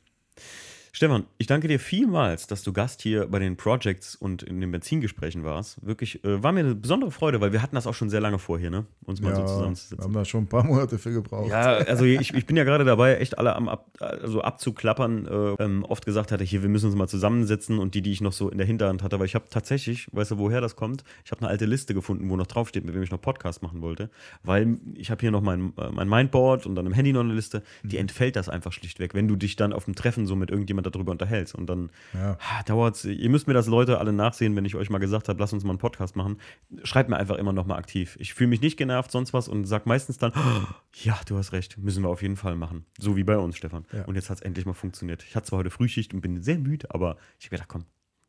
Stefan, 0.96 1.24
ich 1.36 1.46
danke 1.46 1.68
dir 1.68 1.78
vielmals, 1.78 2.46
dass 2.46 2.62
du 2.62 2.72
Gast 2.72 3.02
hier 3.02 3.26
bei 3.26 3.38
den 3.38 3.58
Projects 3.58 4.16
und 4.16 4.42
in 4.42 4.62
den 4.62 4.72
Benzingesprächen 4.72 5.44
warst. 5.44 5.76
Wirklich, 5.84 6.24
äh, 6.24 6.42
war 6.42 6.52
mir 6.52 6.60
eine 6.60 6.74
besondere 6.74 7.10
Freude, 7.10 7.38
weil 7.42 7.52
wir 7.52 7.60
hatten 7.60 7.74
das 7.74 7.86
auch 7.86 7.92
schon 7.92 8.08
sehr 8.08 8.22
lange 8.22 8.38
vor 8.38 8.58
hier, 8.58 8.70
ne? 8.70 8.86
Uns 9.04 9.20
mal 9.20 9.34
so 9.34 9.42
Ja, 9.42 9.46
wir 9.46 9.46
zusammenzusetzen. 9.46 10.02
haben 10.02 10.14
da 10.14 10.24
schon 10.24 10.44
ein 10.44 10.46
paar 10.46 10.64
Monate 10.64 10.96
für 10.96 11.12
gebraucht. 11.12 11.50
Ja, 11.50 11.74
also 11.74 12.06
ich, 12.06 12.32
ich 12.32 12.46
bin 12.46 12.56
ja 12.56 12.64
gerade 12.64 12.86
dabei, 12.86 13.16
echt 13.18 13.36
alle 13.36 13.54
am 13.54 13.68
ab, 13.68 13.90
also 14.00 14.40
abzuklappern. 14.40 15.26
Äh, 15.26 15.62
ähm, 15.64 15.84
oft 15.84 16.06
gesagt 16.06 16.32
hatte, 16.32 16.44
hier, 16.44 16.62
wir 16.62 16.70
müssen 16.70 16.86
uns 16.86 16.94
mal 16.94 17.08
zusammensetzen 17.08 17.78
und 17.78 17.94
die, 17.94 18.00
die 18.00 18.12
ich 18.12 18.22
noch 18.22 18.32
so 18.32 18.48
in 18.48 18.56
der 18.56 18.66
Hinterhand 18.66 19.02
hatte, 19.02 19.18
weil 19.18 19.26
ich 19.26 19.34
habe 19.34 19.44
tatsächlich, 19.50 20.08
weißt 20.12 20.30
du, 20.30 20.38
woher 20.38 20.62
das 20.62 20.76
kommt? 20.76 21.04
Ich 21.26 21.30
habe 21.30 21.42
eine 21.42 21.50
alte 21.50 21.66
Liste 21.66 21.92
gefunden, 21.92 22.30
wo 22.30 22.36
noch 22.36 22.46
draufsteht, 22.46 22.86
mit 22.86 22.94
wem 22.94 23.02
ich 23.02 23.10
noch 23.10 23.20
Podcast 23.20 23.62
machen 23.62 23.82
wollte, 23.82 24.08
weil 24.44 24.78
ich 24.94 25.10
habe 25.10 25.20
hier 25.20 25.30
noch 25.30 25.42
mein, 25.42 25.74
mein 25.92 26.08
Mindboard 26.08 26.64
und 26.64 26.74
dann 26.74 26.86
im 26.86 26.94
Handy 26.94 27.12
noch 27.12 27.20
eine 27.20 27.34
Liste, 27.34 27.62
die 27.82 27.98
entfällt 27.98 28.34
das 28.34 28.48
einfach 28.48 28.72
schlichtweg, 28.72 29.12
wenn 29.12 29.28
du 29.28 29.36
dich 29.36 29.56
dann 29.56 29.74
auf 29.74 29.84
dem 29.84 29.94
Treffen 29.94 30.26
so 30.26 30.34
mit 30.36 30.50
irgendjemand 30.50 30.85
darüber 30.90 31.12
unterhältst 31.12 31.54
und 31.54 31.66
dann 31.66 31.90
Ja. 32.14 32.38
ah, 32.40 32.62
dauert's. 32.64 33.04
Ihr 33.04 33.28
müsst 33.30 33.46
mir 33.46 33.54
das 33.54 33.66
Leute 33.66 33.98
alle 33.98 34.12
nachsehen, 34.12 34.54
wenn 34.56 34.64
ich 34.64 34.74
euch 34.76 34.90
mal 34.90 34.98
gesagt 34.98 35.28
habe, 35.28 35.38
lasst 35.40 35.52
uns 35.52 35.64
mal 35.64 35.70
einen 35.70 35.78
Podcast 35.78 36.16
machen. 36.16 36.38
Schreibt 36.84 37.08
mir 37.10 37.16
einfach 37.16 37.36
immer 37.36 37.52
noch 37.52 37.66
mal 37.66 37.76
aktiv. 37.76 38.16
Ich 38.20 38.34
fühle 38.34 38.48
mich 38.48 38.60
nicht 38.60 38.76
genervt, 38.76 39.10
sonst 39.10 39.32
was 39.32 39.48
und 39.48 39.64
sag 39.64 39.86
meistens 39.86 40.18
dann, 40.18 40.32
"Oh, 40.36 40.66
ja, 41.02 41.18
du 41.26 41.36
hast 41.38 41.52
recht, 41.52 41.78
müssen 41.78 42.02
wir 42.02 42.08
auf 42.10 42.22
jeden 42.22 42.36
Fall 42.36 42.56
machen. 42.56 42.84
So 42.98 43.16
wie 43.16 43.24
bei 43.24 43.36
uns, 43.38 43.56
Stefan. 43.56 43.84
Ja. 43.92 44.04
Und 44.04 44.14
jetzt 44.14 44.30
hat 44.30 44.38
es 44.38 44.42
endlich 44.42 44.66
mal 44.66 44.72
funktioniert. 44.74 45.22
Ich 45.28 45.36
hatte 45.36 45.46
zwar 45.46 45.58
heute 45.60 45.70
Frühschicht 45.70 46.14
und 46.14 46.20
bin 46.20 46.42
sehr 46.42 46.58
müde, 46.58 46.88
aber 46.90 47.16
ich 47.38 47.46
habe 47.46 47.56
gedacht, 47.56 47.68
komm, 47.68 47.84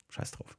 scheiß 0.10 0.32
drauf. 0.32 0.58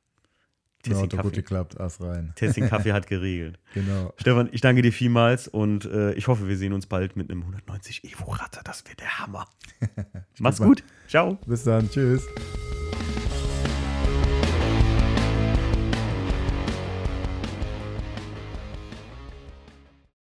Ja, 0.87 0.93
Tessin 0.93 1.03
hat 1.03 1.13
doch 1.13 1.17
gut 1.19 1.33
Kaffee, 1.33 1.37
geklappt, 1.37 1.81
Ass 1.81 2.01
rein. 2.01 2.33
Tessin 2.37 2.69
Kaffee 2.69 2.93
hat 2.93 3.07
geregelt. 3.07 3.59
Genau. 3.75 4.13
Stefan, 4.17 4.49
ich 4.53 4.61
danke 4.61 4.83
dir 4.83 4.93
vielmals 4.93 5.49
und 5.49 5.85
äh, 5.87 6.13
ich 6.13 6.29
hoffe, 6.29 6.49
wir 6.49 6.57
sehen 6.57 6.73
uns 6.73 6.87
bald 6.87 7.17
mit 7.17 7.31
einem 7.31 7.43
190 7.43 8.05
Evo 8.05 8.31
Ratter. 8.31 8.61
Das 8.65 8.85
wird 8.87 9.01
der 9.01 9.19
Hammer. 9.19 9.47
Mach's 10.39 10.59
gut. 10.59 10.85
Ciao. 11.09 11.39
Bis 11.47 11.65
dann, 11.65 11.91
tschüss. 11.91 12.23